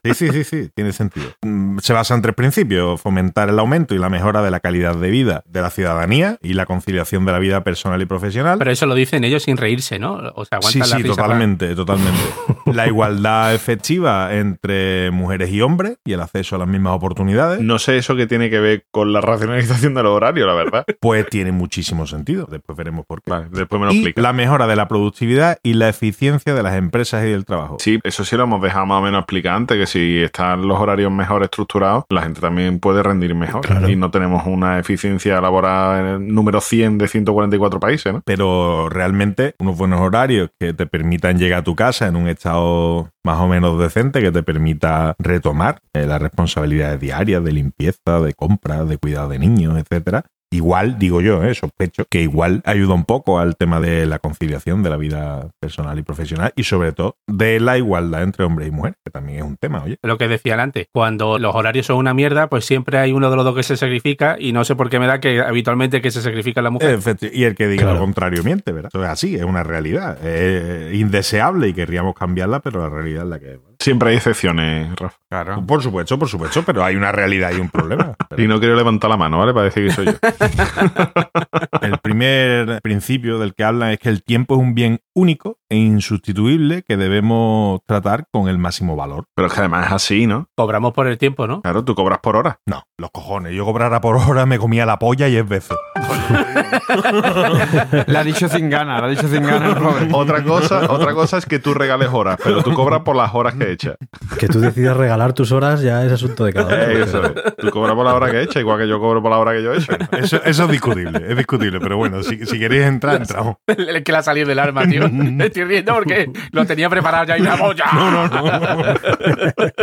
que... 0.03 0.13
Sí, 0.13 0.31
sí, 0.31 0.31
sí, 0.31 0.43
sí, 0.43 0.69
tiene 0.73 0.91
sentido. 0.93 1.27
Mm, 1.41 1.79
Se 1.79 1.93
basa 1.93 2.15
en 2.15 2.21
tres 2.21 2.35
principios: 2.35 2.99
fomentar 3.01 3.49
el 3.49 3.59
aumento 3.59 3.93
y 3.93 3.97
la 3.99 4.09
mejora 4.09 4.41
de 4.41 4.51
la 4.51 4.59
calidad 4.59 4.95
de 4.95 5.09
vida 5.09 5.43
de 5.45 5.61
la 5.61 5.69
ciudadanía 5.69 6.37
y 6.41 6.53
la 6.53 6.65
conciliación 6.65 7.25
de 7.25 7.31
la 7.33 7.39
vida 7.39 7.63
personal 7.63 8.01
y 8.01 8.05
profesional. 8.05 8.57
Pero 8.59 8.71
eso 8.71 8.85
lo 8.85 8.95
dicen 8.95 9.23
ellos 9.23 9.43
sin 9.43 9.57
reírse, 9.57 9.99
¿no? 9.99 10.13
O 10.35 10.45
sea, 10.45 10.59
Sí, 10.61 10.79
aguantan 10.79 10.79
la 10.79 10.85
sí, 10.97 11.03
risa 11.03 11.15
para- 11.15 11.23
totalmente, 11.27 11.75
totalmente. 11.75 12.21
La 12.73 12.87
igualdad 12.87 13.53
efectiva 13.53 14.33
entre 14.33 15.11
mujeres 15.11 15.51
y 15.51 15.61
hombres 15.61 15.97
y 16.05 16.13
el 16.13 16.21
acceso 16.21 16.55
a 16.55 16.59
las 16.59 16.67
mismas 16.67 16.93
oportunidades. 16.93 17.59
No 17.61 17.77
sé 17.77 17.97
eso 17.97 18.15
que 18.15 18.25
tiene 18.25 18.49
que 18.49 18.59
ver 18.59 18.85
con 18.89 19.11
la 19.13 19.21
racionalización 19.21 19.93
de 19.93 20.01
los 20.01 20.11
horarios, 20.13 20.47
la 20.53 20.63
verdad. 20.63 20.85
Pues 20.99 21.27
tiene 21.27 21.51
muchísimo 21.51 22.07
sentido. 22.07 22.47
Después 22.49 22.77
veremos 22.77 23.05
por 23.05 23.21
qué. 23.21 23.29
Vale, 23.31 23.47
después 23.51 23.79
me 23.79 23.87
lo 23.87 23.93
Y 23.93 23.97
explica. 23.97 24.21
la 24.21 24.31
mejora 24.33 24.67
de 24.67 24.75
la 24.75 24.87
productividad 24.87 25.57
y 25.63 25.73
la 25.73 25.89
eficiencia 25.89 26.53
de 26.53 26.63
las 26.63 26.75
empresas 26.75 27.25
y 27.25 27.29
del 27.29 27.45
trabajo. 27.45 27.77
Sí, 27.79 27.99
eso 28.03 28.23
sí 28.23 28.37
lo 28.37 28.43
hemos 28.43 28.61
dejado 28.61 28.85
más 28.85 28.99
o 28.99 29.01
menos 29.01 29.19
explicado 29.19 29.57
antes, 29.57 29.77
que 29.77 29.85
si 29.87 30.21
están 30.21 30.67
los 30.67 30.79
horarios 30.79 31.11
mejor 31.11 31.43
estructurados, 31.43 32.05
la 32.09 32.21
gente 32.21 32.39
también 32.41 32.79
puede 32.79 33.03
rendir 33.03 33.35
mejor. 33.35 33.61
Claro. 33.65 33.89
Y 33.89 33.95
no 33.95 34.11
tenemos 34.11 34.45
una 34.45 34.79
eficiencia 34.79 35.41
laboral 35.41 35.99
en 35.99 36.05
el 36.07 36.33
número 36.33 36.61
100 36.61 36.97
de 36.97 37.07
144 37.07 37.79
países, 37.79 38.13
¿no? 38.13 38.21
pero 38.25 38.87
realmente 38.89 39.55
unos 39.59 39.77
buenos 39.77 39.99
horarios 39.99 40.49
que 40.59 40.73
te 40.73 40.85
permitan 40.85 41.37
llegar 41.37 41.59
a 41.59 41.63
tu 41.63 41.75
casa 41.75 42.07
en 42.07 42.15
un 42.15 42.27
estado 42.27 43.09
más 43.25 43.39
o 43.39 43.47
menos 43.47 43.79
decente, 43.79 44.21
que 44.21 44.31
te 44.31 44.43
permita 44.43 45.15
retomar 45.19 45.79
eh, 45.93 46.05
las 46.05 46.21
responsabilidades 46.21 46.99
diarias 46.99 47.43
de 47.43 47.51
limpieza, 47.51 48.19
de 48.21 48.33
compra, 48.33 48.83
de 48.85 48.97
cuidado 48.97 49.29
de 49.29 49.39
niños, 49.39 49.77
etcétera, 49.77 50.25
igual, 50.55 50.97
digo 50.99 51.21
yo, 51.21 51.43
¿eh? 51.43 51.53
sospecho, 51.55 52.05
que 52.09 52.21
igual 52.21 52.61
ayuda 52.65 52.93
un 52.93 53.05
poco 53.05 53.39
al 53.39 53.55
tema 53.55 53.79
de 53.79 54.05
la 54.05 54.19
conciliación 54.19 54.83
de 54.83 54.89
la 54.89 54.97
vida 54.97 55.49
personal 55.59 55.97
y 55.99 56.03
profesional 56.03 56.53
y 56.55 56.63
sobre 56.63 56.91
todo 56.91 57.15
de 57.27 57.59
la 57.59 57.77
igualdad 57.77 58.23
entre 58.23 58.45
hombre 58.45 58.67
y 58.67 58.71
mujer, 58.71 58.95
que 59.03 59.11
también 59.11 59.39
es 59.39 59.43
un 59.45 59.57
tema, 59.57 59.83
oye. 59.83 59.97
Lo 60.03 60.17
que 60.17 60.27
decían 60.27 60.59
antes, 60.59 60.87
cuando 60.93 61.39
los 61.39 61.55
horarios 61.55 61.85
son 61.87 61.97
una 61.97 62.13
mierda, 62.13 62.47
pues 62.47 62.65
siempre 62.65 62.97
hay 62.97 63.11
uno 63.13 63.29
de 63.29 63.35
los 63.35 63.45
dos 63.45 63.55
que 63.55 63.63
se 63.63 63.77
sacrifica 63.77 64.35
y 64.39 64.51
no 64.51 64.63
sé 64.63 64.75
por 64.75 64.89
qué 64.89 64.99
me 64.99 65.07
da 65.07 65.19
que 65.19 65.41
habitualmente 65.41 66.01
que 66.01 66.11
se 66.11 66.21
sacrifica 66.21 66.61
la 66.61 66.69
mujer. 66.69 66.97
Efecti- 66.99 67.31
Y 67.33 67.43
el 67.45 67.55
que 67.55 67.67
diga 67.67 67.91
lo 67.93 67.99
contrario 67.99 68.43
miente, 68.43 68.71
¿verdad? 68.71 68.91
Eso 68.93 69.03
es 69.03 69.09
así, 69.09 69.35
es 69.35 69.43
una 69.43 69.63
realidad. 69.63 70.23
Es 70.25 70.93
indeseable 70.93 71.67
y 71.69 71.73
querríamos 71.73 72.13
cambiarla, 72.15 72.59
pero 72.59 72.81
la 72.81 72.89
realidad 72.89 73.23
es 73.23 73.29
la 73.29 73.39
que 73.39 73.53
es. 73.53 73.59
Siempre 73.83 74.11
hay 74.11 74.15
excepciones, 74.15 74.95
Rafa. 74.95 75.17
Claro. 75.29 75.65
Por 75.67 75.83
supuesto, 75.83 76.17
por 76.17 76.29
supuesto, 76.29 76.63
pero 76.63 76.85
hay 76.85 76.95
una 76.95 77.11
realidad 77.11 77.51
y 77.51 77.59
un 77.59 77.69
problema. 77.69 78.15
Y 78.37 78.47
no 78.47 78.59
quiero 78.59 78.75
levantar 78.75 79.09
la 79.09 79.17
mano, 79.17 79.37
¿vale? 79.39 79.53
Para 79.53 79.65
decir 79.65 79.85
que 79.85 79.91
soy 79.91 80.05
yo. 80.05 80.13
El 81.81 81.97
primer 81.99 82.81
principio 82.81 83.37
del 83.39 83.53
que 83.53 83.63
hablan 83.65 83.91
es 83.91 83.99
que 83.99 84.09
el 84.09 84.23
tiempo 84.23 84.55
es 84.55 84.61
un 84.61 84.73
bien 84.73 85.01
único 85.13 85.59
e 85.69 85.75
insustituible 85.75 86.83
que 86.83 86.97
debemos 86.97 87.81
tratar 87.85 88.25
con 88.31 88.47
el 88.47 88.57
máximo 88.57 88.95
valor. 88.95 89.25
Pero 89.35 89.47
es 89.47 89.53
que 89.53 89.59
además 89.59 89.87
es 89.87 89.91
así, 89.91 90.27
¿no? 90.27 90.47
Cobramos 90.55 90.93
por 90.93 91.07
el 91.07 91.17
tiempo, 91.17 91.45
¿no? 91.45 91.61
Claro, 91.61 91.83
tú 91.83 91.93
cobras 91.93 92.19
por 92.19 92.37
hora. 92.37 92.61
No, 92.65 92.83
los 92.97 93.11
cojones. 93.11 93.53
Yo 93.53 93.65
cobrara 93.65 93.99
por 93.99 94.15
hora, 94.15 94.45
me 94.45 94.57
comía 94.57 94.85
la 94.85 94.97
polla 94.97 95.27
y 95.27 95.35
es 95.35 95.47
veces. 95.47 95.77
Le 98.07 98.17
ha 98.17 98.23
dicho 98.23 98.47
sin 98.47 98.69
ganas, 98.69 99.01
le 99.01 99.07
ha 99.07 99.09
dicho 99.09 99.27
sin 99.27 99.43
ganas. 99.43 99.77
Otra 100.11 100.43
cosa, 100.43 100.91
otra 100.91 101.13
cosa 101.13 101.37
es 101.37 101.45
que 101.45 101.59
tú 101.59 101.73
regales 101.73 102.09
horas, 102.11 102.37
pero 102.43 102.63
tú 102.63 102.73
cobras 102.73 103.01
por 103.01 103.15
las 103.15 103.33
horas 103.33 103.55
que 103.55 103.71
echas. 103.71 103.95
Que 104.39 104.47
tú 104.47 104.59
decidas 104.59 104.97
regalar 104.97 105.33
tus 105.33 105.51
horas 105.51 105.81
ya 105.81 106.03
es 106.03 106.11
asunto 106.11 106.45
de 106.45 106.53
cada 106.53 106.73
uno. 106.73 106.83
Eh, 106.83 107.03
eso 107.03 107.23
es. 107.23 107.55
Tú 107.57 107.69
cobras 107.69 107.95
por 107.95 108.05
la 108.05 108.13
hora 108.13 108.31
que 108.31 108.41
echas, 108.41 108.57
igual 108.57 108.79
que 108.79 108.87
yo 108.87 108.99
cobro 108.99 109.21
por 109.21 109.31
la 109.31 109.37
hora 109.37 109.53
que 109.53 109.63
yo 109.63 109.73
echo. 109.73 109.93
Eso, 110.11 110.41
eso 110.43 110.63
es 110.63 110.69
discutible, 110.69 111.23
es 111.27 111.37
discutible, 111.37 111.79
pero 111.79 111.97
bueno, 111.97 112.23
si, 112.23 112.45
si 112.45 112.59
queréis 112.59 112.85
entrar, 112.85 113.17
entramos. 113.17 113.57
El 113.67 114.03
que 114.03 114.11
le 114.11 114.17
ha 114.17 114.23
salido 114.23 114.47
del 114.47 114.59
arma, 114.59 114.87
tío. 114.87 115.09
Me 115.09 115.45
estoy 115.45 115.63
riendo 115.65 115.93
porque 115.93 116.31
lo 116.51 116.65
tenía 116.65 116.89
preparado 116.89 117.25
ya 117.25 117.37
y 117.37 117.41
me 117.41 117.55
voy 117.57 117.75
ya. 117.75 117.85
No, 117.93 118.11
no, 118.11 118.27
no. 118.27 118.43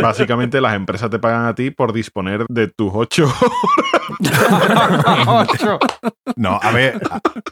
Básicamente 0.01 0.61
las 0.61 0.75
empresas 0.75 1.09
te 1.09 1.19
pagan 1.19 1.45
a 1.45 1.55
ti 1.55 1.71
por 1.71 1.93
disponer 1.93 2.45
de 2.49 2.67
tus 2.67 2.91
ocho 2.93 3.31
Ocho. 5.27 5.79
No, 6.35 6.59
a 6.61 6.71
ver, 6.71 6.99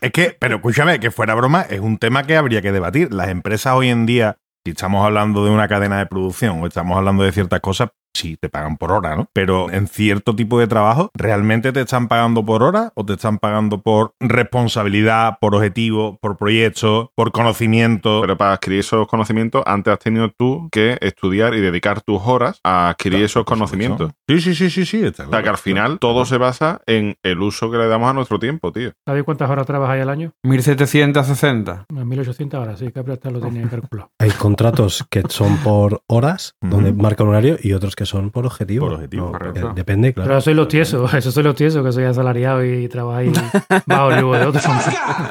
es 0.02 0.12
que, 0.12 0.36
pero 0.40 0.58
escúchame, 0.58 1.00
que 1.00 1.12
fuera 1.12 1.36
broma, 1.36 1.62
es 1.62 1.80
un 1.80 1.98
tema 1.98 2.24
que 2.24 2.36
habría 2.36 2.62
que 2.62 2.72
debatir. 2.72 3.14
Las 3.14 3.30
empresas 3.30 3.74
hoy 3.76 3.90
en 3.90 4.06
día, 4.06 4.38
si 4.66 4.72
estamos 4.72 5.06
hablando 5.06 5.46
de 5.46 5.52
una 5.52 5.68
cadena 5.68 6.00
de 6.00 6.06
producción 6.06 6.62
o 6.62 6.68
estamos 6.68 6.98
hablando 6.98 7.24
de 7.24 7.32
ciertas 7.32 7.60
cosas, 7.60 7.90
sí, 8.20 8.38
te 8.38 8.50
pagan 8.50 8.78
por 8.78 8.92
hora, 8.92 9.16
¿no? 9.16 9.28
Pero 9.34 9.72
en 9.72 9.88
cierto 9.88 10.36
tipo 10.36 10.60
de 10.60 10.68
trabajo, 10.68 11.10
¿realmente 11.14 11.72
te 11.72 11.82
están 11.82 12.08
pagando 12.08 12.46
por 12.46 12.64
hora 12.64 12.92
o 12.96 13.06
te 13.06 13.14
están 13.14 13.38
pagando 13.40 13.82
por 13.82 14.14
responsabilidad, 14.20 15.38
por 15.40 15.56
objetivo, 15.56 16.18
por 16.22 16.36
proyecto, 16.38 17.12
por 17.16 17.32
conocimiento? 17.32 18.20
Pero 18.22 18.38
para 18.38 18.54
adquirir 18.54 18.80
esos 18.80 19.08
conocimientos, 19.08 19.64
antes 19.66 19.94
has 19.94 20.00
tenido 20.00 20.30
tú 20.38 20.68
que 20.72 20.98
estudiar 21.02 21.54
y 21.54 21.62
dedicar 21.62 22.02
tus 22.02 22.22
horas 22.24 22.60
a 22.64 22.90
adquirir 22.90 23.24
esos 23.24 23.46
conocimientos. 23.46 24.12
Sí, 24.28 24.42
sí, 24.42 24.54
sí, 24.56 24.70
sí, 24.70 24.86
sí. 24.86 25.04
está 25.06 25.24
O 25.24 25.26
sea, 25.26 25.30
claro. 25.30 25.44
que 25.44 25.50
al 25.50 25.58
final 25.58 26.00
todo 26.00 26.26
se 26.26 26.38
basa 26.38 26.82
en 26.86 27.16
el 27.24 27.40
uso 27.42 27.72
que 27.72 27.78
le 27.78 27.88
damos 27.88 28.10
a 28.10 28.14
nuestro 28.14 28.38
tiempo, 28.40 28.72
tío. 28.72 28.92
¿Sabéis 29.06 29.24
cuántas 29.26 29.50
horas 29.50 29.66
trabajáis 29.66 30.02
al 30.02 30.10
año? 30.10 30.32
1760. 30.44 31.86
Unas 31.90 32.06
1800 32.06 32.60
horas, 32.60 32.80
sí, 32.80 32.92
que 32.92 33.00
hasta 33.00 33.32
lo 33.32 33.40
tenía 33.50 33.68
calculado. 33.70 34.10
Hay 34.20 34.32
contratos 34.32 35.06
que 35.10 35.24
son 35.30 35.58
por 35.58 36.02
horas, 36.08 36.56
donde 36.62 36.92
Ujú. 36.92 37.02
marcan 37.02 37.28
horario, 37.28 37.58
y 37.62 37.74
otros 37.74 37.96
que 37.96 38.06
son 38.10 38.32
por 38.32 38.46
objetivo. 38.46 38.86
Por 38.88 38.96
objetivo, 38.96 39.28
No, 39.28 39.32
correcto. 39.32 39.70
eh, 39.70 39.74
Depende, 39.76 40.14
claro. 40.14 40.30
Pero 40.30 40.42
soy 40.42 40.54
los 40.54 40.68
tiesos, 40.68 41.14
eso 41.14 41.32
soy 41.32 41.44
los 41.44 41.56
tiesos, 41.56 41.86
que 41.86 41.92
soy 41.92 42.06
asalariado 42.06 42.64
y 42.66 42.88
trabajáis 42.88 43.32
bajo 43.86 44.12
el 44.12 44.18
de 44.18 44.46
otros. 44.46 44.64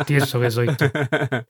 Tieso 0.06 0.40
que 0.40 0.50
soy. 0.50 0.68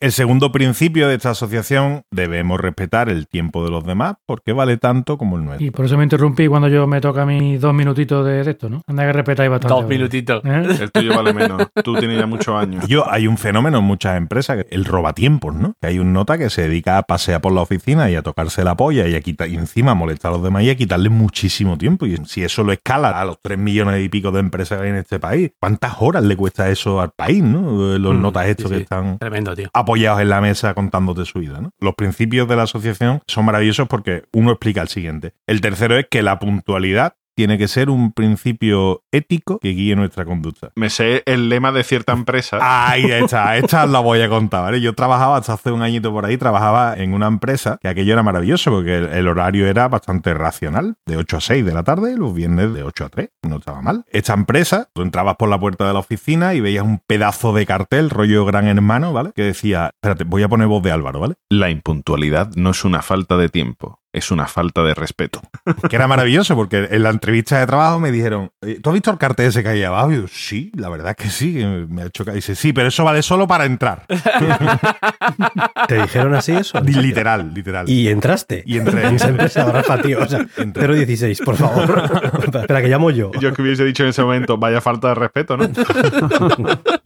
El 0.01 0.13
segundo 0.13 0.51
principio 0.51 1.09
de 1.09 1.15
esta 1.15 1.31
asociación, 1.31 2.03
debemos 2.11 2.61
respetar 2.61 3.09
el 3.09 3.29
tiempo 3.29 3.65
de 3.65 3.71
los 3.71 3.85
demás 3.85 4.17
porque 4.27 4.53
vale 4.53 4.77
tanto 4.77 5.19
como 5.19 5.37
el 5.37 5.45
nuestro. 5.45 5.67
Y 5.67 5.71
por 5.71 5.85
eso 5.85 5.97
me 5.97 6.05
interrumpí 6.05 6.49
cuando 6.49 6.69
yo 6.69 6.87
me 6.87 7.01
toca 7.01 7.27
mis 7.27 7.61
dos 7.61 7.75
minutitos 7.75 8.25
de, 8.27 8.41
esto, 8.41 8.69
¿no? 8.69 8.83
Anda 8.87 9.05
que 9.05 9.13
respetáis 9.13 9.51
bastante. 9.51 9.75
Dos 9.75 9.87
minutitos. 9.87 10.43
¿Eh? 10.45 10.67
El 10.81 10.91
tuyo 10.91 11.15
vale 11.15 11.35
menos. 11.35 11.67
Tú 11.85 11.95
tienes 11.97 12.19
ya 12.19 12.27
muchos 12.27 12.55
años. 12.55 12.87
Yo, 12.89 13.11
hay 13.11 13.27
un 13.27 13.37
fenómeno 13.37 13.79
en 13.79 13.85
muchas 13.85 14.17
empresas, 14.17 14.65
el 14.71 14.85
robatiempos, 14.85 15.55
¿no? 15.55 15.75
Que 15.81 15.89
hay 15.89 15.99
un 15.99 16.13
nota 16.13 16.39
que 16.39 16.51
se 16.51 16.63
dedica 16.63 16.99
a 16.99 17.03
pasear 17.03 17.41
por 17.41 17.53
la 17.53 17.61
oficina 17.61 18.11
y 18.11 18.15
a 18.15 18.23
tocarse 18.23 18.65
la 18.65 18.77
polla 18.77 19.07
y, 19.07 19.15
a 19.15 19.21
quitar, 19.21 19.49
y 19.49 19.57
encima 19.57 19.93
a 19.93 19.95
molestar 19.95 20.31
a 20.31 20.35
los 20.35 20.43
demás 20.43 20.63
y 20.63 20.71
a 20.71 20.77
quitarle 20.77 21.08
muchísimo 21.11 21.77
tiempo. 21.79 22.07
Y 22.07 22.17
si 22.27 22.45
eso 22.45 22.63
lo 22.65 22.73
escala 22.73 23.11
a 23.11 23.25
los 23.25 23.39
3 23.43 23.59
millones 23.59 24.05
y 24.05 24.09
pico 24.09 24.31
de 24.31 24.41
empresas 24.41 24.79
que 24.79 24.85
hay 24.85 24.91
en 24.91 24.97
este 24.97 25.19
país, 25.19 25.53
¿cuántas 25.61 25.95
horas 26.01 26.23
le 26.25 26.37
cuesta 26.37 26.69
eso 26.69 27.01
al 27.01 27.11
país, 27.11 27.43
no? 27.43 27.99
Los 27.99 28.15
Mm, 28.15 28.23
notas 28.23 28.45
sí, 28.45 28.51
estos 28.51 28.71
que 28.71 28.79
están 28.79 29.19
Tremendo, 29.19 29.55
apoyados 29.73 30.21
en 30.21 30.29
la 30.29 30.41
mesa 30.41 30.75
contándote 30.75 31.25
su 31.25 31.39
vida. 31.41 31.61
¿no? 31.61 31.71
Los 31.81 31.95
principios 31.95 32.49
de 32.49 32.57
la 32.57 32.63
asociación 32.65 33.21
son 33.27 33.45
maravillosos 33.45 33.89
porque 33.89 34.25
uno 34.33 34.51
explica 34.51 34.83
el 34.83 34.89
siguiente. 34.89 35.35
El 35.47 35.61
tercero 35.61 35.97
es 35.99 36.07
que 36.11 36.23
la 36.23 36.39
puntualidad 36.39 37.15
tiene 37.39 37.57
que 37.57 37.69
ser 37.69 37.89
un 37.89 38.11
principio 38.11 39.05
ético 39.13 39.61
que 39.61 39.69
guíe 39.69 39.95
nuestra 39.95 40.25
conducta. 40.25 40.73
Me 40.75 40.91
sé 40.91 41.23
el 41.25 41.49
lema 41.49 41.71
de 41.71 41.85
cierta 41.85 42.13
empresa. 42.13 42.59
Ahí 42.91 43.05
está, 43.13 43.57
esta 43.57 43.87
la 43.87 44.01
voy 44.01 44.21
a 44.23 44.29
contar, 44.29 44.63
¿vale? 44.63 44.81
Yo 44.81 44.93
trabajaba 44.93 45.37
hasta 45.37 45.53
hace 45.53 45.71
un 45.71 45.83
añito 45.83 46.11
por 46.11 46.27
ahí, 46.27 46.37
trabajaba 46.37 46.97
en 46.97 47.15
una 47.15 47.29
empresa 47.29 47.79
que 47.81 47.87
aquello 47.87 48.13
era 48.13 48.25
maravilloso 48.25 48.73
porque 48.73 48.97
el, 48.97 49.05
el 49.11 49.29
horario 49.29 49.69
era 49.69 49.87
bastante 49.87 50.35
racional, 50.35 50.97
de 51.07 51.17
8 51.17 51.37
a 51.37 51.41
6 51.41 51.65
de 51.65 51.73
la 51.73 51.85
tarde, 51.85 52.17
los 52.17 52.35
viernes 52.35 52.75
de 52.75 52.83
8 52.83 53.05
a 53.05 53.09
3, 53.09 53.31
no 53.49 53.59
estaba 53.59 53.83
mal. 53.83 54.05
Esta 54.11 54.35
empresa, 54.35 54.89
tú 54.93 55.03
entrabas 55.03 55.37
por 55.37 55.49
la 55.49 55.61
puerta 55.61 55.87
de 55.87 55.93
la 55.93 56.01
oficina 56.01 56.55
y 56.55 56.61
veías 56.61 56.83
un 56.83 56.99
pedazo 57.07 57.53
de 57.53 57.67
cartel, 57.67 58.11
rollo 58.11 58.47
gran 58.47 58.67
hermano, 58.67 59.13
¿vale? 59.13 59.31
Que 59.33 59.43
decía, 59.43 59.93
espérate, 59.95 60.25
voy 60.25 60.43
a 60.43 60.49
poner 60.49 60.67
voz 60.67 60.83
de 60.83 60.91
Álvaro, 60.91 61.21
¿vale? 61.21 61.35
La 61.49 61.71
impuntualidad 61.71 62.51
no 62.57 62.71
es 62.71 62.85
una 62.85 63.01
falta 63.01 63.37
de 63.37 63.49
tiempo, 63.49 64.01
es 64.13 64.31
una 64.31 64.47
falta 64.47 64.83
de 64.83 64.95
respeto. 64.95 65.41
Que 65.89 65.97
era 65.97 66.07
maravilloso 66.09 66.55
porque 66.57 66.89
en 66.91 67.03
la 67.03 67.11
entrevista 67.11 67.59
de 67.59 67.67
trabajo 67.67 68.01
me 68.01 68.11
dijeron, 68.11 68.51
"Eh, 68.63 68.81
¿tú 68.83 68.91
has 68.91 68.95
visto 68.95 69.11
el 69.11 69.19
cartel 69.19 69.47
ese 69.47 69.63
que 69.63 69.69
hay 69.69 69.83
abajo? 69.85 70.13
Y 70.13 70.17
yo, 70.17 70.29
sí, 70.29 70.73
la 70.75 70.89
verdad 70.89 71.11
es 71.11 71.17
que 71.25 71.31
sí, 71.31 71.63
me 71.89 72.03
ha 72.03 72.07
hecho 72.07 72.25
ca-". 72.25 72.33
Dice, 72.33 72.55
sí, 72.55 72.73
pero 72.73 72.89
eso 72.89 73.05
vale 73.05 73.23
solo 73.23 73.47
para 73.47 73.65
entrar. 73.67 74.05
¿Te 75.89 76.01
dijeron 76.03 76.35
así 76.35 76.53
eso? 76.53 76.81
literal, 76.81 77.53
literal. 77.55 77.89
Y 77.89 78.09
entraste. 78.09 78.63
Y 78.67 78.79
entré. 78.79 79.07
En 79.09 79.15
esa 79.17 79.29
empresa, 79.29 79.65
Rafa, 79.71 80.01
tío. 80.03 80.21
O 80.23 80.27
sea, 80.27 80.47
Entré. 80.57 80.87
016, 81.07 81.41
por 81.43 81.57
favor. 81.57 82.03
Espera, 82.61 82.83
que 82.83 82.89
llamo 82.89 83.11
yo. 83.11 83.31
Yo 83.41 83.53
que 83.53 83.63
hubiese 83.63 83.85
dicho 83.85 84.03
en 84.03 84.11
ese 84.11 84.23
momento, 84.23 84.57
vaya 84.59 84.81
falta 84.81 85.09
de 85.09 85.15
respeto, 85.15 85.57
¿no? 85.57 85.69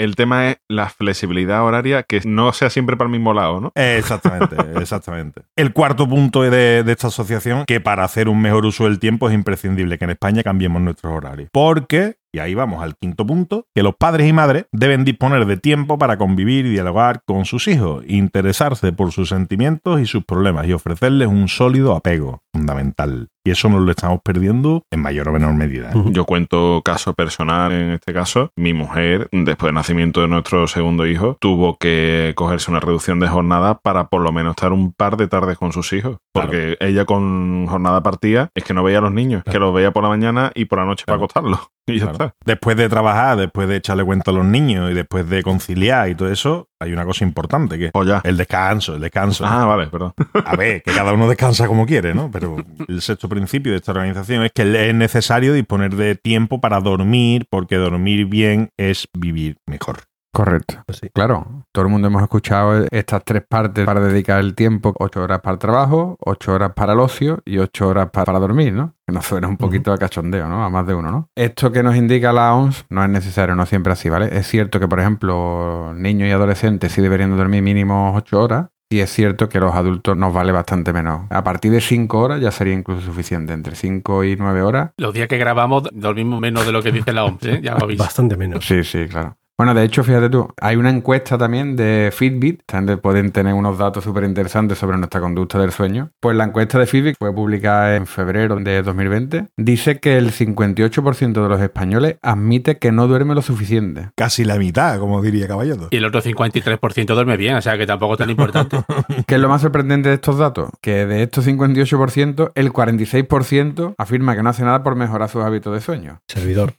El 0.00 0.16
tema 0.16 0.48
es 0.48 0.56
la 0.66 0.88
flexibilidad 0.88 1.62
horaria, 1.62 2.04
que 2.04 2.22
no 2.24 2.54
sea 2.54 2.70
siempre 2.70 2.96
para 2.96 3.08
el 3.08 3.12
mismo 3.12 3.34
lado, 3.34 3.60
¿no? 3.60 3.72
Exactamente, 3.74 4.56
exactamente. 4.80 5.42
El 5.56 5.74
cuarto 5.74 6.08
punto 6.08 6.40
de, 6.40 6.82
de 6.82 6.92
esta 6.92 7.08
asociación, 7.08 7.66
que 7.66 7.82
para 7.82 8.02
hacer 8.02 8.30
un 8.30 8.40
mejor 8.40 8.64
uso 8.64 8.84
del 8.84 8.98
tiempo 8.98 9.28
es 9.28 9.34
imprescindible 9.34 9.98
que 9.98 10.04
en 10.04 10.12
España 10.12 10.42
cambiemos 10.42 10.80
nuestros 10.80 11.12
horarios. 11.12 11.50
Porque, 11.52 12.16
y 12.32 12.38
ahí 12.38 12.54
vamos 12.54 12.82
al 12.82 12.96
quinto 12.96 13.26
punto, 13.26 13.66
que 13.74 13.82
los 13.82 13.94
padres 13.94 14.26
y 14.26 14.32
madres 14.32 14.64
deben 14.72 15.04
disponer 15.04 15.44
de 15.44 15.58
tiempo 15.58 15.98
para 15.98 16.16
convivir 16.16 16.64
y 16.64 16.70
dialogar 16.70 17.20
con 17.26 17.44
sus 17.44 17.68
hijos, 17.68 18.02
interesarse 18.08 18.92
por 18.92 19.12
sus 19.12 19.28
sentimientos 19.28 20.00
y 20.00 20.06
sus 20.06 20.24
problemas 20.24 20.66
y 20.66 20.72
ofrecerles 20.72 21.28
un 21.28 21.46
sólido 21.48 21.94
apego, 21.94 22.42
fundamental. 22.52 23.28
Y 23.44 23.50
eso 23.52 23.68
nos 23.70 23.80
lo 23.80 23.90
estamos 23.90 24.20
perdiendo 24.22 24.82
en 24.92 25.00
mayor 25.00 25.28
o 25.28 25.32
menor 25.32 25.54
medida. 25.54 25.90
¿eh? 25.92 26.02
Yo 26.10 26.24
cuento 26.26 26.82
caso 26.84 27.14
personal 27.14 27.72
en 27.72 27.90
este 27.92 28.12
caso. 28.12 28.50
Mi 28.54 28.74
mujer, 28.74 29.28
después 29.32 29.68
del 29.68 29.74
nacimiento 29.74 30.20
de 30.20 30.28
nuestro 30.28 30.66
segundo 30.66 31.06
hijo, 31.06 31.38
tuvo 31.40 31.78
que 31.78 32.34
cogerse 32.36 32.70
una 32.70 32.80
reducción 32.80 33.18
de 33.18 33.28
jornada 33.28 33.78
para 33.78 34.08
por 34.08 34.20
lo 34.20 34.30
menos 34.32 34.50
estar 34.52 34.72
un 34.72 34.92
par 34.92 35.16
de 35.16 35.26
tardes 35.26 35.56
con 35.56 35.72
sus 35.72 35.92
hijos. 35.94 36.18
Porque 36.34 36.76
ella 36.80 37.06
con 37.06 37.66
jornada 37.66 38.02
partida 38.02 38.50
es 38.54 38.62
que 38.64 38.74
no 38.74 38.82
veía 38.82 38.98
a 38.98 39.02
los 39.02 39.12
niños, 39.12 39.42
que 39.44 39.58
los 39.58 39.72
veía 39.74 39.90
por 39.92 40.02
la 40.02 40.10
mañana 40.10 40.52
y 40.54 40.66
por 40.66 40.78
la 40.78 40.84
noche 40.84 41.04
para 41.06 41.16
acostarlos. 41.16 41.60
Y 41.86 41.94
ya 41.98 42.10
Claro. 42.10 42.12
está. 42.12 42.34
Después 42.44 42.76
de 42.76 42.88
trabajar, 42.88 43.36
después 43.36 43.66
de 43.66 43.76
echarle 43.76 44.04
cuenta 44.04 44.30
a 44.30 44.34
los 44.34 44.44
niños 44.44 44.90
y 44.92 44.94
después 44.94 45.28
de 45.28 45.42
conciliar 45.42 46.08
y 46.08 46.14
todo 46.14 46.30
eso, 46.30 46.68
hay 46.80 46.92
una 46.92 47.04
cosa 47.04 47.24
importante 47.24 47.78
que 47.78 47.90
O 47.92 48.04
ya. 48.04 48.20
el 48.24 48.36
descanso, 48.36 48.94
el 48.94 49.00
descanso. 49.00 49.44
Ah, 49.46 49.66
vale, 49.66 49.86
perdón. 49.88 50.14
A 50.44 50.56
ver, 50.56 50.82
que 50.82 50.92
cada 50.92 51.12
uno 51.12 51.28
descansa 51.28 51.66
como 51.66 51.86
quiere, 51.86 52.14
¿no? 52.14 52.30
Pero 52.32 52.56
el 52.88 53.02
sexto 53.02 53.28
principio 53.28 53.72
de 53.72 53.78
esta 53.78 53.92
organización 53.92 54.42
es 54.44 54.52
que 54.52 54.88
es 54.88 54.94
necesario 54.94 55.52
disponer 55.52 55.94
de 55.94 56.14
tiempo 56.14 56.60
para 56.60 56.80
dormir, 56.80 57.44
porque 57.50 57.76
dormir 57.76 58.26
bien 58.26 58.70
es 58.78 59.08
vivir 59.12 59.58
mejor. 59.66 59.98
Correcto. 60.32 60.82
Pues 60.86 60.98
sí. 60.98 61.08
Claro, 61.12 61.59
todo 61.72 61.84
el 61.84 61.90
mundo 61.90 62.08
hemos 62.08 62.22
escuchado 62.22 62.84
estas 62.90 63.22
tres 63.24 63.42
partes 63.48 63.84
para 63.86 64.00
dedicar 64.00 64.40
el 64.40 64.54
tiempo, 64.54 64.94
ocho 64.98 65.22
horas 65.22 65.40
para 65.40 65.52
el 65.54 65.58
trabajo, 65.58 66.16
ocho 66.20 66.52
horas 66.52 66.72
para 66.74 66.92
el 66.94 67.00
ocio 67.00 67.40
y 67.44 67.58
ocho 67.58 67.88
horas 67.88 68.10
pa- 68.12 68.24
para, 68.24 68.38
dormir, 68.38 68.72
¿no? 68.72 68.94
Que 69.06 69.12
nos 69.12 69.24
suena 69.26 69.48
un 69.48 69.56
poquito 69.56 69.92
a 69.92 69.98
cachondeo, 69.98 70.48
¿no? 70.48 70.64
A 70.64 70.70
más 70.70 70.86
de 70.86 70.94
uno, 70.94 71.10
¿no? 71.10 71.28
Esto 71.36 71.70
que 71.72 71.82
nos 71.82 71.96
indica 71.96 72.32
la 72.32 72.54
OMS 72.54 72.84
no 72.90 73.02
es 73.04 73.10
necesario, 73.10 73.54
no 73.54 73.66
siempre 73.66 73.92
así, 73.92 74.08
¿vale? 74.08 74.36
Es 74.36 74.46
cierto 74.48 74.80
que, 74.80 74.88
por 74.88 75.00
ejemplo, 75.00 75.92
niños 75.94 76.28
y 76.28 76.32
adolescentes 76.32 76.92
sí 76.92 77.00
deberían 77.02 77.30
de 77.30 77.36
dormir 77.36 77.62
mínimo 77.62 78.14
ocho 78.14 78.40
horas, 78.42 78.66
Y 78.92 78.98
es 78.98 79.10
cierto 79.10 79.48
que 79.48 79.58
a 79.58 79.60
los 79.60 79.72
adultos 79.74 80.16
nos 80.16 80.34
vale 80.34 80.50
bastante 80.50 80.92
menos. 80.92 81.20
A 81.30 81.44
partir 81.44 81.70
de 81.70 81.80
5 81.80 82.18
horas 82.20 82.40
ya 82.40 82.50
sería 82.50 82.74
incluso 82.74 83.02
suficiente. 83.02 83.52
Entre 83.52 83.76
5 83.76 84.24
y 84.24 84.34
9 84.34 84.62
horas. 84.62 84.90
Los 84.96 85.14
días 85.14 85.28
que 85.28 85.38
grabamos 85.38 85.84
dormimos 85.92 86.40
menos 86.40 86.66
de 86.66 86.72
lo 86.72 86.82
que 86.82 86.90
dice 86.90 87.12
la 87.12 87.24
OMS, 87.24 87.44
¿eh? 87.48 87.60
Ya 87.62 87.76
lo 87.76 87.84
habéis. 87.84 88.00
Bastante 88.00 88.36
menos. 88.36 88.64
Sí, 88.66 88.82
sí, 88.82 89.06
claro. 89.06 89.36
Bueno, 89.60 89.74
de 89.74 89.84
hecho, 89.84 90.02
fíjate 90.02 90.30
tú, 90.30 90.48
hay 90.58 90.76
una 90.76 90.88
encuesta 90.88 91.36
también 91.36 91.76
de 91.76 92.10
Fitbit, 92.14 92.62
donde 92.66 92.96
pueden 92.96 93.30
tener 93.30 93.52
unos 93.52 93.76
datos 93.76 94.02
súper 94.02 94.24
interesantes 94.24 94.78
sobre 94.78 94.96
nuestra 94.96 95.20
conducta 95.20 95.58
del 95.58 95.70
sueño. 95.70 96.12
Pues 96.18 96.34
la 96.34 96.44
encuesta 96.44 96.78
de 96.78 96.86
Fitbit 96.86 97.16
fue 97.18 97.30
publicada 97.34 97.94
en 97.94 98.06
febrero 98.06 98.56
de 98.56 98.80
2020. 98.80 99.48
Dice 99.58 100.00
que 100.00 100.16
el 100.16 100.32
58% 100.32 101.42
de 101.42 101.46
los 101.50 101.60
españoles 101.60 102.16
admite 102.22 102.78
que 102.78 102.90
no 102.90 103.06
duerme 103.06 103.34
lo 103.34 103.42
suficiente. 103.42 104.08
Casi 104.14 104.46
la 104.46 104.56
mitad, 104.56 104.98
como 104.98 105.20
diría 105.20 105.46
Caballero. 105.46 105.88
Y 105.90 105.98
el 105.98 106.06
otro 106.06 106.22
53% 106.22 107.14
duerme 107.14 107.36
bien, 107.36 107.56
o 107.56 107.60
sea 107.60 107.76
que 107.76 107.86
tampoco 107.86 108.14
es 108.14 108.18
tan 108.18 108.30
importante. 108.30 108.78
¿Qué 109.26 109.34
es 109.34 109.40
lo 109.42 109.50
más 109.50 109.60
sorprendente 109.60 110.08
de 110.08 110.14
estos 110.14 110.38
datos? 110.38 110.70
Que 110.80 111.04
de 111.04 111.24
estos 111.24 111.46
58%, 111.46 112.52
el 112.54 112.72
46% 112.72 113.94
afirma 113.98 114.34
que 114.34 114.42
no 114.42 114.48
hace 114.48 114.64
nada 114.64 114.82
por 114.82 114.96
mejorar 114.96 115.28
sus 115.28 115.44
hábitos 115.44 115.74
de 115.74 115.82
sueño. 115.82 116.22
Servidor. 116.28 116.72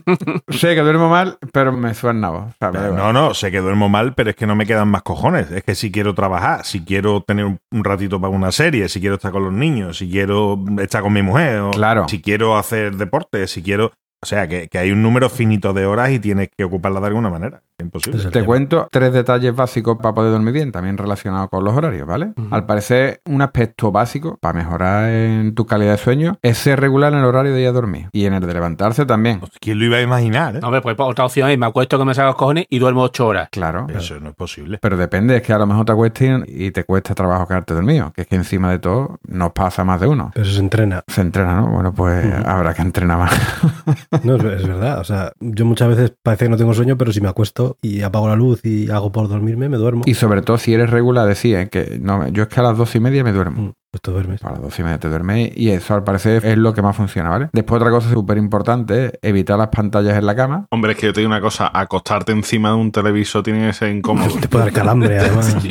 sé 0.50 0.74
que 0.74 0.82
duermo 0.82 1.08
mal, 1.08 1.38
pero 1.54 1.72
me 1.72 1.94
suena 1.94 2.25
O 2.30 2.52
sea. 2.58 2.70
No, 2.70 3.12
no, 3.12 3.34
sé 3.34 3.50
que 3.50 3.58
duermo 3.60 3.88
mal, 3.88 4.14
pero 4.14 4.30
es 4.30 4.36
que 4.36 4.46
no 4.46 4.56
me 4.56 4.66
quedan 4.66 4.88
más 4.88 5.02
cojones. 5.02 5.50
Es 5.50 5.62
que 5.64 5.74
si 5.74 5.90
quiero 5.90 6.14
trabajar, 6.14 6.64
si 6.64 6.84
quiero 6.84 7.22
tener 7.22 7.44
un 7.44 7.58
un 7.76 7.84
ratito 7.84 8.20
para 8.20 8.32
una 8.34 8.52
serie, 8.52 8.88
si 8.88 9.00
quiero 9.00 9.16
estar 9.16 9.32
con 9.32 9.44
los 9.44 9.52
niños, 9.52 9.98
si 9.98 10.10
quiero 10.10 10.58
estar 10.80 11.02
con 11.02 11.12
mi 11.12 11.22
mujer, 11.22 11.58
o 11.60 11.70
Claro. 11.70 12.08
si 12.08 12.20
quiero 12.20 12.56
hacer 12.56 12.96
deporte, 12.96 13.46
si 13.46 13.62
quiero... 13.62 13.92
O 14.22 14.26
sea, 14.26 14.48
que, 14.48 14.68
que 14.68 14.78
hay 14.78 14.90
un 14.90 15.02
número 15.02 15.28
finito 15.28 15.72
de 15.72 15.86
horas 15.86 16.10
y 16.10 16.18
tienes 16.18 16.48
que 16.56 16.64
ocuparlas 16.64 17.02
de 17.02 17.08
alguna 17.08 17.30
manera. 17.30 17.62
Es 17.78 17.84
imposible. 17.84 18.22
Te 18.22 18.30
tema. 18.30 18.46
cuento 18.46 18.88
tres 18.90 19.12
detalles 19.12 19.54
básicos 19.54 19.98
para 19.98 20.14
poder 20.14 20.32
dormir 20.32 20.54
bien, 20.54 20.72
también 20.72 20.96
relacionados 20.96 21.50
con 21.50 21.62
los 21.62 21.74
horarios, 21.76 22.06
¿vale? 22.06 22.32
Al 22.50 22.64
parecer, 22.64 23.20
un 23.26 23.42
aspecto 23.42 23.92
básico 23.92 24.38
para 24.40 24.54
mejorar 24.54 25.10
en 25.10 25.54
tu 25.54 25.66
calidad 25.66 25.92
de 25.92 25.98
sueño 25.98 26.38
es 26.40 26.56
ser 26.56 26.80
regular 26.80 27.12
en 27.12 27.18
el 27.18 27.24
horario 27.26 27.52
de 27.52 27.60
ir 27.60 27.68
a 27.68 27.72
dormir 27.72 28.08
y 28.12 28.24
en 28.24 28.32
el 28.32 28.40
de 28.46 28.54
levantarse 28.54 29.04
también. 29.04 29.40
¿Quién 29.60 29.78
lo 29.78 29.84
iba 29.84 29.98
a 29.98 30.00
imaginar? 30.02 30.56
eh? 30.56 30.60
Hombre, 30.62 30.80
pues 30.80 30.96
otra 30.98 31.26
opción 31.26 31.50
es 31.50 31.58
me 31.58 31.66
acuesto 31.66 31.98
que 31.98 32.04
me 32.06 32.14
saca 32.14 32.28
los 32.28 32.36
cojones 32.36 32.64
y 32.70 32.78
duermo 32.78 33.02
8 33.02 33.26
horas. 33.26 33.48
Claro. 33.52 33.86
Eso 33.94 34.18
no 34.20 34.30
es 34.30 34.34
posible. 34.34 34.78
Pero 34.80 34.96
depende, 34.96 35.36
es 35.36 35.42
que 35.42 35.52
a 35.52 35.58
lo 35.58 35.66
mejor 35.66 35.84
te 35.84 35.92
acuestes 35.92 36.40
y 36.46 36.70
te 36.70 36.84
cuesta 36.84 37.14
trabajo 37.14 37.46
quedarte 37.46 37.74
dormido, 37.74 38.10
que 38.14 38.22
es 38.22 38.26
que 38.26 38.36
encima 38.36 38.70
de 38.70 38.78
todo 38.78 39.18
nos 39.28 39.52
pasa 39.52 39.84
más 39.84 40.00
de 40.00 40.06
uno. 40.06 40.30
Pero 40.34 40.46
se 40.46 40.58
entrena. 40.60 41.04
Se 41.06 41.20
entrena, 41.20 41.56
¿no? 41.56 41.66
Bueno, 41.68 41.92
pues 41.92 42.24
habrá 42.46 42.72
que 42.72 42.80
entrenar 42.80 43.18
más. 43.18 43.32
No, 44.22 44.36
es, 44.36 44.44
es 44.44 44.66
verdad. 44.66 45.00
O 45.00 45.04
sea, 45.04 45.32
yo 45.40 45.64
muchas 45.64 45.88
veces 45.88 46.12
parece 46.22 46.46
que 46.46 46.50
no 46.50 46.56
tengo 46.56 46.74
sueño, 46.74 46.96
pero 46.96 47.12
si 47.12 47.20
me 47.20 47.28
acuesto 47.28 47.78
y 47.82 48.02
apago 48.02 48.28
la 48.28 48.36
luz 48.36 48.64
y 48.64 48.90
hago 48.90 49.12
por 49.12 49.28
dormirme, 49.28 49.68
me 49.68 49.76
duermo. 49.76 50.02
y 50.06 50.14
sobre 50.14 50.42
todo 50.42 50.58
si 50.58 50.74
eres 50.74 50.90
regular, 50.90 51.26
decía 51.26 51.66
que 51.66 51.98
no, 52.00 52.28
yo 52.28 52.44
es 52.44 52.48
que 52.48 52.60
a 52.60 52.62
las 52.62 52.78
dos 52.78 52.94
y 52.94 53.00
media 53.00 53.24
me 53.24 53.32
duermo. 53.32 53.62
Mm, 53.62 53.72
Pues 53.90 54.02
te 54.02 54.10
duermes. 54.10 54.44
A 54.44 54.50
las 54.50 54.60
dos 54.60 54.78
y 54.78 54.82
media 54.82 54.98
te 54.98 55.08
duermes 55.08 55.52
y 55.56 55.70
eso 55.70 55.94
al 55.94 56.04
parecer 56.04 56.44
es 56.44 56.58
lo 56.58 56.74
que 56.74 56.82
más 56.82 56.96
funciona, 56.96 57.30
¿vale? 57.30 57.48
Después 57.52 57.80
otra 57.80 57.90
cosa 57.90 58.10
súper 58.10 58.36
importante 58.38 59.18
evitar 59.22 59.58
las 59.58 59.68
pantallas 59.68 60.18
en 60.18 60.26
la 60.26 60.34
cama. 60.36 60.66
Hombre, 60.70 60.92
es 60.92 60.98
que 60.98 61.06
yo 61.06 61.12
te 61.12 61.20
digo 61.20 61.30
una 61.30 61.40
cosa, 61.40 61.70
acostarte 61.72 62.32
encima 62.32 62.70
de 62.70 62.76
un 62.76 62.92
televisor 62.92 63.42
tiene 63.42 63.66
que 63.66 63.72
ser 63.72 63.94
incómodo. 63.94 64.34
Te 64.40 64.48
puede 64.48 64.66
dar 64.66 64.74
calambre, 64.74 65.18
además. 65.20 65.56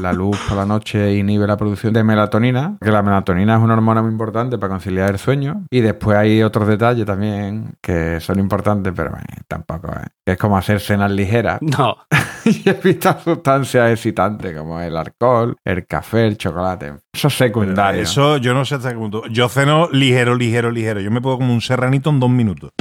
La 0.00 0.12
luz 0.12 0.38
por 0.48 0.58
la 0.58 0.66
noche 0.66 1.14
inhibe 1.14 1.46
la 1.46 1.56
producción 1.56 1.94
de 1.94 2.04
melatonina, 2.04 2.76
que 2.80 2.90
la 2.90 3.02
melatonina 3.02 3.56
es 3.56 3.62
una 3.62 3.72
hormona 3.72 4.02
muy 4.02 4.10
importante 4.10 4.58
para 4.58 4.70
conciliar 4.70 5.10
el 5.10 5.18
sueño. 5.18 5.64
Y 5.70 5.80
después 5.80 6.18
hay 6.18 6.42
otros 6.42 6.68
detalles 6.68 7.06
también 7.06 7.76
que 7.80 8.20
son 8.20 8.38
importantes, 8.38 8.92
pero 8.94 9.12
bueno, 9.12 9.24
tampoco 9.48 9.88
es. 9.92 10.10
Que 10.26 10.32
es 10.32 10.38
como 10.38 10.58
hacer 10.58 10.80
cenas 10.80 11.10
ligeras 11.10 11.60
No, 11.62 11.96
y 12.44 12.68
evitar 12.68 13.20
sustancias 13.22 13.92
excitantes 13.92 14.56
como 14.56 14.80
el 14.80 14.96
alcohol, 14.96 15.56
el 15.64 15.83
café, 15.86 16.26
el 16.26 16.36
chocolate. 16.36 16.94
Eso 17.12 17.28
es 17.28 17.36
secundario. 17.36 18.02
Eso 18.02 18.38
yo 18.38 18.54
no 18.54 18.64
sé 18.64 18.76
hasta 18.76 18.90
qué 18.90 18.96
punto. 18.96 19.26
Yo 19.28 19.48
ceno 19.48 19.88
ligero, 19.92 20.34
ligero, 20.34 20.70
ligero. 20.70 21.00
Yo 21.00 21.10
me 21.10 21.20
puedo 21.20 21.38
como 21.38 21.52
un 21.52 21.60
serranito 21.60 22.10
en 22.10 22.20
dos 22.20 22.30
minutos. 22.30 22.70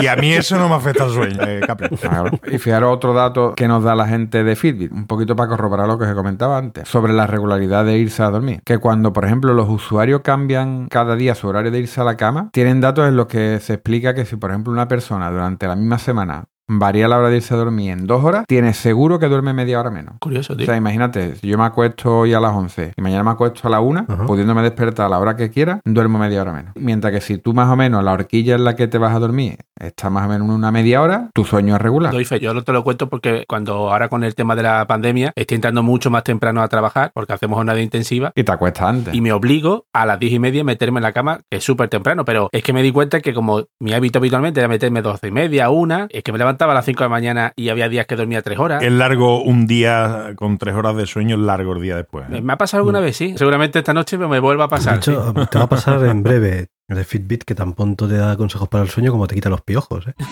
y 0.00 0.06
a 0.06 0.16
mí 0.16 0.32
eso 0.32 0.58
no 0.58 0.68
me 0.68 0.74
afecta 0.74 1.04
al 1.04 1.10
sueño, 1.10 1.40
eh. 1.42 1.60
Claro. 2.00 2.30
Y 2.50 2.58
fijaros 2.58 2.94
otro 2.94 3.12
dato 3.12 3.54
que 3.54 3.68
nos 3.68 3.84
da 3.84 3.94
la 3.94 4.08
gente 4.08 4.42
de 4.42 4.56
Fitbit, 4.56 4.92
un 4.92 5.06
poquito 5.06 5.36
para 5.36 5.48
corroborar 5.48 5.86
lo 5.86 5.98
que 5.98 6.04
os 6.04 6.10
he 6.10 6.14
comentado 6.14 6.54
antes, 6.54 6.88
sobre 6.88 7.12
la 7.12 7.26
regularidad 7.26 7.84
de 7.84 7.98
irse 7.98 8.22
a 8.22 8.30
dormir. 8.30 8.62
Que 8.64 8.78
cuando, 8.78 9.12
por 9.12 9.24
ejemplo, 9.24 9.54
los 9.54 9.68
usuarios 9.68 10.22
cambian 10.22 10.88
cada 10.88 11.16
día 11.16 11.34
su 11.34 11.48
horario 11.48 11.70
de 11.70 11.80
irse 11.80 12.00
a 12.00 12.04
la 12.04 12.16
cama, 12.16 12.50
tienen 12.52 12.80
datos 12.80 13.08
en 13.08 13.16
los 13.16 13.26
que 13.26 13.60
se 13.60 13.74
explica 13.74 14.14
que 14.14 14.24
si, 14.24 14.36
por 14.36 14.50
ejemplo, 14.50 14.72
una 14.72 14.88
persona 14.88 15.30
durante 15.30 15.66
la 15.66 15.76
misma 15.76 15.98
semana 15.98 16.46
varía 16.68 17.08
la 17.08 17.18
hora 17.18 17.28
de 17.30 17.36
irse 17.36 17.54
a 17.54 17.56
dormir 17.56 17.90
en 17.90 18.06
dos 18.06 18.22
horas, 18.24 18.44
tiene 18.46 18.74
seguro 18.74 19.18
que 19.18 19.26
duerme 19.26 19.52
media 19.52 19.80
hora 19.80 19.90
menos. 19.90 20.14
curioso, 20.20 20.54
tío. 20.56 20.64
O 20.64 20.66
sea, 20.66 20.76
imagínate, 20.76 21.36
si 21.36 21.48
yo 21.48 21.58
me 21.58 21.64
acuesto 21.64 22.18
hoy 22.20 22.34
a 22.34 22.40
las 22.40 22.52
11 22.54 22.92
y 22.96 23.02
mañana 23.02 23.24
me 23.24 23.30
acuesto 23.30 23.66
a 23.66 23.70
la 23.70 23.80
1, 23.80 24.06
Ajá. 24.08 24.26
pudiéndome 24.26 24.62
despertar 24.62 25.06
a 25.06 25.08
la 25.08 25.18
hora 25.18 25.36
que 25.36 25.50
quiera, 25.50 25.80
duermo 25.84 26.18
media 26.18 26.42
hora 26.42 26.52
menos. 26.52 26.72
Mientras 26.76 27.12
que 27.12 27.20
si 27.20 27.38
tú 27.38 27.54
más 27.54 27.68
o 27.70 27.76
menos 27.76 28.04
la 28.04 28.12
horquilla 28.12 28.54
en 28.54 28.64
la 28.64 28.76
que 28.76 28.86
te 28.88 28.98
vas 28.98 29.14
a 29.14 29.18
dormir 29.18 29.56
está 29.80 30.10
más 30.10 30.26
o 30.26 30.28
menos 30.28 30.48
una 30.48 30.70
media 30.70 31.00
hora, 31.02 31.30
tu 31.34 31.44
sueño 31.44 31.76
es 31.76 31.80
regular. 31.80 32.12
Doy 32.12 32.24
fe, 32.24 32.40
yo 32.40 32.52
no 32.52 32.62
te 32.62 32.72
lo 32.72 32.82
cuento 32.84 33.08
porque 33.08 33.44
cuando 33.48 33.90
ahora 33.90 34.08
con 34.08 34.24
el 34.24 34.34
tema 34.34 34.56
de 34.56 34.62
la 34.64 34.86
pandemia 34.86 35.32
estoy 35.36 35.54
entrando 35.56 35.82
mucho 35.82 36.10
más 36.10 36.24
temprano 36.24 36.62
a 36.62 36.68
trabajar 36.68 37.10
porque 37.14 37.32
hacemos 37.32 37.56
jornada 37.56 37.80
intensiva 37.80 38.32
Y 38.34 38.44
te 38.44 38.52
acuestas 38.52 38.88
antes. 38.88 39.14
y 39.14 39.20
me 39.20 39.32
obligo 39.32 39.84
a 39.92 40.04
las 40.04 40.18
diez 40.18 40.32
y 40.32 40.38
media 40.38 40.62
a 40.62 40.64
meterme 40.64 40.98
en 40.98 41.04
la 41.04 41.12
cama, 41.12 41.40
que 41.50 41.58
es 41.58 41.64
súper 41.64 41.88
temprano, 41.88 42.24
pero 42.24 42.48
es 42.52 42.62
que 42.62 42.72
me 42.72 42.82
di 42.82 42.90
cuenta 42.92 43.20
que 43.20 43.32
como 43.32 43.62
mi 43.80 43.92
hábito 43.94 44.18
habitualmente 44.18 44.60
era 44.60 44.68
meterme 44.68 45.00
doce 45.02 45.28
y 45.28 45.30
media, 45.30 45.70
una, 45.70 46.06
es 46.10 46.22
que 46.24 46.32
me 46.32 46.38
levantaba 46.58 46.72
a 46.72 46.74
las 46.74 46.84
5 46.86 46.98
de 46.98 47.04
la 47.04 47.08
mañana 47.08 47.52
y 47.54 47.68
había 47.68 47.88
días 47.88 48.06
que 48.06 48.16
dormía 48.16 48.42
tres 48.42 48.58
horas. 48.58 48.82
Es 48.82 48.90
largo 48.90 49.42
un 49.44 49.68
día 49.68 50.32
con 50.34 50.58
tres 50.58 50.74
horas 50.74 50.96
de 50.96 51.06
sueño, 51.06 51.36
es 51.36 51.42
largo 51.42 51.72
el 51.74 51.80
día 51.82 51.94
después. 51.96 52.26
¿eh? 52.32 52.40
Me 52.40 52.52
ha 52.52 52.58
pasado 52.58 52.80
alguna 52.80 52.98
vez, 52.98 53.16
sí. 53.16 53.34
Seguramente 53.36 53.78
esta 53.78 53.94
noche 53.94 54.18
me 54.18 54.40
vuelva 54.40 54.64
a 54.64 54.66
De 54.66 54.70
pasar. 54.70 54.96
hecho, 54.96 55.32
te 55.48 55.58
va 55.58 55.64
a 55.64 55.68
pasar 55.68 56.04
en 56.04 56.22
breve 56.24 56.66
el 56.88 56.96
de 56.96 57.04
Fitbit 57.04 57.44
que 57.44 57.54
tan 57.54 57.74
pronto 57.74 58.08
te 58.08 58.16
da 58.16 58.36
consejos 58.36 58.68
para 58.68 58.82
el 58.82 58.90
sueño 58.90 59.12
como 59.12 59.28
te 59.28 59.36
quita 59.36 59.48
los 59.50 59.60
piojos. 59.62 60.08
¿eh? 60.08 60.14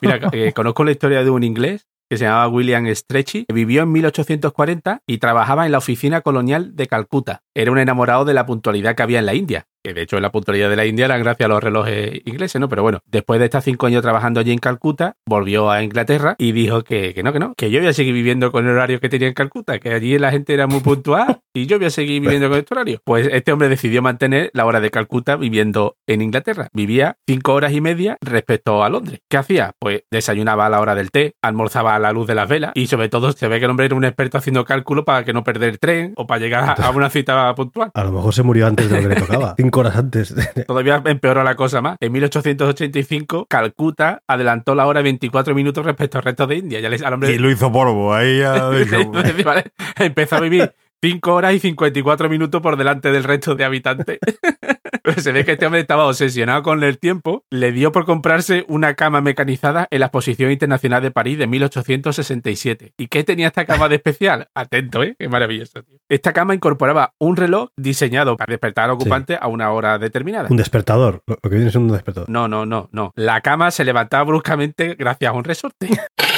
Mira, 0.00 0.20
eh, 0.32 0.52
conozco 0.54 0.82
la 0.84 0.92
historia 0.92 1.22
de 1.22 1.28
un 1.28 1.42
inglés 1.42 1.86
que 2.08 2.16
se 2.16 2.24
llamaba 2.24 2.48
William 2.48 2.86
Stretchy, 2.92 3.44
que 3.44 3.54
vivió 3.54 3.82
en 3.82 3.92
1840 3.92 5.02
y 5.06 5.18
trabajaba 5.18 5.66
en 5.66 5.72
la 5.72 5.78
oficina 5.78 6.22
colonial 6.22 6.74
de 6.74 6.86
Calcuta. 6.88 7.42
Era 7.60 7.72
un 7.72 7.78
enamorado 7.78 8.24
de 8.24 8.32
la 8.32 8.46
puntualidad 8.46 8.94
que 8.94 9.02
había 9.02 9.18
en 9.18 9.26
la 9.26 9.34
India, 9.34 9.66
que 9.84 9.92
de 9.92 10.00
hecho 10.00 10.18
la 10.18 10.32
puntualidad 10.32 10.70
de 10.70 10.76
la 10.76 10.86
India 10.86 11.04
era 11.04 11.18
gracias 11.18 11.44
a 11.44 11.48
los 11.48 11.62
relojes 11.62 12.22
ingleses, 12.24 12.58
¿no? 12.58 12.70
Pero 12.70 12.82
bueno, 12.82 13.00
después 13.04 13.38
de 13.38 13.44
estar 13.44 13.60
cinco 13.60 13.84
años 13.84 14.00
trabajando 14.00 14.40
allí 14.40 14.50
en 14.50 14.58
Calcuta, 14.58 15.16
volvió 15.26 15.70
a 15.70 15.82
Inglaterra 15.82 16.36
y 16.38 16.52
dijo 16.52 16.84
que, 16.84 17.12
que 17.12 17.22
no, 17.22 17.34
que 17.34 17.38
no, 17.38 17.52
que 17.54 17.70
yo 17.70 17.78
voy 17.80 17.88
a 17.88 17.92
seguir 17.92 18.14
viviendo 18.14 18.50
con 18.50 18.66
el 18.66 18.72
horario 18.72 18.98
que 18.98 19.10
tenía 19.10 19.28
en 19.28 19.34
Calcuta, 19.34 19.78
que 19.78 19.92
allí 19.92 20.18
la 20.18 20.30
gente 20.30 20.54
era 20.54 20.66
muy 20.66 20.80
puntual 20.80 21.40
y 21.54 21.66
yo 21.66 21.76
voy 21.76 21.88
a 21.88 21.90
seguir 21.90 22.22
viviendo 22.22 22.48
con 22.48 22.58
este 22.58 22.72
horario. 22.72 23.02
Pues 23.04 23.28
este 23.30 23.52
hombre 23.52 23.68
decidió 23.68 24.00
mantener 24.00 24.50
la 24.54 24.64
hora 24.64 24.80
de 24.80 24.90
Calcuta 24.90 25.36
viviendo 25.36 25.98
en 26.06 26.22
Inglaterra. 26.22 26.68
Vivía 26.72 27.18
cinco 27.26 27.52
horas 27.52 27.74
y 27.74 27.82
media 27.82 28.16
respecto 28.22 28.82
a 28.82 28.88
Londres. 28.88 29.20
¿Qué 29.28 29.36
hacía? 29.36 29.72
Pues 29.78 30.04
desayunaba 30.10 30.64
a 30.64 30.70
la 30.70 30.80
hora 30.80 30.94
del 30.94 31.10
té, 31.10 31.34
almorzaba 31.42 31.94
a 31.94 31.98
la 31.98 32.12
luz 32.12 32.26
de 32.26 32.34
las 32.34 32.48
velas 32.48 32.72
y 32.74 32.86
sobre 32.86 33.10
todo 33.10 33.32
se 33.32 33.48
ve 33.48 33.58
que 33.58 33.66
el 33.66 33.70
hombre 33.70 33.84
era 33.84 33.96
un 33.96 34.04
experto 34.06 34.38
haciendo 34.38 34.64
cálculo 34.64 35.04
para 35.04 35.26
que 35.26 35.34
no 35.34 35.44
perder 35.44 35.68
el 35.68 35.78
tren 35.78 36.14
o 36.16 36.26
para 36.26 36.40
llegar 36.40 36.80
a 36.80 36.90
una 36.90 37.10
cita 37.10 37.49
puntual. 37.54 37.90
A 37.94 38.04
lo 38.04 38.12
mejor 38.12 38.34
se 38.34 38.42
murió 38.42 38.66
antes 38.66 38.88
de 38.88 38.96
lo 38.96 39.02
que 39.08 39.14
le 39.14 39.20
tocaba. 39.20 39.54
Cinco 39.58 39.80
horas 39.80 39.96
antes. 39.96 40.34
Todavía 40.66 41.02
empeoró 41.04 41.42
la 41.42 41.56
cosa 41.56 41.80
más. 41.80 41.96
En 42.00 42.12
1885, 42.12 43.46
Calcuta 43.46 44.22
adelantó 44.26 44.74
la 44.74 44.86
hora 44.86 45.02
24 45.02 45.54
minutos 45.54 45.84
respecto 45.84 46.18
al 46.18 46.24
resto 46.24 46.46
de 46.46 46.56
India. 46.56 46.80
Ya 46.80 46.88
les, 46.88 47.02
al 47.02 47.14
hombre 47.14 47.32
Y 47.32 47.38
lo 47.38 47.50
hizo 47.50 47.70
polvo. 47.72 48.14
Ahí 48.14 48.38
ya 48.38 48.70
dijo, 48.70 49.12
Vale, 49.44 49.64
Empezó 49.96 50.36
a 50.36 50.40
vivir 50.40 50.74
5 51.02 51.32
horas 51.32 51.54
y 51.54 51.60
54 51.60 52.28
minutos 52.28 52.60
por 52.60 52.76
delante 52.76 53.10
del 53.10 53.24
resto 53.24 53.54
de 53.54 53.64
habitantes. 53.64 54.18
Pero 55.02 55.20
se 55.20 55.32
ve 55.32 55.44
que 55.44 55.52
este 55.52 55.66
hombre 55.66 55.80
estaba 55.80 56.06
obsesionado 56.06 56.62
con 56.62 56.82
el 56.84 56.98
tiempo. 56.98 57.44
Le 57.50 57.72
dio 57.72 57.90
por 57.90 58.04
comprarse 58.04 58.66
una 58.68 58.94
cama 58.94 59.22
mecanizada 59.22 59.88
en 59.90 60.00
la 60.00 60.06
Exposición 60.06 60.50
Internacional 60.50 61.02
de 61.02 61.10
París 61.10 61.38
de 61.38 61.46
1867. 61.46 62.92
¿Y 62.98 63.06
qué 63.06 63.24
tenía 63.24 63.46
esta 63.46 63.64
cama 63.64 63.88
de 63.88 63.96
especial? 63.96 64.48
Atento, 64.54 65.02
¿eh? 65.02 65.16
Qué 65.18 65.28
maravilloso, 65.28 65.82
tío. 65.82 65.98
Esta 66.08 66.32
cama 66.32 66.54
incorporaba 66.54 67.14
un 67.18 67.36
reloj 67.36 67.70
diseñado 67.76 68.36
para 68.36 68.52
despertar 68.52 68.84
al 68.84 68.90
ocupante 68.90 69.38
a 69.40 69.48
una 69.48 69.72
hora 69.72 69.98
determinada. 69.98 70.48
Un 70.50 70.56
despertador. 70.58 71.22
Lo 71.26 71.36
que 71.36 71.48
viene 71.56 71.70
siendo 71.70 71.92
un 71.92 71.96
despertador. 71.96 72.28
No, 72.28 72.46
no, 72.46 72.66
no, 72.66 72.88
no. 72.92 73.12
La 73.16 73.40
cama 73.40 73.70
se 73.70 73.84
levantaba 73.84 74.24
bruscamente 74.24 74.96
gracias 74.96 75.30
a 75.30 75.34
un 75.34 75.44
resorte. 75.44 75.88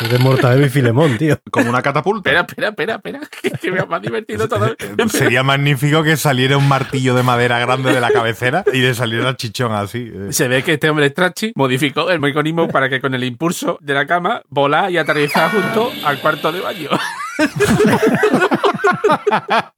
Es 0.00 0.10
de 0.10 0.18
Mortadelo 0.18 0.66
y 0.66 0.68
Filemón, 0.70 1.16
tío. 1.18 1.38
Como 1.50 1.70
una 1.70 1.80
catapulta. 1.82 2.30
espera, 2.30 2.68
espera, 2.68 2.94
espera, 2.96 3.20
espera. 3.20 3.58
Que 3.60 3.70
me 3.70 3.80
ha 3.80 3.86
más 3.86 4.02
divertido 4.02 4.48
todo. 4.48 4.74
Sería 5.08 5.42
magnífico 5.42 6.02
que 6.02 6.16
saliera 6.16 6.56
un 6.56 6.68
martillo 6.68 7.14
de 7.14 7.22
madera 7.22 7.58
grande 7.58 7.92
de 7.92 8.00
la 8.00 8.10
cabecera 8.10 8.64
y 8.72 8.78
le 8.78 8.94
saliera 8.94 9.36
chichón 9.36 9.72
así. 9.72 10.10
eh. 10.12 10.32
Se 10.32 10.48
ve 10.48 10.62
que 10.62 10.74
este 10.74 10.90
hombre 10.90 11.08
Strachey 11.08 11.52
modificó 11.54 12.10
el 12.10 12.20
mecanismo 12.20 12.68
para 12.68 12.88
que 12.88 13.00
con 13.00 13.14
el 13.14 13.24
impulso 13.24 13.78
de 13.80 13.94
la 13.94 14.06
cama 14.06 14.42
volar 14.48 14.90
y 14.90 14.98
aterrizar 14.98 15.50
junto 15.50 15.90
al 16.04 16.18
cuarto 16.20 16.52
de 16.52 16.60
baño. 16.60 16.90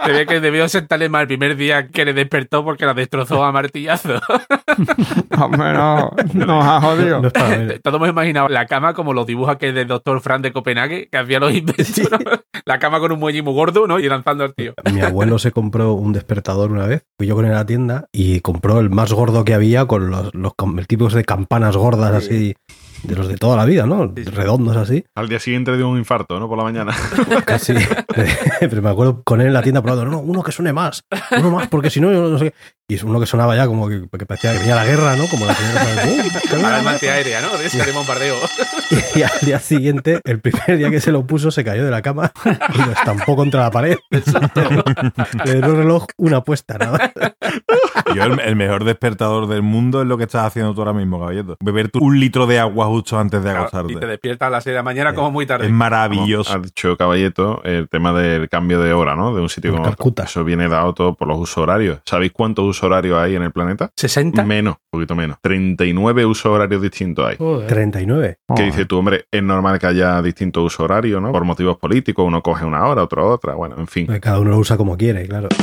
Se 0.05 0.27
que 0.27 0.41
debió 0.41 0.69
sentarle 0.69 1.09
mal 1.09 1.23
el 1.23 1.27
primer 1.29 1.57
día 1.57 1.89
que 1.89 2.05
le 2.05 2.13
despertó 2.13 2.65
porque 2.65 2.87
la 2.87 2.95
destrozó 2.95 3.45
a 3.45 3.53
martillazo. 3.53 4.15
Hombre, 5.39 5.73
no, 5.73 6.11
nos 6.35 6.65
ha 6.65 6.81
jodido. 6.81 7.21
No. 7.23 7.31
Todos 7.31 7.97
hemos 7.97 8.09
imaginado 8.09 8.49
la 8.49 8.67
cama 8.67 8.95
como 8.95 9.13
los 9.13 9.27
dibujos 9.27 9.57
que 9.57 9.73
del 9.73 9.89
doctor 9.89 10.21
Frank 10.21 10.43
de 10.43 10.53
Copenhague, 10.53 11.09
que 11.11 11.19
hacía 11.19 11.41
los 11.41 11.53
inventos. 11.53 12.11
¿no? 12.11 12.19
La 12.65 12.79
cama 12.79 12.99
con 13.01 13.13
un 13.13 13.19
muelle 13.21 13.43
muy 13.43 13.55
gordo, 13.55 13.87
¿no? 13.87 13.99
Y 13.99 14.09
lanzando 14.09 14.45
al 14.45 14.55
tío. 14.55 14.75
Mi 14.93 15.01
abuelo 15.01 15.39
se 15.39 15.53
compró 15.53 15.93
un 15.95 16.13
despertador 16.13 16.71
una 16.71 16.87
vez. 16.87 17.05
Fui 17.19 17.27
yo 17.27 17.35
con 17.35 17.45
él 17.45 17.53
a 17.53 17.57
la 17.57 17.67
tienda 17.67 18.07
y 18.13 18.41
compró 18.41 18.81
el 18.81 18.91
más 18.91 19.13
gordo 19.13 19.45
que 19.45 19.55
había 19.55 19.87
con 19.87 20.11
los, 20.11 20.35
los 20.35 20.53
cam- 20.55 20.79
el 20.79 20.87
tipo 20.87 21.09
de 21.09 21.25
campanas 21.25 21.77
gordas 21.77 22.13
así, 22.15 22.55
de 23.07 23.15
los 23.15 23.29
de 23.29 23.37
toda 23.37 23.57
la 23.57 23.65
vida, 23.65 23.87
¿no? 23.87 24.13
Redondos 24.15 24.77
así. 24.77 25.05
Al 25.15 25.29
día 25.29 25.39
siguiente 25.39 25.71
le 25.71 25.77
dio 25.79 25.89
un 25.89 25.99
infarto, 25.99 26.39
¿no? 26.41 26.49
Por 26.49 26.59
la 26.59 26.65
mañana. 26.65 26.95
Casi. 27.45 27.75
Pero 28.61 28.83
me 28.83 28.91
acuerdo 28.91 29.23
con 29.23 29.41
él 29.41 29.49
en 29.49 29.53
la 29.53 29.63
tienda 29.63 29.83
probando, 29.83 30.05
no, 30.05 30.11
no, 30.13 30.19
uno 30.19 30.43
que 30.43 30.53
suene 30.53 30.73
más, 30.73 31.05
uno 31.39 31.51
más, 31.51 31.69
porque 31.69 31.91
si 31.91 32.01
no, 32.01 32.13
yo 32.13 32.29
no 32.29 32.39
sé 32.39 32.51
qué. 32.51 32.57
Y 32.89 32.95
es 32.95 33.03
uno 33.03 33.19
que 33.19 33.27
sonaba 33.27 33.57
ya 33.57 33.67
como 33.67 33.89
que, 33.89 34.03
que 34.17 34.27
parecía 34.27 34.53
que 34.53 34.59
venía 34.61 34.77
la 34.77 34.85
guerra, 34.85 35.17
¿no? 35.17 35.27
Como 35.27 35.45
la 35.45 35.55
primera 35.55 36.63
Para 36.63 36.81
el 36.81 36.87
antiaérea, 36.87 37.41
¿no? 37.41 37.59
De 37.59 37.67
ese 37.67 37.85
de 37.85 37.91
bombardeo. 37.91 38.37
Y 39.17 39.23
al 39.23 39.41
día 39.43 39.59
siguiente, 39.59 40.21
el 40.23 40.39
primer 40.41 40.79
día 40.79 40.89
que 40.89 41.01
se 41.01 41.11
lo 41.11 41.27
puso, 41.27 41.51
se 41.51 41.65
cayó 41.65 41.85
de 41.85 41.91
la 41.91 42.01
cama 42.01 42.31
y 42.45 42.79
lo 42.79 42.93
estampó 42.93 43.35
contra 43.35 43.63
la 43.63 43.71
pared. 43.73 43.97
Le 44.11 45.55
dio 45.55 45.65
el 45.67 45.77
reloj 45.79 46.07
una 46.17 46.37
apuesta, 46.39 46.79
nada. 46.79 47.13
Yo, 48.15 48.23
el, 48.23 48.39
el 48.39 48.55
mejor 48.55 48.85
despertador 48.85 49.49
del 49.49 49.63
mundo 49.63 50.01
es 50.03 50.07
lo 50.07 50.17
que 50.17 50.25
estás 50.25 50.47
haciendo 50.47 50.73
tú 50.73 50.81
ahora 50.81 50.93
mismo, 50.93 51.19
caballeto. 51.19 51.57
Beberte 51.61 51.99
un 52.01 52.21
litro 52.21 52.47
de 52.47 52.61
agua 52.61 52.87
justo 52.87 53.19
antes 53.19 53.43
de 53.43 53.51
Y 53.51 53.53
te 53.53 53.59
acostarte. 53.59 54.07
despiertas 54.07 54.47
a 54.47 54.51
las 54.51 54.65
6 54.65 54.73
de 54.73 54.77
la 54.77 54.83
mañana 54.85 55.13
como 55.13 55.33
muy 55.33 55.45
tarde. 55.45 55.67
Es 55.67 55.73
maravilloso. 55.73 56.53
Ha 56.53 56.59
dicho 56.61 56.97
Caballeto 56.97 57.63
el 57.65 57.89
tema 57.89 58.13
del 58.13 58.49
cambio 58.49 58.81
de 58.81 58.93
hora, 58.93 59.17
¿no? 59.17 59.35
De 59.35 59.41
un 59.41 59.49
sitio. 59.49 59.83
Calcuta. 59.83 60.23
Eso 60.23 60.45
viene 60.45 60.69
dado 60.69 60.95
todo 60.95 61.15
por 61.15 61.27
los 61.27 61.39
usos 61.39 61.59
horarios. 61.59 61.99
¿Sabéis 62.05 62.31
cuántos 62.33 62.76
usos 62.77 62.87
horarios 62.87 63.19
hay 63.19 63.35
en 63.35 63.43
el 63.43 63.53
planeta? 63.53 63.91
60. 63.97 64.45
Menos, 64.45 64.75
un 64.75 65.01
poquito 65.01 65.15
menos. 65.15 65.39
39 65.41 66.27
usos 66.27 66.47
horarios 66.47 66.83
distintos 66.83 67.27
hay. 67.27 67.37
Joder. 67.37 67.67
39. 67.67 68.39
Que 68.55 68.63
dice 68.63 68.85
tú, 68.85 68.99
hombre, 68.99 69.25
es 69.31 69.43
normal 69.43 69.79
que 69.79 69.87
haya 69.87 70.21
distintos 70.23 70.65
usos 70.65 70.81
horarios, 70.81 71.21
¿no? 71.23 71.33
Por 71.33 71.45
motivos 71.45 71.79
políticos, 71.79 72.25
uno 72.27 72.43
coge 72.43 72.65
una 72.65 72.87
hora, 72.87 73.03
otro 73.03 73.27
otra, 73.29 73.55
bueno, 73.55 73.77
en 73.79 73.87
fin. 73.87 74.07
Cada 74.21 74.39
uno 74.39 74.51
lo 74.51 74.59
usa 74.59 74.77
como 74.77 74.97
quiere, 74.97 75.27
claro. 75.27 75.49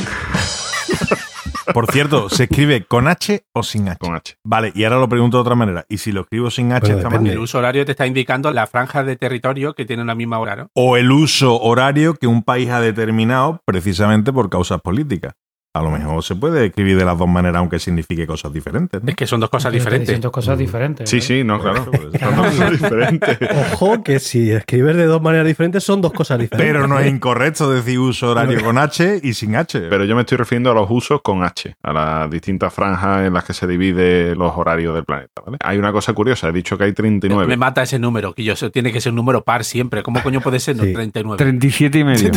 Por 1.73 1.89
cierto, 1.91 2.29
¿se 2.29 2.43
escribe 2.43 2.83
con 2.83 3.07
H 3.07 3.45
o 3.53 3.63
sin 3.63 3.87
H? 3.87 3.97
Con 3.99 4.15
H. 4.15 4.35
Vale, 4.43 4.71
y 4.75 4.83
ahora 4.83 4.99
lo 4.99 5.07
pregunto 5.07 5.37
de 5.37 5.41
otra 5.41 5.55
manera. 5.55 5.85
¿Y 5.87 5.97
si 5.97 6.11
lo 6.11 6.21
escribo 6.21 6.51
sin 6.51 6.71
H 6.71 6.81
Bueno, 6.81 6.97
está 6.97 7.09
mal? 7.09 7.25
El 7.25 7.39
uso 7.39 7.57
horario 7.57 7.85
te 7.85 7.91
está 7.91 8.05
indicando 8.05 8.51
la 8.51 8.67
franja 8.67 9.03
de 9.03 9.15
territorio 9.15 9.73
que 9.73 9.85
tiene 9.85 10.03
la 10.03 10.13
misma 10.13 10.39
hora, 10.39 10.55
¿no? 10.55 10.69
O 10.75 10.97
el 10.97 11.11
uso 11.11 11.59
horario 11.61 12.15
que 12.15 12.27
un 12.27 12.43
país 12.43 12.69
ha 12.69 12.81
determinado 12.81 13.61
precisamente 13.65 14.33
por 14.33 14.49
causas 14.49 14.81
políticas. 14.81 15.33
A 15.75 15.81
lo 15.81 15.89
mejor 15.89 16.21
se 16.23 16.35
puede 16.35 16.67
escribir 16.67 16.95
de 16.99 17.03
las 17.03 17.17
dos 17.17 17.27
maneras, 17.27 17.57
aunque 17.57 17.79
signifique 17.79 18.27
cosas 18.27 18.53
diferentes. 18.53 19.01
¿no? 19.01 19.09
Es 19.09 19.15
que 19.15 19.25
son 19.25 19.39
dos 19.39 19.49
cosas 19.49 19.73
diferentes. 19.73 20.07
dicen 20.07 20.21
dos 20.21 20.31
cosas 20.31 20.55
diferentes. 20.55 21.09
Sí, 21.09 21.17
¿eh? 21.17 21.21
sí, 21.21 21.43
no, 21.43 21.59
claro. 21.59 21.85
Son 21.85 22.35
dos 22.35 22.45
cosas 22.45 22.71
diferentes. 22.79 23.37
Ojo, 23.73 24.03
que 24.03 24.19
si 24.19 24.51
escribes 24.51 24.95
de 24.95 25.05
dos 25.05 25.19
maneras 25.19 25.47
diferentes 25.47 25.83
son 25.83 25.99
dos 25.99 26.13
cosas 26.13 26.37
diferentes. 26.37 26.71
Pero 26.71 26.87
no 26.87 26.99
es 26.99 27.07
incorrecto 27.11 27.71
decir 27.71 27.97
uso 27.97 28.29
horario 28.29 28.63
con 28.63 28.77
H 28.77 29.19
y 29.23 29.33
sin 29.33 29.55
H. 29.55 29.79
Pero 29.89 30.05
yo 30.05 30.13
me 30.15 30.21
estoy 30.21 30.37
refiriendo 30.37 30.69
a 30.69 30.75
los 30.75 30.85
usos 30.91 31.21
con 31.23 31.43
H, 31.43 31.75
a 31.81 31.91
las 31.91 32.29
distintas 32.29 32.71
franjas 32.71 33.25
en 33.25 33.33
las 33.33 33.43
que 33.43 33.53
se 33.53 33.65
divide 33.65 34.35
los 34.35 34.53
horarios 34.55 34.93
del 34.93 35.05
planeta, 35.05 35.41
¿vale? 35.43 35.57
Hay 35.63 35.79
una 35.79 35.91
cosa 35.91 36.13
curiosa, 36.13 36.49
he 36.49 36.51
dicho 36.51 36.77
que 36.77 36.83
hay 36.83 36.89
Me 36.91 36.95
39. 36.97 37.57
mata 37.57 37.81
ese 37.81 37.97
número, 37.97 38.33
que 38.35 38.43
yo 38.43 38.55
sé, 38.55 38.69
tiene 38.69 38.91
que 38.93 39.01
ser 39.01 39.11
un 39.11 39.15
número 39.15 39.43
par 39.43 39.63
siempre. 39.63 40.03
¿Cómo 40.03 40.21
coño 40.21 40.39
puede 40.39 40.59
ser? 40.59 40.75
No, 40.75 40.83
Sí. 40.83 40.93
39. 40.93 41.37
37 41.37 41.97
y 41.97 42.03
medio. 42.03 42.31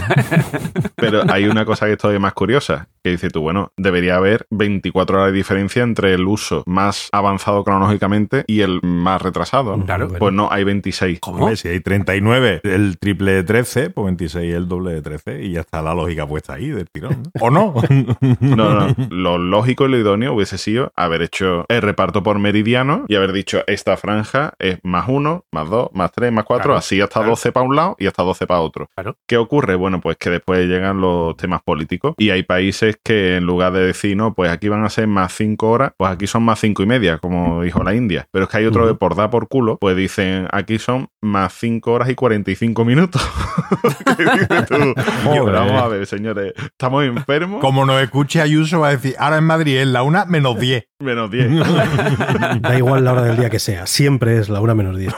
Pero 0.96 1.22
hay 1.30 1.44
una 1.44 1.66
cosa 1.66 1.84
que 1.84 1.92
es 1.92 1.98
todavía 1.98 2.20
más 2.20 2.32
curiosa, 2.32 2.88
que 3.04 3.10
dice 3.10 3.25
tú, 3.30 3.40
bueno, 3.40 3.72
debería 3.76 4.16
haber 4.16 4.46
24 4.50 5.18
horas 5.18 5.32
de 5.32 5.36
diferencia 5.36 5.82
entre 5.82 6.14
el 6.14 6.26
uso 6.26 6.62
más 6.66 7.08
avanzado 7.12 7.64
cronológicamente 7.64 8.44
y 8.46 8.60
el 8.60 8.80
más 8.82 9.22
retrasado, 9.22 9.76
¿no? 9.76 9.84
Claro. 9.84 10.08
Pues 10.18 10.32
no, 10.32 10.48
hay 10.50 10.64
26. 10.64 11.20
¿Cómo? 11.20 11.54
Si 11.56 11.68
hay 11.68 11.80
39, 11.80 12.60
el 12.64 12.98
triple 12.98 13.32
de 13.32 13.44
13, 13.44 13.90
pues 13.90 14.04
26 14.04 14.50
es 14.50 14.56
el 14.56 14.68
doble 14.68 14.92
de 14.92 15.02
13 15.02 15.42
y 15.44 15.52
ya 15.52 15.60
está 15.60 15.82
la 15.82 15.94
lógica 15.94 16.26
puesta 16.26 16.54
ahí 16.54 16.68
del 16.68 16.88
tirón. 16.90 17.22
¿no? 17.22 17.30
¿O 17.40 17.50
no? 17.50 17.74
No, 18.40 18.74
no, 18.74 18.94
lo 19.10 19.38
lógico 19.38 19.86
y 19.86 19.90
lo 19.90 19.98
idóneo 19.98 20.34
hubiese 20.34 20.58
sido 20.58 20.92
haber 20.96 21.22
hecho 21.22 21.64
el 21.68 21.82
reparto 21.82 22.22
por 22.22 22.38
meridiano 22.38 23.04
y 23.08 23.14
haber 23.14 23.32
dicho 23.32 23.62
esta 23.66 23.96
franja 23.96 24.54
es 24.58 24.78
más 24.82 25.06
1, 25.08 25.44
más 25.52 25.68
2, 25.70 25.90
más 25.92 26.12
3, 26.12 26.32
más 26.32 26.44
4, 26.44 26.64
Claro, 26.64 26.78
así 26.78 27.00
hasta 27.00 27.20
claro. 27.20 27.30
12 27.30 27.52
para 27.52 27.66
un 27.66 27.76
lado 27.76 27.96
y 27.98 28.06
hasta 28.06 28.22
12 28.22 28.46
para 28.46 28.60
otro. 28.60 28.88
Claro. 28.94 29.16
¿Qué 29.26 29.36
ocurre? 29.36 29.74
Bueno, 29.74 30.00
pues 30.00 30.16
que 30.16 30.30
después 30.30 30.66
llegan 30.66 31.00
los 31.00 31.36
temas 31.36 31.62
políticos 31.62 32.14
y 32.18 32.30
hay 32.30 32.42
países 32.42 32.96
que 33.02 33.15
en 33.16 33.44
lugar 33.44 33.72
de 33.72 33.86
decir, 33.86 34.16
no, 34.16 34.34
pues 34.34 34.50
aquí 34.50 34.68
van 34.68 34.84
a 34.84 34.90
ser 34.90 35.06
más 35.06 35.34
5 35.34 35.68
horas, 35.68 35.92
pues 35.96 36.10
aquí 36.10 36.26
son 36.26 36.42
más 36.42 36.60
5 36.60 36.82
y 36.82 36.86
media, 36.86 37.18
como 37.18 37.62
dijo 37.62 37.82
la 37.82 37.94
India. 37.94 38.28
Pero 38.30 38.44
es 38.44 38.50
que 38.50 38.58
hay 38.58 38.66
otro 38.66 38.86
que 38.86 38.94
por 38.94 39.14
dar 39.14 39.30
por 39.30 39.48
culo, 39.48 39.78
pues 39.78 39.96
dicen, 39.96 40.48
aquí 40.52 40.78
son 40.78 41.08
más 41.20 41.52
5 41.54 41.92
horas 41.92 42.08
y 42.08 42.14
45 42.14 42.84
minutos. 42.84 43.22
¿Qué 44.16 44.24
dices 44.24 44.66
tú? 44.66 44.94
Joder. 45.24 45.44
Pero 45.44 45.52
vamos 45.52 45.82
a 45.82 45.88
ver, 45.88 46.06
señores, 46.06 46.52
estamos 46.56 47.04
enfermos. 47.04 47.60
Como 47.60 47.84
nos 47.86 48.02
escuche 48.02 48.40
Ayuso, 48.40 48.80
va 48.80 48.88
a 48.88 48.92
decir, 48.92 49.14
ahora 49.18 49.38
en 49.38 49.44
Madrid 49.44 49.78
es 49.78 49.86
la 49.86 50.02
una 50.02 50.24
menos 50.24 50.58
10. 50.58 50.88
Menos 50.98 51.30
10. 51.30 51.50
Da 52.60 52.78
igual 52.78 53.04
la 53.04 53.12
hora 53.12 53.22
del 53.22 53.36
día 53.36 53.50
que 53.50 53.58
sea, 53.58 53.86
siempre 53.86 54.38
es 54.38 54.48
la 54.48 54.60
una 54.60 54.74
menos 54.74 54.96
10. 54.96 55.14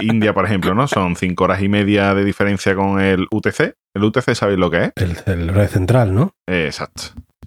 India, 0.00 0.34
por 0.34 0.44
ejemplo, 0.44 0.74
¿no? 0.74 0.88
Son 0.88 1.14
5 1.14 1.44
horas 1.44 1.62
y 1.62 1.68
media 1.68 2.12
de 2.14 2.24
diferencia 2.24 2.74
con 2.74 3.00
el 3.00 3.28
UTC. 3.30 3.76
¿El 3.94 4.02
UTC 4.02 4.34
sabéis 4.34 4.58
lo 4.58 4.70
que 4.70 4.84
es? 4.84 4.92
El, 4.96 5.16
el 5.26 5.68
central, 5.68 6.14
¿no? 6.14 6.34
Eh, 6.48 6.66
exacto. 6.66 7.02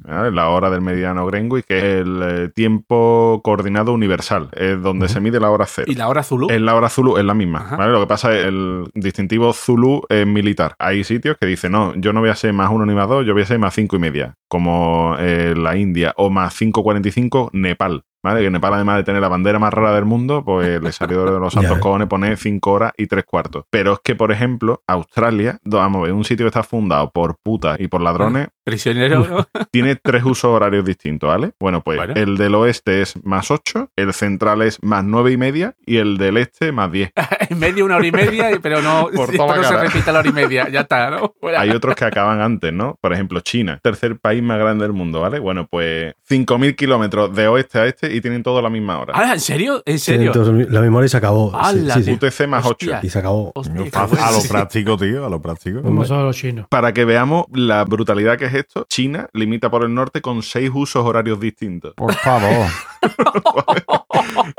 ¿Vale? 0.08 0.32
La 0.32 0.48
hora 0.48 0.70
del 0.70 0.80
meridiano 0.80 1.26
Greenwich, 1.26 1.66
que 1.66 1.78
es 1.78 1.84
el 1.84 2.22
eh, 2.24 2.50
tiempo 2.56 3.42
coordinado 3.44 3.92
universal, 3.92 4.50
es 4.54 4.82
donde 4.82 5.10
se 5.10 5.20
mide 5.20 5.42
la 5.42 5.52
hora 5.52 5.66
cero. 5.66 5.92
¿Y 5.92 5.96
la 5.96 6.08
hora 6.08 6.24
Zulu? 6.24 6.50
En 6.50 6.66
la 6.66 6.76
hora 6.76 6.88
Zulu 6.88 7.18
es 7.18 7.26
la 7.26 7.34
misma. 7.34 7.76
¿vale? 7.78 7.92
Lo 7.92 8.00
que 8.00 8.08
pasa 8.08 8.34
es 8.34 8.46
el 8.46 8.86
distintivo 8.94 9.52
Zulu 9.52 10.04
es 10.08 10.26
militar. 10.26 10.76
Hay 10.80 11.04
sitios 11.04 11.36
que 11.38 11.46
dicen, 11.46 11.74
no, 11.74 11.94
yo 11.96 12.14
no 12.14 12.22
voy 12.22 12.30
a 12.30 12.36
ser 12.36 12.54
más 12.54 12.72
uno 12.72 12.86
ni 12.86 12.94
más 12.94 13.10
dos, 13.10 13.26
yo 13.26 13.34
voy 13.34 13.44
a 13.44 13.46
ser 13.46 13.60
más 13.60 13.74
cinco 13.74 13.98
y 13.98 14.00
media, 14.00 14.36
como 14.48 15.18
eh, 15.20 15.54
la 15.58 15.76
India, 15.76 16.14
o 16.16 16.30
más 16.30 16.60
5.45 16.60 17.50
Nepal. 17.52 18.04
¿Vale? 18.28 18.42
Que 18.42 18.52
Nepal, 18.52 18.74
además 18.74 18.98
de 18.98 19.04
tener 19.06 19.22
la 19.22 19.30
bandera 19.30 19.58
más 19.58 19.74
rara 19.74 19.94
del 19.96 20.04
mundo, 20.04 20.44
pues 20.44 20.82
le 20.82 20.92
salió 20.92 21.24
de 21.24 21.40
los 21.40 21.54
santos 21.54 21.78
cojones 21.80 22.10
poner 22.10 22.36
5 22.38 22.72
horas 22.72 22.92
y 22.98 23.08
3 23.08 23.24
cuartos. 23.24 23.64
Pero 23.70 23.94
es 23.94 24.00
que, 24.04 24.16
por 24.16 24.34
ejemplo, 24.34 24.84
Australia, 24.86 25.60
vamos 25.64 26.00
a 26.02 26.04
ver, 26.04 26.14
un 26.14 26.26
sitio 26.26 26.44
que 26.46 26.50
está 26.50 26.62
fundado 26.64 27.10
por 27.12 27.38
putas 27.42 27.80
y 27.80 27.88
por 27.88 28.02
ladrones, 28.02 28.50
Prisionero, 28.66 29.26
¿no? 29.26 29.48
tiene 29.72 29.96
tres 29.96 30.26
usos 30.26 30.52
horarios 30.52 30.84
distintos, 30.84 31.30
¿vale? 31.30 31.54
Bueno, 31.58 31.82
pues 31.82 32.02
el 32.16 32.36
del 32.36 32.54
oeste 32.54 33.02
es 33.02 33.16
más 33.24 33.50
8, 33.50 33.92
el 33.96 34.12
central 34.14 34.62
es 34.62 34.84
más 34.84 35.06
9 35.06 35.32
y 35.32 35.38
media 35.38 35.74
y 35.86 35.96
el 35.96 36.18
del 36.18 36.36
este 36.36 36.74
más 36.74 36.92
10. 36.92 37.12
en 37.50 37.60
medio 37.60 37.86
una 37.86 37.96
hora 37.96 38.08
y 38.08 38.12
media, 38.12 38.60
pero 38.62 38.82
no, 38.82 39.08
Por 39.16 39.32
toda 39.34 39.56
no 39.56 39.64
se 39.64 39.70
cara. 39.70 39.84
repite 39.84 40.12
la 40.12 40.20
hora 40.20 40.30
y 40.30 40.34
media. 40.34 40.68
Ya 40.68 40.82
está, 40.82 41.10
¿no? 41.10 41.34
Fuera. 41.40 41.62
Hay 41.62 41.70
otros 41.70 41.96
que 41.96 42.04
acaban 42.04 42.42
antes, 42.42 42.74
¿no? 42.74 42.98
Por 43.00 43.14
ejemplo, 43.14 43.40
China, 43.40 43.80
tercer 43.82 44.20
país 44.20 44.44
más 44.44 44.60
grande 44.60 44.84
del 44.84 44.92
mundo, 44.92 45.22
¿vale? 45.22 45.40
Bueno, 45.40 45.66
pues 45.72 46.14
5.000 46.30 46.76
kilómetros 46.76 47.34
de 47.34 47.48
oeste 47.48 47.80
a 47.80 47.86
este 47.86 48.14
y 48.14 48.17
tienen 48.22 48.44
todos 48.44 48.62
la 48.64 48.70
misma 48.70 49.00
hora. 49.00 49.14
Ah, 49.16 49.34
¿en 49.34 49.40
serio? 49.40 49.82
¿En 49.86 50.00
serio? 50.00 50.28
Entonces, 50.28 50.70
la 50.72 50.82
memoria 50.82 51.10
se 51.10 51.18
acabó. 51.18 51.52
Sí, 51.52 51.58
¡Hala, 51.60 51.94
sí, 51.96 52.04
sí. 52.04 52.12
UTC 52.12 52.48
más 52.48 52.66
8. 52.66 52.70
Hostia. 52.72 53.00
Y 53.04 53.10
se 53.10 53.20
acabó. 53.20 53.52
Hostia, 53.56 53.82
a 53.82 54.32
lo 54.32 54.42
práctico, 54.48 54.98
tío, 54.98 55.26
a 55.26 55.30
lo 55.30 55.42
práctico. 55.42 55.82
Como 55.82 56.06
son 56.06 56.26
los 56.26 56.36
chinos. 56.36 56.68
Para 56.70 56.94
que 56.94 57.06
veamos 57.06 57.46
la 57.54 57.84
brutalidad 57.86 58.38
que 58.38 58.46
es 58.46 58.54
esto, 58.54 58.86
China 58.90 59.30
limita 59.34 59.70
por 59.70 59.84
el 59.84 59.94
norte 59.94 60.22
con 60.22 60.44
seis 60.44 60.72
usos 60.74 61.06
horarios 61.06 61.40
distintos. 61.40 61.94
Por 61.96 62.14
favor. 62.14 62.68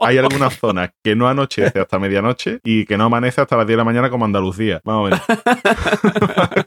Hay 0.01 0.19
algunas 0.19 0.59
zonas 0.59 0.91
que 1.03 1.17
no 1.17 1.29
anochece 1.29 1.81
hasta 1.81 1.99
medianoche 1.99 2.61
y 2.65 2.85
que 2.85 2.97
no 2.99 3.05
amanece 3.05 3.41
hasta 3.41 3.57
las 3.57 3.67
10 3.67 3.75
de 3.75 3.79
la 3.79 3.85
mañana 3.85 4.11
como 4.11 4.25
Andalucía. 4.25 4.81
Vamos 4.85 5.13
a 5.13 5.15
ver. 5.15 6.67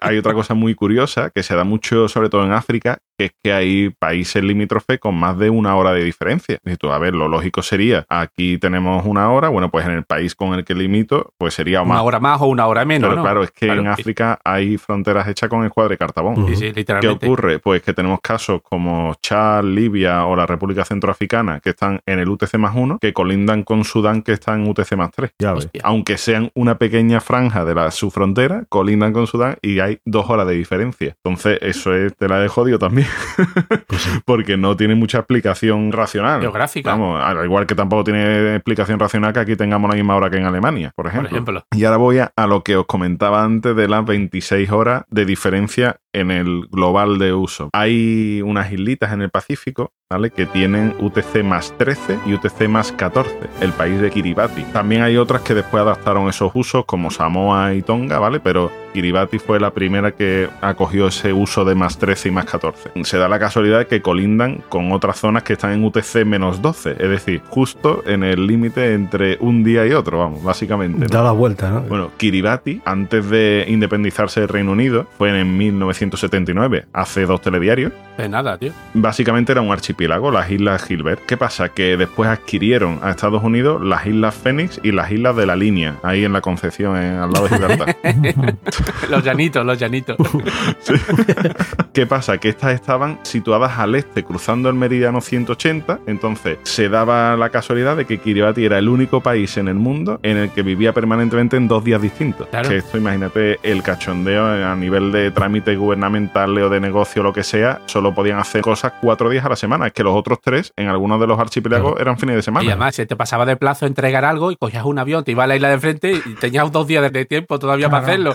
hay 0.00 0.18
otra 0.18 0.34
cosa 0.34 0.54
muy 0.54 0.74
curiosa 0.74 1.30
que 1.30 1.42
se 1.42 1.54
da 1.54 1.64
mucho, 1.64 2.08
sobre 2.08 2.28
todo 2.28 2.44
en 2.44 2.52
África, 2.52 2.98
que 3.18 3.26
es 3.26 3.32
que 3.42 3.52
hay 3.52 3.90
países 3.90 4.42
limítrofes 4.42 4.98
con 4.98 5.14
más 5.14 5.38
de 5.38 5.50
una 5.50 5.76
hora 5.76 5.92
de 5.92 6.04
diferencia. 6.04 6.58
Y 6.64 6.76
tú, 6.76 6.90
a 6.90 6.98
ver, 6.98 7.14
lo 7.14 7.28
lógico 7.28 7.62
sería, 7.62 8.06
aquí 8.08 8.58
tenemos 8.58 9.04
una 9.04 9.30
hora, 9.30 9.48
bueno, 9.48 9.70
pues 9.70 9.84
en 9.86 9.92
el 9.92 10.04
país 10.04 10.34
con 10.34 10.54
el 10.54 10.64
que 10.64 10.74
limito, 10.74 11.32
pues 11.38 11.54
sería 11.54 11.82
Una 11.82 11.94
más. 11.94 12.02
hora 12.04 12.20
más 12.20 12.40
o 12.40 12.46
una 12.46 12.66
hora 12.66 12.84
menos, 12.84 13.08
Pero 13.08 13.16
¿no? 13.16 13.22
claro, 13.22 13.42
es 13.42 13.50
que 13.50 13.66
Claro, 13.66 13.82
en. 13.82 13.88
África 13.88 14.38
hay 14.44 14.78
fronteras 14.78 15.28
hechas 15.28 15.48
con 15.50 15.64
el 15.64 15.70
cuadre 15.70 15.96
cartabón. 15.98 16.46
Sí, 16.48 16.56
sí, 16.56 16.84
¿Qué 17.00 17.08
ocurre? 17.08 17.58
Pues 17.58 17.82
que 17.82 17.92
tenemos 17.92 18.20
casos 18.20 18.60
como 18.62 19.14
Chad, 19.22 19.64
Libia 19.64 20.24
o 20.26 20.34
la 20.34 20.46
República 20.46 20.84
Centroafricana 20.84 21.60
que 21.60 21.70
están 21.70 22.00
en 22.06 22.18
el 22.18 22.29
UTC 22.30 22.54
más 22.58 22.74
1, 22.74 22.98
que 23.00 23.12
colindan 23.12 23.62
con 23.62 23.84
Sudán 23.84 24.22
que 24.22 24.32
está 24.32 24.54
en 24.54 24.68
UTC 24.68 24.96
más 24.96 25.10
3. 25.10 25.32
Ya. 25.38 25.54
Aunque 25.82 26.16
sean 26.18 26.50
una 26.54 26.78
pequeña 26.78 27.20
franja 27.20 27.64
de 27.64 27.74
la, 27.74 27.90
su 27.90 28.10
frontera, 28.10 28.64
colindan 28.68 29.12
con 29.12 29.26
Sudán 29.26 29.56
y 29.62 29.80
hay 29.80 29.98
dos 30.04 30.28
horas 30.30 30.46
de 30.46 30.54
diferencia. 30.54 31.14
Entonces, 31.24 31.58
eso 31.62 31.94
es 31.94 32.14
te 32.16 32.28
la 32.28 32.38
de 32.40 32.48
jodido 32.48 32.78
también. 32.78 33.08
Pues 33.86 34.02
sí. 34.02 34.10
porque 34.24 34.56
no 34.56 34.76
tiene 34.76 34.94
mucha 34.94 35.18
explicación 35.18 35.90
racional. 35.92 36.40
Geográfica. 36.40 36.90
Vamos, 36.92 37.20
al 37.22 37.44
igual 37.44 37.66
que 37.66 37.74
tampoco 37.74 38.04
tiene 38.04 38.54
explicación 38.54 38.98
racional 39.00 39.32
que 39.32 39.40
aquí 39.40 39.56
tengamos 39.56 39.90
la 39.90 39.96
misma 39.96 40.14
hora 40.16 40.30
que 40.30 40.36
en 40.36 40.44
Alemania, 40.44 40.92
por 40.94 41.04
Por 41.06 41.12
ejemplo. 41.12 41.30
ejemplo. 41.30 41.64
Y 41.74 41.84
ahora 41.84 41.96
voy 41.96 42.18
a, 42.18 42.32
a 42.36 42.46
lo 42.46 42.62
que 42.62 42.76
os 42.76 42.86
comentaba 42.86 43.42
antes 43.42 43.74
de 43.74 43.88
las 43.88 44.04
26 44.04 44.70
horas 44.70 45.02
de 45.08 45.24
diferencia 45.24 45.96
en 46.12 46.30
el 46.30 46.66
global 46.70 47.18
de 47.18 47.32
uso. 47.32 47.70
Hay 47.72 48.42
unas 48.42 48.70
islitas 48.72 49.12
en 49.12 49.22
el 49.22 49.30
Pacífico, 49.30 49.92
¿vale? 50.10 50.30
Que 50.30 50.46
tienen 50.46 50.94
UTC 51.00 51.42
más 51.44 51.74
13 51.78 52.09
y 52.26 52.34
UTC 52.34 52.68
más 52.68 52.92
14, 52.92 53.30
el 53.60 53.72
país 53.72 54.00
de 54.00 54.10
Kiribati. 54.10 54.62
También 54.64 55.02
hay 55.02 55.16
otras 55.16 55.42
que 55.42 55.54
después 55.54 55.82
adaptaron 55.82 56.28
esos 56.28 56.50
usos, 56.54 56.84
como 56.84 57.10
Samoa 57.10 57.74
y 57.74 57.82
Tonga, 57.82 58.18
¿vale? 58.18 58.40
Pero 58.40 58.70
Kiribati 58.92 59.38
fue 59.38 59.58
la 59.60 59.70
primera 59.70 60.12
que 60.12 60.48
acogió 60.60 61.06
ese 61.08 61.32
uso 61.32 61.64
de 61.64 61.74
más 61.74 61.98
13 61.98 62.28
y 62.28 62.32
más 62.32 62.44
14. 62.46 62.90
Se 63.04 63.18
da 63.18 63.28
la 63.28 63.38
casualidad 63.38 63.78
de 63.78 63.86
que 63.86 64.02
colindan 64.02 64.62
con 64.68 64.92
otras 64.92 65.18
zonas 65.18 65.42
que 65.42 65.54
están 65.54 65.72
en 65.72 65.84
UTC 65.84 66.24
menos 66.24 66.60
12, 66.62 66.92
es 66.98 67.08
decir, 67.10 67.42
justo 67.48 68.02
en 68.06 68.22
el 68.24 68.46
límite 68.46 68.94
entre 68.94 69.36
un 69.40 69.62
día 69.64 69.86
y 69.86 69.92
otro, 69.92 70.18
vamos, 70.18 70.42
básicamente. 70.42 71.00
¿no? 71.00 71.06
Da 71.06 71.22
la 71.22 71.32
vuelta, 71.32 71.70
¿no? 71.70 71.80
Bueno, 71.82 72.10
Kiribati, 72.16 72.80
antes 72.84 73.28
de 73.30 73.64
independizarse 73.68 74.40
del 74.40 74.48
Reino 74.48 74.72
Unido, 74.72 75.06
fue 75.18 75.38
en 75.40 75.56
1979, 75.56 76.86
hace 76.92 77.26
dos 77.26 77.40
telediarios. 77.40 77.92
De 78.18 78.28
nada, 78.28 78.58
tío. 78.58 78.72
Básicamente 78.94 79.52
era 79.52 79.60
un 79.62 79.72
archipiélago, 79.72 80.30
las 80.30 80.50
Islas 80.50 80.84
Gilbert. 80.84 81.20
¿Qué 81.26 81.36
pasa? 81.36 81.70
Que 81.70 81.96
después 81.96 82.28
adquirieron 82.28 82.98
a 83.02 83.10
Estados 83.10 83.42
Unidos 83.42 83.80
las 83.82 84.06
Islas 84.06 84.34
Fénix 84.34 84.80
y 84.82 84.92
las 84.92 85.10
Islas 85.10 85.36
de 85.36 85.46
la 85.46 85.56
Línea, 85.56 85.96
ahí 86.02 86.24
en 86.24 86.32
la 86.32 86.40
Concepción, 86.40 86.96
en- 86.96 87.16
al 87.16 87.30
lado 87.32 87.48
de 87.48 87.54
Gibraltar. 87.56 87.96
los 89.10 89.24
llanitos, 89.24 89.64
los 89.64 89.78
llanitos. 89.78 90.16
¿Qué 91.92 92.06
pasa? 92.06 92.38
Que 92.38 92.48
estas 92.48 92.72
estaban 92.72 93.18
situadas 93.22 93.78
al 93.78 93.94
este, 93.94 94.24
cruzando 94.24 94.68
el 94.68 94.74
meridiano 94.74 95.20
180. 95.20 96.00
Entonces, 96.06 96.58
se 96.62 96.88
daba 96.88 97.36
la 97.36 97.50
casualidad 97.50 97.96
de 97.96 98.04
que 98.04 98.18
Kiribati 98.18 98.64
era 98.64 98.78
el 98.78 98.88
único 98.88 99.20
país 99.20 99.56
en 99.56 99.68
el 99.68 99.74
mundo 99.74 100.20
en 100.22 100.36
el 100.36 100.50
que 100.50 100.62
vivía 100.62 100.92
permanentemente 100.92 101.56
en 101.56 101.68
dos 101.68 101.84
días 101.84 102.00
distintos. 102.00 102.48
Claro. 102.48 102.68
Que 102.68 102.76
esto, 102.78 102.98
imagínate, 102.98 103.58
el 103.62 103.82
cachondeo 103.82 104.46
a 104.46 104.74
nivel 104.76 105.12
de 105.12 105.30
trámite 105.30 105.76
gubernamental 105.76 106.56
o 106.58 106.68
de 106.68 106.80
negocio, 106.80 107.22
lo 107.22 107.32
que 107.32 107.42
sea, 107.42 107.80
solo 107.86 108.14
podían 108.14 108.38
hacer 108.38 108.62
cosas 108.62 108.92
cuatro 109.00 109.28
días 109.28 109.44
a 109.44 109.48
la 109.48 109.56
semana. 109.56 109.88
Es 109.88 109.92
que 109.92 110.02
los 110.02 110.14
otros 110.14 110.38
tres, 110.42 110.72
en 110.76 110.88
algunos 110.88 111.20
de 111.20 111.26
los 111.26 111.38
archipiélagos, 111.38 112.00
eran 112.00 112.18
fines 112.18 112.36
de 112.36 112.42
semana. 112.42 112.64
Y 112.64 112.68
además, 112.68 112.94
se 112.94 113.06
te 113.06 113.16
pasaba 113.16 113.46
de 113.46 113.56
plazo 113.56 113.86
entregar 113.86 114.24
algo 114.24 114.50
y 114.50 114.56
cogías 114.56 114.84
un 114.84 114.98
avión, 114.98 115.24
te 115.24 115.32
ibas 115.32 115.44
a 115.44 115.46
la 115.48 115.56
isla 115.56 115.68
de 115.68 115.78
frente 115.78 116.12
y 116.12 116.34
tenías 116.34 116.70
dos 116.70 116.86
días 116.86 117.10
de 117.12 117.24
tiempo 117.24 117.58
todavía 117.58 117.88
para 117.90 118.04
hacerlo. 118.04 118.34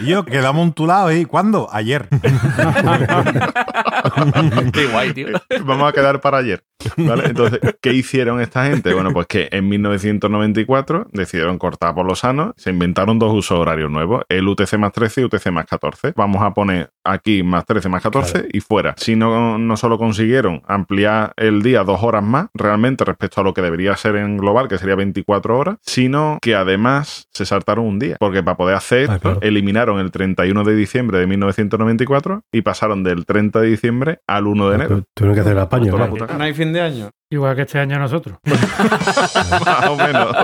Y 0.00 0.06
yo, 0.06 0.24
quedamos 0.24 0.62
un 0.64 0.72
tu 0.72 0.86
lado, 0.86 1.12
¿y 1.12 1.24
cuándo? 1.24 1.68
Ayer. 1.72 2.08
Qué 4.72 4.86
guay, 4.86 5.12
tío. 5.12 5.28
Vamos 5.64 5.88
a 5.88 5.92
quedar 5.92 6.20
para 6.20 6.38
ayer. 6.38 6.62
¿vale? 6.96 7.26
Entonces, 7.26 7.60
¿qué 7.80 7.92
hicieron 7.92 8.40
esta 8.40 8.66
gente? 8.66 8.92
Bueno, 8.92 9.12
pues 9.12 9.26
que 9.28 9.48
en 9.52 9.68
1994 9.68 11.06
decidieron 11.12 11.58
cortar 11.58 11.94
por 11.94 12.06
lo 12.06 12.14
sano, 12.16 12.54
se 12.56 12.70
inventaron 12.70 13.18
dos 13.18 13.32
usos 13.32 13.58
horarios 13.58 13.90
nuevos, 13.90 14.24
el 14.28 14.48
UTC 14.48 14.74
más 14.78 14.92
13 14.92 15.20
y 15.20 15.24
UTC 15.24 15.50
más 15.52 15.66
14. 15.66 16.12
Vamos 16.16 16.42
a 16.42 16.52
poner 16.52 16.90
aquí 17.04 17.42
más 17.42 17.64
13 17.66 17.88
más 17.88 18.02
14 18.02 18.48
y 18.52 18.60
fuera. 18.60 18.94
Si 18.96 19.14
no, 19.14 19.58
no 19.58 19.76
solo 19.76 19.98
consiguieron 19.98 20.62
ampliar 20.66 21.32
el 21.36 21.62
día 21.62 21.84
dos 21.84 22.02
horas 22.02 22.22
más, 22.24 22.46
realmente 22.54 23.04
respecto 23.04 23.40
a 23.40 23.44
lo 23.44 23.54
que 23.54 23.62
debería 23.62 23.96
ser 23.96 24.16
en 24.16 24.36
global, 24.36 24.68
que 24.68 24.78
sería 24.78 24.96
24 24.96 25.56
horas, 25.56 25.76
sino 25.82 26.38
que 26.42 26.54
además 26.54 27.28
se 27.32 27.46
saltaron 27.46 27.86
un 27.86 27.98
día. 27.98 28.16
Porque 28.18 28.42
para 28.42 28.56
poder 28.56 28.76
hacer 28.76 29.08
Ah, 29.08 29.14
esto, 29.14 29.20
claro. 29.20 29.38
Eliminaron 29.82 29.98
el 30.00 30.10
31 30.10 30.64
de 30.64 30.76
diciembre 30.76 31.18
de 31.18 31.26
1994 31.26 32.42
y 32.52 32.62
pasaron 32.62 33.02
del 33.02 33.26
30 33.26 33.60
de 33.60 33.66
diciembre 33.68 34.20
al 34.26 34.46
1 34.46 34.68
de 34.68 34.74
enero. 34.74 34.88
Pero 34.88 35.04
Tuvieron 35.14 35.34
que 35.34 35.40
hacer 35.40 35.52
el 35.52 35.58
apaño. 35.58 35.96
No 35.96 36.44
hay 36.44 36.54
fin 36.54 36.72
de 36.72 36.80
año. 36.80 37.10
Igual 37.30 37.56
que 37.56 37.62
este 37.62 37.78
año 37.78 37.98
nosotros. 37.98 38.36
más 38.44 39.88
o 39.88 39.96
menos. 39.96 40.36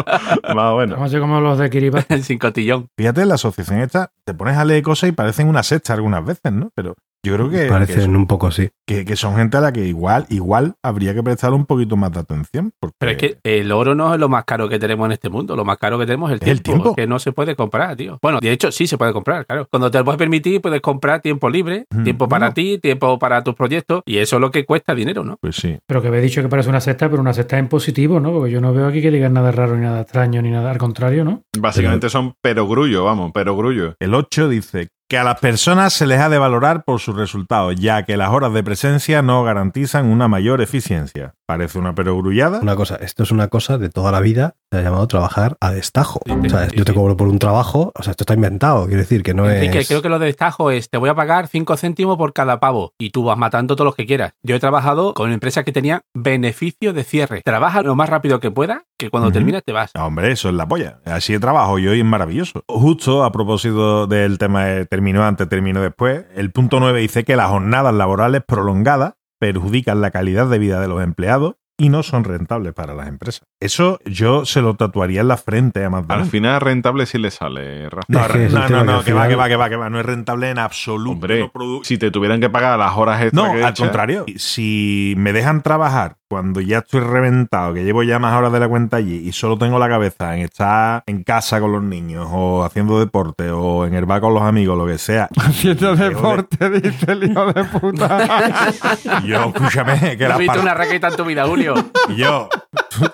Más 0.54 0.72
o 0.72 0.78
menos. 0.78 0.96
Vamos 0.96 1.06
a 1.06 1.08
ser 1.08 1.20
como 1.20 1.40
los 1.40 1.58
de 1.58 1.68
Kiribati. 1.68 2.22
Sin 2.22 2.38
cotillón. 2.38 2.88
Fíjate, 2.96 3.26
la 3.26 3.34
asociación 3.34 3.80
esta, 3.80 4.10
te 4.24 4.32
pones 4.32 4.56
a 4.56 4.64
leer 4.64 4.82
cosas 4.82 5.10
y 5.10 5.12
parecen 5.12 5.48
una 5.48 5.62
secta 5.62 5.92
algunas 5.92 6.24
veces, 6.24 6.50
¿no? 6.52 6.70
Pero 6.74 6.94
yo 7.24 7.34
creo 7.34 7.50
que, 7.50 7.62
que, 7.64 7.68
Parecen 7.68 8.00
son, 8.02 8.16
un 8.16 8.26
poco 8.26 8.46
así. 8.46 8.68
que- 8.86 9.04
que 9.04 9.16
son 9.16 9.36
gente 9.36 9.56
a 9.56 9.60
la 9.60 9.72
que 9.72 9.86
igual, 9.86 10.26
igual 10.28 10.74
habría 10.82 11.14
que 11.14 11.22
prestar 11.22 11.52
un 11.52 11.66
poquito 11.66 11.96
más 11.96 12.12
de 12.12 12.20
atención. 12.20 12.72
Porque 12.80 12.94
Pero 12.98 13.12
es 13.12 13.18
que 13.18 13.38
el 13.44 13.70
oro 13.72 13.94
no 13.94 14.14
es 14.14 14.20
lo 14.20 14.28
más 14.28 14.44
caro 14.44 14.68
que 14.68 14.78
tenemos 14.78 15.06
en 15.06 15.12
este 15.12 15.28
mundo. 15.28 15.56
Lo 15.56 15.64
más 15.64 15.78
caro 15.78 15.98
que 15.98 16.06
tenemos 16.06 16.30
es 16.30 16.40
el 16.40 16.46
¿Es 16.48 16.52
el 16.52 16.62
tiempo. 16.62 16.94
Que 16.94 17.06
no 17.06 17.18
se 17.18 17.32
puede 17.32 17.56
comprar, 17.56 17.96
tío. 17.96 18.18
Bueno, 18.22 18.38
de 18.40 18.50
hecho, 18.52 18.70
sí 18.72 18.86
se 18.86 18.96
puede 18.96 19.12
comprar, 19.12 19.46
claro. 19.46 19.66
Cuando 19.70 19.90
te 19.90 19.98
lo 19.98 20.04
puedes 20.04 20.18
permitir, 20.18 20.60
puedes 20.60 20.80
comprar 20.80 21.20
tiempo 21.20 21.50
libre, 21.50 21.84
Mm, 21.90 22.04
tiempo 22.04 22.28
para 22.28 22.46
bueno. 22.46 22.54
ti, 22.54 22.78
tiempo 22.78 23.18
para 23.18 23.42
tus 23.44 23.54
proyectos. 23.54 24.02
Y 24.06 24.18
eso 24.18 24.36
es 24.36 24.40
lo 24.40 24.50
que 24.50 24.64
cuesta 24.64 24.94
dinero, 24.94 25.24
¿no? 25.24 25.36
Pues 25.40 25.56
sí. 25.56 25.76
Pero 25.86 26.00
que 26.02 26.08
habéis 26.08 26.22
dicho 26.24 26.42
que 26.42 26.48
parece 26.48 26.68
una 26.68 26.80
secta, 26.80 27.08
pero 27.10 27.20
una 27.20 27.32
secta 27.34 27.58
en 27.58 27.68
positivo, 27.68 28.20
¿no? 28.20 28.32
Porque 28.32 28.50
yo 28.50 28.60
no 28.60 28.72
veo 28.72 28.86
aquí 28.86 29.02
que 29.02 29.10
digan 29.10 29.32
nada 29.34 29.50
raro 29.52 29.76
ni 29.76 29.82
nada 29.82 30.00
extraño 30.02 30.40
ni 30.42 30.50
nada 30.50 30.70
al 30.70 30.78
contrario, 30.78 31.24
¿no? 31.24 31.42
Básicamente 31.58 32.08
son 32.08 32.34
perogrullo, 32.42 33.04
vamos, 33.04 33.32
perogrullo. 33.32 33.94
El 34.00 34.14
8 34.14 34.48
dice 34.48 34.88
que 35.08 35.16
a 35.16 35.24
las 35.24 35.40
personas 35.40 35.94
se 35.94 36.06
les 36.06 36.20
ha 36.20 36.28
de 36.28 36.38
valorar 36.38 36.84
por 36.84 37.00
sus 37.00 37.16
resultados, 37.16 37.76
ya 37.76 38.02
que 38.02 38.18
las 38.18 38.28
horas 38.28 38.52
de 38.52 38.62
presencia 38.62 39.22
no 39.22 39.42
garantizan 39.42 40.06
una 40.06 40.28
mayor 40.28 40.60
eficiencia. 40.60 41.34
Parece 41.48 41.78
una 41.78 41.94
perogrullada. 41.94 42.60
Una 42.60 42.76
cosa, 42.76 42.96
esto 42.96 43.22
es 43.22 43.30
una 43.30 43.48
cosa 43.48 43.78
de 43.78 43.88
toda 43.88 44.12
la 44.12 44.20
vida, 44.20 44.56
se 44.70 44.76
ha 44.76 44.82
llamado 44.82 45.06
trabajar 45.06 45.56
a 45.62 45.70
destajo. 45.72 46.20
Sí, 46.26 46.32
O 46.32 46.50
sea, 46.50 46.68
sí, 46.68 46.76
yo 46.76 46.84
te 46.84 46.92
cobro 46.92 47.16
por 47.16 47.26
un 47.26 47.38
trabajo, 47.38 47.90
o 47.98 48.02
sea, 48.02 48.10
esto 48.10 48.24
está 48.24 48.34
inventado, 48.34 48.84
quiero 48.84 49.00
decir 49.00 49.22
que 49.22 49.32
no 49.32 49.48
Enrique, 49.48 49.78
es... 49.78 49.88
creo 49.88 50.02
que 50.02 50.10
lo 50.10 50.18
de 50.18 50.26
destajo 50.26 50.70
es, 50.70 50.90
te 50.90 50.98
voy 50.98 51.08
a 51.08 51.14
pagar 51.14 51.46
5 51.48 51.74
céntimos 51.78 52.18
por 52.18 52.34
cada 52.34 52.60
pavo 52.60 52.92
y 52.98 53.08
tú 53.12 53.24
vas 53.24 53.38
matando 53.38 53.76
todos 53.76 53.86
los 53.86 53.94
que 53.94 54.04
quieras. 54.04 54.34
Yo 54.42 54.56
he 54.56 54.60
trabajado 54.60 55.14
con 55.14 55.32
empresas 55.32 55.64
que 55.64 55.72
tenían 55.72 56.02
beneficio 56.14 56.92
de 56.92 57.02
cierre. 57.02 57.40
Trabaja 57.42 57.80
lo 57.80 57.96
más 57.96 58.10
rápido 58.10 58.40
que 58.40 58.50
pueda, 58.50 58.84
que 58.98 59.08
cuando 59.08 59.28
Ujú. 59.28 59.34
terminas 59.38 59.62
te 59.64 59.72
vas. 59.72 59.90
Hombre, 59.94 60.30
eso 60.32 60.50
es 60.50 60.54
la 60.54 60.68
polla. 60.68 61.00
Así 61.06 61.32
de 61.32 61.40
trabajo 61.40 61.78
y 61.78 61.88
hoy 61.88 62.00
es 62.00 62.04
maravilloso. 62.04 62.62
Justo 62.68 63.24
a 63.24 63.32
propósito 63.32 64.06
del 64.06 64.36
tema 64.36 64.66
de 64.66 64.84
terminó 64.84 65.24
antes, 65.24 65.48
terminó 65.48 65.80
después, 65.80 66.26
el 66.36 66.50
punto 66.52 66.78
9 66.78 67.00
dice 67.00 67.24
que 67.24 67.36
las 67.36 67.48
jornadas 67.48 67.94
laborales 67.94 68.42
prolongadas 68.46 69.14
perjudican 69.38 70.00
la 70.00 70.10
calidad 70.10 70.48
de 70.48 70.58
vida 70.58 70.80
de 70.80 70.88
los 70.88 71.02
empleados 71.02 71.56
y 71.76 71.88
no 71.90 72.02
son 72.02 72.24
rentables 72.24 72.74
para 72.74 72.94
las 72.94 73.08
empresas. 73.08 73.46
Eso 73.60 73.98
yo 74.04 74.44
se 74.44 74.62
lo 74.62 74.74
tatuaría 74.74 75.22
en 75.22 75.28
la 75.28 75.36
frente 75.36 75.84
a 75.84 75.88
Al 76.08 76.26
final 76.26 76.60
rentable 76.60 77.06
si 77.06 77.18
le 77.18 77.32
sale, 77.32 77.90
Rafa. 77.90 78.04
No, 78.06 78.20
no, 78.68 78.84
no, 78.84 78.84
que 78.84 78.84
no, 78.84 78.98
al 78.98 79.04
que 79.04 79.12
va, 79.12 79.28
que 79.28 79.34
va, 79.34 79.48
que 79.48 79.56
va, 79.56 79.68
que 79.68 79.76
va. 79.76 79.90
No 79.90 79.98
es 79.98 80.06
rentable 80.06 80.50
en 80.50 80.58
absoluto. 80.58 81.12
Hombre, 81.12 81.50
si 81.82 81.98
te 81.98 82.12
tuvieran 82.12 82.40
que 82.40 82.50
pagar 82.50 82.78
las 82.78 82.96
horas 82.96 83.20
extras 83.22 83.46
No, 83.46 83.52
que 83.52 83.64
al 83.64 83.74
contrario. 83.74 84.26
Si 84.36 85.14
me 85.16 85.32
dejan 85.32 85.62
trabajar 85.62 86.16
cuando 86.28 86.60
ya 86.60 86.78
estoy 86.78 87.00
reventado, 87.00 87.74
que 87.74 87.82
llevo 87.84 88.02
ya 88.02 88.18
más 88.18 88.34
horas 88.34 88.52
de 88.52 88.60
la 88.60 88.68
cuenta 88.68 88.98
allí 88.98 89.16
y 89.26 89.32
solo 89.32 89.56
tengo 89.58 89.78
la 89.78 89.88
cabeza 89.88 90.36
en 90.36 90.42
estar 90.42 91.02
en 91.06 91.24
casa 91.24 91.58
con 91.58 91.72
los 91.72 91.82
niños 91.82 92.28
o 92.30 92.62
haciendo 92.64 93.00
deporte 93.00 93.50
o 93.50 93.86
en 93.86 93.94
el 93.94 94.04
bar 94.04 94.20
con 94.20 94.34
los 94.34 94.42
amigos, 94.42 94.76
lo 94.78 94.86
que 94.86 94.98
sea. 94.98 95.28
Haciendo 95.36 95.96
deporte, 95.96 96.68
dice 96.70 97.12
el 97.12 97.30
hijo 97.30 97.52
de 97.52 97.64
puta. 97.64 98.62
Yo, 99.24 99.44
escúchame, 99.46 100.16
que 100.16 100.24
¿Has 100.24 100.28
las 100.30 100.38
visto 100.38 100.52
par- 100.54 100.62
una 100.62 100.74
raqueta 100.74 101.08
en 101.08 101.16
tu 101.16 101.24
vida, 101.24 101.46
Julio? 101.46 101.74
Yo, 102.14 102.48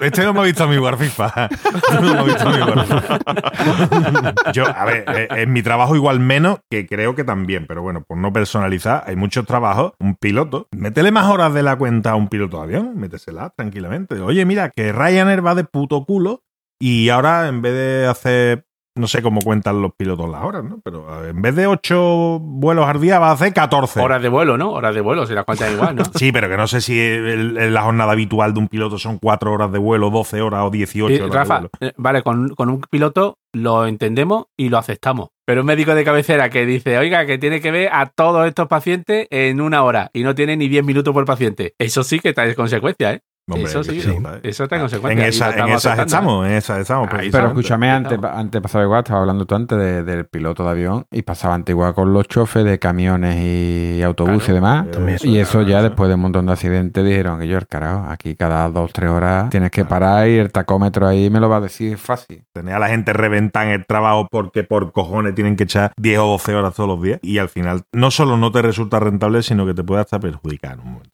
este 0.01 0.25
no 0.25 0.33
me 0.33 0.41
ha 0.41 0.43
visto 0.45 0.67
mi 0.67 0.77
jugar 0.77 0.97
FIFA. 0.97 1.49
Tú 1.49 2.01
no 2.01 2.13
me 2.15 2.19
has 2.19 2.27
visto 2.27 2.51
mí 2.51 2.61
jugar 2.61 2.87
FIFA. 2.87 4.53
Yo, 4.53 4.67
a 4.67 4.85
ver, 4.85 5.05
eh, 5.09 5.29
en 5.31 5.53
mi 5.53 5.63
trabajo 5.63 5.95
igual 5.95 6.21
menos, 6.21 6.59
que 6.71 6.87
creo 6.87 7.15
que 7.15 7.25
también, 7.25 7.67
pero 7.67 7.83
bueno, 7.83 8.03
por 8.03 8.19
no 8.19 8.33
personalizar, 8.33 9.05
hay 9.07 9.17
muchos 9.17 9.47
trabajos. 9.47 9.93
Un 9.99 10.17
piloto, 10.17 10.69
métele 10.73 11.11
más 11.11 11.31
horas 11.31 11.55
de 11.55 11.63
la 11.63 11.77
cuenta 11.77 12.11
a 12.11 12.17
un 12.17 12.29
piloto 12.29 12.59
de 12.59 12.63
avión, 12.65 12.99
métesela 12.99 13.51
tranquilamente. 13.57 14.21
Oye, 14.21 14.45
mira, 14.45 14.71
que 14.71 14.93
Ryanair 14.93 15.45
va 15.45 15.55
de 15.55 15.65
puto 15.65 16.05
culo 16.05 16.43
y 16.81 17.09
ahora 17.09 17.49
en 17.49 17.63
vez 17.63 17.75
de 17.75 18.07
hacer, 18.07 18.67
no 18.97 19.07
sé 19.09 19.23
cómo 19.23 19.41
cuentan 19.41 19.83
los 19.83 19.93
pilotos 19.95 20.29
las 20.31 20.43
horas, 20.45 20.63
¿no? 20.65 20.81
Pero 20.85 21.25
eh, 21.25 21.31
en 21.31 21.43
vez 21.43 21.57
de 21.57 21.67
8 21.67 22.39
vuelos 22.41 22.87
al 22.87 23.01
día 23.01 23.19
va 23.19 23.31
a 23.31 23.33
hacer 23.33 23.53
14. 23.53 24.01
Horas 24.01 24.23
de 24.23 24.29
vuelo, 24.29 24.57
¿no? 24.57 24.71
Horas 24.73 24.95
de 24.95 25.01
vuelo, 25.01 25.27
si 25.27 25.35
las 25.35 25.45
cuentas 25.45 25.73
igual, 25.73 25.97
¿no? 25.97 26.05
Sí, 26.15 26.31
pero 26.33 26.49
que 26.49 26.57
no 26.57 26.67
sé 26.69 26.81
si 26.81 26.99
el- 27.01 27.57
el- 27.59 27.75
la 27.75 27.83
jornada 27.83 28.13
habitual 28.13 28.55
de 28.55 28.61
un 28.61 28.69
piloto 28.69 28.99
son 28.99 29.19
4 29.19 29.53
horas 29.53 29.73
de 29.73 29.79
vuelo, 29.79 30.11
12 30.11 30.41
horas 30.41 30.63
o 30.65 30.71
18 30.71 31.09
Sí, 31.17 31.21
horas 31.21 31.31
de 31.33 31.37
Rafa, 31.37 31.55
vuelo. 31.55 31.71
eh, 31.81 31.93
vale, 31.97 32.23
con, 32.23 32.51
con 32.51 32.71
un 32.71 32.81
piloto 32.89 33.39
lo 33.53 33.87
entendemos 33.87 34.47
y 34.57 34.69
lo 34.69 34.79
aceptamos. 34.79 35.29
Pero 35.47 35.61
un 35.61 35.67
médico 35.67 35.95
de 35.95 36.05
cabecera 36.05 36.49
que 36.49 36.65
dice, 36.65 36.97
oiga, 36.97 37.27
que 37.27 37.37
tiene 37.39 37.61
que 37.61 37.71
ver 37.71 37.91
a 37.93 38.07
todos 38.07 38.47
estos 38.47 38.67
pacientes 38.69 39.27
en 39.31 39.61
una 39.61 39.83
hora 39.85 40.11
y 40.13 40.23
no 40.23 40.35
tiene 40.35 40.57
ni 40.57 40.69
10 40.69 40.85
minutos 40.85 41.13
por 41.13 41.25
paciente. 41.25 41.75
Eso 41.79 42.03
sí 42.03 42.19
que 42.21 42.33
trae 42.33 42.55
consecuencias, 42.55 43.17
¿eh? 43.17 43.21
Hombre, 43.47 43.65
eso 43.71 43.85
sí, 43.85 43.99
¿eh? 44.01 44.41
eso 44.43 44.65
está 44.65 44.77
en 44.77 44.81
En, 44.81 44.85
consecuencia. 44.85 45.27
esa- 45.29 45.45
en 45.47 45.51
estamos 45.53 45.77
esas 45.77 45.93
aceptando, 45.93 45.97
¿eh? 45.97 46.07
estamos, 46.07 46.47
en 46.47 46.53
esas 46.53 46.79
estamos. 46.81 47.09
Ahí 47.13 47.31
Pero 47.31 47.47
escúchame, 47.49 47.91
antes, 47.91 48.19
antes 48.25 48.61
pasaba 48.63 48.85
igual, 48.85 49.01
estaba 49.01 49.21
hablando 49.21 49.45
tú 49.45 49.55
antes 49.55 49.79
de- 49.79 50.03
del 50.03 50.25
piloto 50.25 50.65
de 50.65 50.71
avión 50.71 51.07
y 51.11 51.21
pasaba 51.23 51.55
antes 51.55 51.75
igual 51.75 51.95
con 51.95 52.13
los 52.15 52.27
chofes 52.27 52.65
de 52.65 52.79
camiones 52.79 53.37
y 53.39 54.03
autobuses 54.03 54.49
y 54.49 54.53
demás. 54.53 54.91
También. 54.91 55.19
Y 55.25 55.37
eso 55.39 55.61
ya 55.61 55.81
eso. 55.81 55.89
después 55.91 56.09
de 56.09 56.15
un 56.15 56.23
montón 56.23 56.47
de 56.47 56.53
accidentes 56.53 57.05
dijeron 57.05 57.39
que 57.39 57.47
yo, 57.47 57.59
el 57.59 57.67
carajo, 57.67 58.07
aquí 58.11 58.35
cada 58.35 58.69
dos, 58.71 58.93
tres 58.95 59.11
horas 59.11 59.51
tienes 59.51 59.71
que 59.71 59.85
parar 59.85 60.27
y 60.27 60.39
el 60.39 60.51
tacómetro 60.51 61.07
ahí 61.07 61.29
me 61.29 61.39
lo 61.39 61.51
va 61.51 61.57
a 61.59 61.61
decir 61.61 61.99
fácil. 61.99 62.45
Tener 62.55 62.75
a 62.75 62.79
la 62.79 62.89
gente 62.89 63.13
reventar 63.13 63.67
en 63.67 63.73
el 63.75 63.85
trabajo 63.87 64.27
porque 64.31 64.65
por 64.65 64.91
cojones 64.93 65.35
tienen 65.35 65.57
que 65.57 65.65
echar 65.65 65.93
10 65.99 66.19
o 66.21 66.27
12 66.29 66.55
horas 66.55 66.75
todos 66.75 66.89
los 66.89 67.03
días 67.03 67.19
y 67.23 67.37
al 67.37 67.51
final 67.51 67.83
no 67.93 68.11
solo 68.11 68.39
no 68.39 68.51
te 68.53 68.63
resulta 68.63 69.01
rentable, 69.01 69.43
sino 69.43 69.67
que 69.67 69.75
te 69.75 69.85
puede 69.85 70.01
hasta 70.01 70.19
perjudicar 70.19 70.79
un 70.81 70.93
momento. 70.93 71.11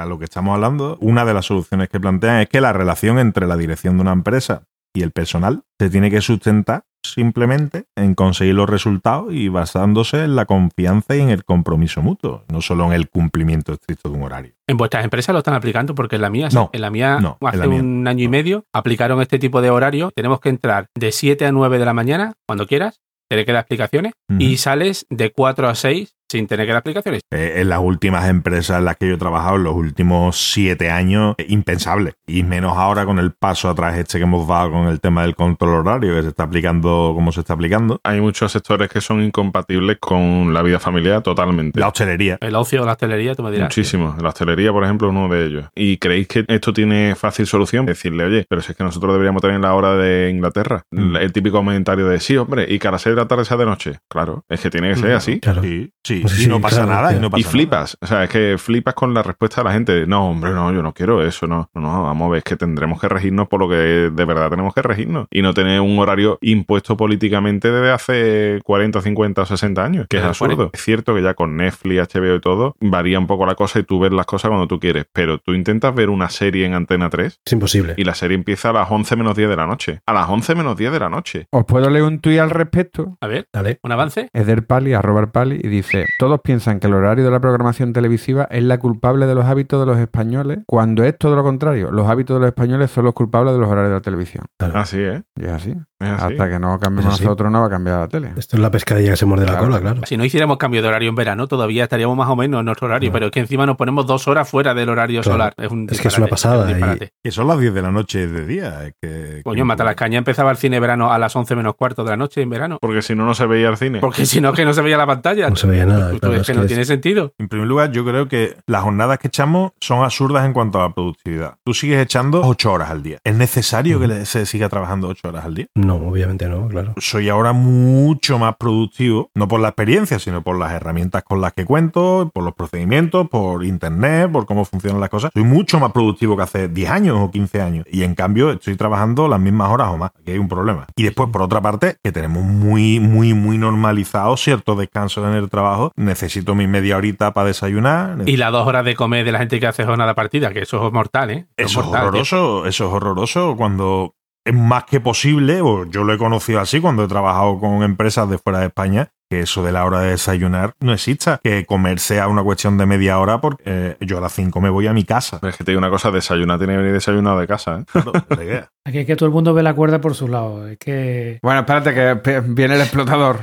A 0.00 0.06
lo 0.06 0.18
que 0.18 0.24
estamos 0.24 0.54
hablando, 0.54 0.96
una 1.02 1.26
de 1.26 1.34
las 1.34 1.44
soluciones 1.44 1.90
que 1.90 2.00
plantean 2.00 2.40
es 2.40 2.48
que 2.48 2.62
la 2.62 2.72
relación 2.72 3.18
entre 3.18 3.46
la 3.46 3.58
dirección 3.58 3.96
de 3.96 4.00
una 4.00 4.12
empresa 4.12 4.62
y 4.94 5.02
el 5.02 5.10
personal 5.10 5.62
se 5.78 5.90
tiene 5.90 6.10
que 6.10 6.22
sustentar 6.22 6.84
simplemente 7.04 7.84
en 7.96 8.14
conseguir 8.14 8.54
los 8.54 8.68
resultados 8.68 9.30
y 9.30 9.48
basándose 9.48 10.24
en 10.24 10.36
la 10.36 10.46
confianza 10.46 11.16
y 11.16 11.20
en 11.20 11.28
el 11.28 11.44
compromiso 11.44 12.00
mutuo, 12.00 12.44
no 12.50 12.62
solo 12.62 12.86
en 12.86 12.92
el 12.92 13.10
cumplimiento 13.10 13.74
estricto 13.74 14.08
de 14.08 14.16
un 14.16 14.22
horario. 14.22 14.54
En 14.66 14.78
vuestras 14.78 15.04
empresas 15.04 15.34
lo 15.34 15.40
están 15.40 15.54
aplicando 15.54 15.94
porque 15.94 16.16
en 16.16 16.22
la 16.22 16.30
mía. 16.30 16.48
No, 16.50 16.70
en 16.72 16.80
la 16.80 16.90
mía 16.90 17.20
no, 17.20 17.36
hace 17.42 17.58
la 17.58 17.66
mía. 17.66 17.80
un 17.80 18.08
año 18.08 18.24
y 18.24 18.28
medio 18.28 18.64
aplicaron 18.72 19.20
este 19.20 19.38
tipo 19.38 19.60
de 19.60 19.68
horario. 19.68 20.12
Tenemos 20.14 20.40
que 20.40 20.48
entrar 20.48 20.86
de 20.94 21.12
7 21.12 21.44
a 21.44 21.52
9 21.52 21.78
de 21.78 21.84
la 21.84 21.92
mañana, 21.92 22.32
cuando 22.46 22.66
quieras, 22.66 23.02
tener 23.28 23.44
que 23.44 23.52
dar 23.52 23.60
explicaciones, 23.60 24.14
y 24.38 24.56
sales 24.56 25.06
de 25.10 25.30
4 25.30 25.68
a 25.68 25.74
6 25.74 26.16
sin 26.30 26.46
tener 26.46 26.66
que 26.66 26.72
dar 26.72 26.78
explicaciones. 26.78 27.22
Eh, 27.32 27.54
en 27.56 27.68
las 27.68 27.80
últimas 27.80 28.28
empresas 28.28 28.78
en 28.78 28.84
las 28.84 28.96
que 28.96 29.08
yo 29.08 29.14
he 29.14 29.18
trabajado, 29.18 29.56
en 29.56 29.64
los 29.64 29.74
últimos 29.74 30.36
siete 30.52 30.90
años, 30.90 31.34
eh, 31.38 31.46
impensable. 31.48 32.14
Y 32.26 32.44
menos 32.44 32.76
ahora 32.76 33.04
con 33.04 33.18
el 33.18 33.32
paso 33.32 33.68
atrás 33.68 33.98
este 33.98 34.18
que 34.18 34.24
hemos 34.24 34.46
dado 34.46 34.70
con 34.70 34.86
el 34.86 35.00
tema 35.00 35.22
del 35.22 35.34
control 35.34 35.86
horario, 35.86 36.14
que 36.14 36.22
se 36.22 36.28
está 36.28 36.44
aplicando 36.44 37.12
como 37.14 37.32
se 37.32 37.40
está 37.40 37.54
aplicando. 37.54 38.00
Hay 38.04 38.20
muchos 38.20 38.52
sectores 38.52 38.88
que 38.88 39.00
son 39.00 39.22
incompatibles 39.22 39.98
con 40.00 40.54
la 40.54 40.62
vida 40.62 40.78
familiar 40.78 41.22
totalmente. 41.22 41.78
La 41.80 41.88
hostelería. 41.88 42.38
El 42.40 42.54
ocio, 42.54 42.84
la 42.84 42.92
hostelería, 42.92 43.34
tú 43.34 43.42
me 43.42 43.50
dirás. 43.50 43.66
Muchísimo. 43.66 44.14
La 44.22 44.28
hostelería, 44.28 44.72
por 44.72 44.84
ejemplo, 44.84 45.08
es 45.08 45.14
uno 45.14 45.28
de 45.28 45.46
ellos. 45.46 45.64
¿Y 45.74 45.96
creéis 45.98 46.28
que 46.28 46.44
esto 46.46 46.72
tiene 46.72 47.14
fácil 47.16 47.46
solución? 47.46 47.86
Decirle, 47.86 48.24
oye, 48.24 48.46
pero 48.48 48.62
si 48.62 48.70
es 48.72 48.78
que 48.78 48.84
nosotros 48.84 49.12
deberíamos 49.12 49.42
tener 49.42 49.60
la 49.60 49.74
hora 49.74 49.96
de 49.96 50.30
Inglaterra. 50.30 50.84
Mm. 50.90 51.16
El 51.16 51.32
típico 51.32 51.56
comentario 51.58 52.06
de, 52.06 52.20
sí, 52.20 52.36
hombre, 52.36 52.66
y 52.68 52.78
que 52.78 52.88
a 52.88 52.92
las 52.92 53.02
6 53.02 53.16
de 53.16 53.22
la 53.22 53.28
tarde 53.28 53.44
sea 53.44 53.56
de 53.56 53.66
noche. 53.66 53.98
Claro, 54.08 54.44
es 54.48 54.60
que 54.60 54.70
tiene 54.70 54.90
que 54.90 54.94
ser 54.96 55.04
Claro. 55.04 55.16
así. 55.18 55.40
Claro. 55.40 55.62
Sí, 55.62 55.92
sí, 56.04 56.19
Pues 56.22 56.40
y 56.42 56.46
no 56.48 56.60
pasa 56.60 56.84
claro, 56.84 56.90
nada. 56.90 57.02
Y, 57.02 57.14
claro. 57.14 57.20
no 57.22 57.30
pasa 57.30 57.40
Y 57.40 57.44
flipas, 57.44 57.98
o 58.00 58.06
sea, 58.06 58.24
es 58.24 58.30
que 58.30 58.56
flipas 58.58 58.94
con 58.94 59.14
la 59.14 59.22
respuesta 59.22 59.60
de 59.62 59.64
la 59.68 59.72
gente. 59.72 60.06
No, 60.06 60.30
hombre, 60.30 60.50
no, 60.52 60.72
yo 60.72 60.82
no 60.82 60.92
quiero 60.92 61.22
eso, 61.24 61.46
no. 61.46 61.70
No, 61.74 61.80
no, 61.80 62.02
vamos 62.02 62.26
a 62.26 62.30
ver, 62.32 62.38
es 62.38 62.44
que 62.44 62.56
tendremos 62.56 63.00
que 63.00 63.08
regirnos 63.08 63.48
por 63.48 63.60
lo 63.60 63.68
que 63.68 63.74
de 63.76 64.24
verdad 64.24 64.50
tenemos 64.50 64.74
que 64.74 64.82
regirnos. 64.82 65.26
Y 65.30 65.42
no 65.42 65.54
tener 65.54 65.80
un 65.80 65.98
horario 65.98 66.38
impuesto 66.40 66.96
políticamente 66.96 67.70
desde 67.70 67.90
hace 67.90 68.60
40, 68.64 69.00
50 69.00 69.42
o 69.42 69.46
60 69.46 69.84
años, 69.84 70.06
que 70.08 70.18
es 70.18 70.22
absurdo. 70.24 70.56
40. 70.56 70.76
Es 70.76 70.84
cierto 70.84 71.14
que 71.14 71.22
ya 71.22 71.34
con 71.34 71.56
Netflix, 71.56 72.08
HBO 72.14 72.34
y 72.36 72.40
todo, 72.40 72.76
varía 72.80 73.18
un 73.18 73.26
poco 73.26 73.46
la 73.46 73.54
cosa 73.54 73.78
y 73.78 73.82
tú 73.82 73.98
ves 74.00 74.12
las 74.12 74.26
cosas 74.26 74.48
cuando 74.48 74.66
tú 74.66 74.78
quieres. 74.78 75.06
Pero 75.12 75.38
tú 75.38 75.52
intentas 75.54 75.94
ver 75.94 76.10
una 76.10 76.28
serie 76.30 76.66
en 76.66 76.74
Antena 76.74 77.10
3 77.10 77.40
Es 77.44 77.52
imposible. 77.52 77.94
y 77.96 78.04
la 78.04 78.14
serie 78.14 78.34
empieza 78.36 78.70
a 78.70 78.72
las 78.72 78.90
11 78.90 79.16
menos 79.16 79.36
10 79.36 79.48
de 79.48 79.56
la 79.56 79.66
noche. 79.66 80.00
A 80.06 80.12
las 80.12 80.28
11 80.28 80.54
menos 80.54 80.76
10 80.76 80.92
de 80.92 81.00
la 81.00 81.08
noche. 81.08 81.46
Os 81.50 81.64
puedo 81.64 81.88
leer 81.90 82.04
un 82.04 82.20
tuit 82.20 82.38
al 82.40 82.50
respecto. 82.50 83.16
A 83.20 83.26
ver, 83.26 83.46
Dale. 83.52 83.78
un 83.82 83.92
avance. 83.92 84.28
Eder 84.32 84.66
Pali, 84.66 84.92
arroba 84.94 85.26
Pali, 85.32 85.60
y 85.62 85.68
dice: 85.68 86.06
Todos 86.18 86.40
piensan 86.42 86.80
que 86.80 86.86
el 86.86 86.94
horario 86.94 87.24
de 87.24 87.30
la 87.30 87.40
programación 87.40 87.92
televisiva 87.92 88.44
es 88.50 88.62
la 88.62 88.78
culpable 88.78 89.26
de 89.26 89.34
los 89.34 89.44
hábitos 89.46 89.80
de 89.80 89.86
los 89.86 89.98
españoles, 89.98 90.60
cuando 90.66 91.04
es 91.04 91.16
todo 91.18 91.36
lo 91.36 91.42
contrario. 91.42 91.90
Los 91.90 92.08
hábitos 92.08 92.36
de 92.36 92.40
los 92.40 92.48
españoles 92.48 92.90
son 92.90 93.04
los 93.04 93.14
culpables 93.14 93.54
de 93.54 93.60
los 93.60 93.68
horarios 93.68 93.90
de 93.90 93.94
la 93.96 94.00
televisión. 94.02 94.44
Así, 94.74 94.98
¿eh? 95.00 95.22
Y 95.36 95.44
es 95.44 95.50
así. 95.52 95.70
Es 96.00 96.08
así. 96.08 96.32
Hasta 96.32 96.48
que 96.48 96.58
no 96.58 96.78
cambiemos 96.78 97.14
Es 97.14 97.20
nosotros, 97.20 97.50
no 97.52 97.60
va 97.60 97.66
a 97.66 97.70
cambiar 97.70 98.00
la 98.00 98.08
tele. 98.08 98.32
Esto 98.36 98.56
es 98.56 98.62
la 98.62 98.70
pescadilla 98.70 99.10
que 99.10 99.16
se 99.16 99.26
muerde 99.26 99.44
la 99.44 99.52
Claro. 99.52 99.66
cola, 99.66 99.80
claro. 99.80 100.00
Si 100.06 100.16
no 100.16 100.24
hiciéramos 100.24 100.56
cambio 100.56 100.80
de 100.80 100.88
horario 100.88 101.10
en 101.10 101.14
verano, 101.14 101.46
todavía 101.46 101.84
estaríamos 101.84 102.16
más 102.16 102.28
o 102.28 102.36
menos 102.36 102.60
en 102.60 102.64
nuestro 102.66 102.86
horario, 102.86 103.10
Claro. 103.10 103.12
pero 103.12 103.26
es 103.26 103.32
que 103.32 103.40
encima 103.40 103.66
nos 103.66 103.76
ponemos 103.76 104.06
dos 104.06 104.26
horas 104.26 104.48
fuera 104.48 104.72
del 104.72 104.88
horario 104.88 105.20
Claro. 105.20 105.34
solar. 105.34 105.54
Es, 105.58 105.70
un 105.70 105.86
Es 105.90 106.00
que 106.00 106.08
es 106.08 106.16
una 106.18 106.26
pasada, 106.28 106.64
un 106.64 106.70
y-. 106.96 107.08
Que 107.22 107.30
son 107.30 107.46
las 107.48 107.58
10 107.60 107.74
de 107.74 107.82
la 107.82 107.90
noche 107.90 108.26
de 108.26 108.46
día. 108.46 108.84
es 108.86 108.94
que, 109.00 109.42
Coño, 109.44 109.64
Mata 109.66 109.84
las 109.84 109.94
Cañas 109.94 110.18
empezaba 110.18 110.50
el 110.50 110.56
cine 110.56 110.80
verano 110.80 111.12
a 111.12 111.18
las 111.18 111.36
11 111.36 111.54
menos 111.54 111.74
cuarto 111.74 112.02
de 112.02 112.10
la 112.10 112.16
noche 112.16 112.40
en 112.40 112.48
verano. 112.48 112.78
Porque 112.80 113.02
si 113.02 113.14
no, 113.14 113.26
no 113.26 113.34
se 113.34 113.46
veía 113.46 113.68
el 113.68 113.76
cine. 113.76 114.00
Porque 114.00 114.24
si 114.24 114.40
no, 114.40 114.52
que 114.54 114.64
no 114.64 114.72
se 114.72 114.80
veía 114.80 114.96
la 114.96 115.06
pantalla. 115.06 115.50
No 115.50 115.56
se 115.56 115.66
veía 115.66 115.84
nada. 115.84 115.99
Claro, 116.20 116.34
es 116.36 116.46
que 116.46 116.54
no 116.54 116.62
es- 116.62 116.66
tiene 116.68 116.84
sentido. 116.84 117.32
En 117.38 117.48
primer 117.48 117.66
lugar, 117.68 117.92
yo 117.92 118.04
creo 118.04 118.28
que 118.28 118.56
las 118.66 118.82
jornadas 118.82 119.18
que 119.18 119.28
echamos 119.28 119.72
son 119.80 120.02
absurdas 120.02 120.44
en 120.46 120.52
cuanto 120.52 120.78
a 120.80 120.88
la 120.88 120.94
productividad. 120.94 121.54
Tú 121.64 121.74
sigues 121.74 122.00
echando 122.02 122.42
8 122.44 122.72
horas 122.72 122.90
al 122.90 123.02
día. 123.02 123.18
¿Es 123.24 123.34
necesario 123.34 124.00
que 124.00 124.24
se 124.26 124.46
siga 124.46 124.68
trabajando 124.68 125.08
8 125.08 125.28
horas 125.28 125.44
al 125.44 125.54
día? 125.54 125.66
No, 125.74 125.96
obviamente 125.96 126.48
no, 126.48 126.68
claro. 126.68 126.94
soy 126.98 127.28
ahora 127.28 127.52
mucho 127.52 128.38
más 128.38 128.56
productivo, 128.56 129.30
no 129.34 129.48
por 129.48 129.60
la 129.60 129.68
experiencia, 129.68 130.18
sino 130.18 130.42
por 130.42 130.58
las 130.58 130.72
herramientas 130.72 131.22
con 131.24 131.40
las 131.40 131.52
que 131.52 131.64
cuento, 131.64 132.30
por 132.32 132.44
los 132.44 132.54
procedimientos, 132.54 133.28
por 133.28 133.64
internet, 133.64 134.30
por 134.30 134.46
cómo 134.46 134.64
funcionan 134.64 135.00
las 135.00 135.10
cosas. 135.10 135.30
Soy 135.34 135.44
mucho 135.44 135.78
más 135.80 135.92
productivo 135.92 136.36
que 136.36 136.42
hace 136.42 136.68
10 136.68 136.90
años 136.90 137.18
o 137.20 137.30
15 137.30 137.60
años. 137.60 137.86
Y 137.90 138.02
en 138.02 138.14
cambio 138.14 138.50
estoy 138.50 138.76
trabajando 138.76 139.28
las 139.28 139.40
mismas 139.40 139.70
horas 139.70 139.88
o 139.88 139.96
más. 139.98 140.10
Aquí 140.20 140.32
hay 140.32 140.38
un 140.38 140.48
problema. 140.48 140.86
Y 140.96 141.04
después, 141.04 141.28
por 141.30 141.42
otra 141.42 141.60
parte, 141.60 141.96
que 142.02 142.12
tenemos 142.12 142.42
muy, 142.44 143.00
muy, 143.00 143.34
muy 143.34 143.58
normalizado 143.58 144.36
ciertos 144.36 144.78
descansos 144.78 145.24
en 145.26 145.34
el 145.34 145.48
trabajo. 145.48 145.79
Necesito 145.96 146.54
mi 146.54 146.66
media 146.66 146.96
horita 146.96 147.32
para 147.32 147.48
desayunar. 147.48 148.22
Y 148.26 148.36
las 148.36 148.52
dos 148.52 148.66
horas 148.66 148.84
de 148.84 148.94
comer 148.94 149.24
de 149.24 149.32
la 149.32 149.38
gente 149.38 149.60
que 149.60 149.66
hace 149.66 149.84
jornada 149.84 150.14
partida, 150.14 150.52
que 150.52 150.60
eso 150.60 150.86
es 150.86 150.92
mortal, 150.92 151.30
¿eh? 151.30 151.46
Eso 151.56 151.80
es 151.80 151.86
mortal, 151.86 152.00
tío. 152.02 152.08
horroroso, 152.08 152.66
eso 152.66 152.86
es 152.86 152.92
horroroso 152.92 153.56
cuando 153.56 154.14
es 154.44 154.54
más 154.54 154.84
que 154.84 155.00
posible, 155.00 155.60
o 155.60 155.84
yo 155.84 156.04
lo 156.04 156.12
he 156.12 156.18
conocido 156.18 156.60
así 156.60 156.80
cuando 156.80 157.04
he 157.04 157.08
trabajado 157.08 157.58
con 157.58 157.82
empresas 157.82 158.28
de 158.28 158.38
fuera 158.38 158.60
de 158.60 158.66
España, 158.66 159.12
que 159.30 159.40
eso 159.40 159.62
de 159.62 159.70
la 159.70 159.84
hora 159.84 160.00
de 160.00 160.10
desayunar 160.10 160.74
no 160.80 160.92
exista, 160.92 161.38
que 161.42 161.64
comer 161.64 162.00
sea 162.00 162.26
una 162.26 162.42
cuestión 162.42 162.76
de 162.76 162.84
media 162.86 163.18
hora 163.20 163.40
porque 163.40 163.62
eh, 163.64 163.96
yo 164.00 164.18
a 164.18 164.20
las 164.20 164.32
5 164.32 164.60
me 164.60 164.70
voy 164.70 164.88
a 164.88 164.92
mi 164.92 165.04
casa. 165.04 165.38
Es 165.46 165.56
que 165.56 165.62
te 165.62 165.70
digo 165.70 165.78
una 165.78 165.88
cosa, 165.88 166.10
desayunar 166.10 166.58
tiene 166.58 166.72
que 166.72 166.78
venir 166.78 166.92
desayunado 166.92 167.38
de 167.38 167.46
casa, 167.46 167.76
¿eh? 167.78 167.84
Claro, 167.90 168.12
la 168.28 168.44
idea. 168.44 168.68
Aquí 168.84 168.98
es 168.98 169.06
que 169.06 169.14
todo 169.14 169.26
el 169.26 169.32
mundo 169.32 169.54
ve 169.54 169.62
la 169.62 169.74
cuerda 169.74 170.00
por 170.00 170.14
su 170.16 170.26
lado. 170.26 170.66
Es 170.66 170.78
que. 170.78 171.38
Bueno, 171.42 171.60
espérate 171.60 171.94
que 171.94 172.40
viene 172.46 172.74
el 172.74 172.80
explotador. 172.80 173.38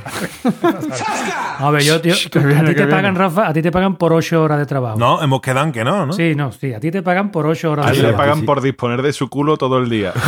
A 1.60 1.70
ver, 1.70 1.82
yo, 1.82 2.00
tío, 2.00 2.14
viene, 2.34 2.60
a 2.60 2.64
ti 2.66 2.74
te 2.74 2.86
pagan. 2.86 3.14
Rafa, 3.14 3.48
a 3.48 3.52
ti 3.52 3.62
te 3.62 3.70
pagan 3.72 3.96
por 3.96 4.12
8 4.12 4.42
horas 4.42 4.58
de 4.58 4.66
trabajo. 4.66 4.98
No, 4.98 5.22
hemos 5.22 5.40
quedado 5.40 5.64
en 5.66 5.72
que 5.72 5.84
no, 5.84 6.06
¿no? 6.06 6.12
Sí, 6.12 6.34
no, 6.34 6.52
sí, 6.52 6.74
a 6.74 6.80
ti 6.80 6.90
te 6.90 7.02
pagan 7.02 7.30
por 7.30 7.46
8 7.46 7.70
horas 7.70 7.86
A 7.86 7.90
de 7.90 7.96
él 7.96 8.02
le 8.02 8.08
trabajo. 8.08 8.30
pagan 8.30 8.44
por 8.44 8.60
disponer 8.60 9.00
de 9.02 9.12
su 9.12 9.28
culo 9.28 9.56
todo 9.56 9.78
el 9.78 9.88
día. 9.88 10.12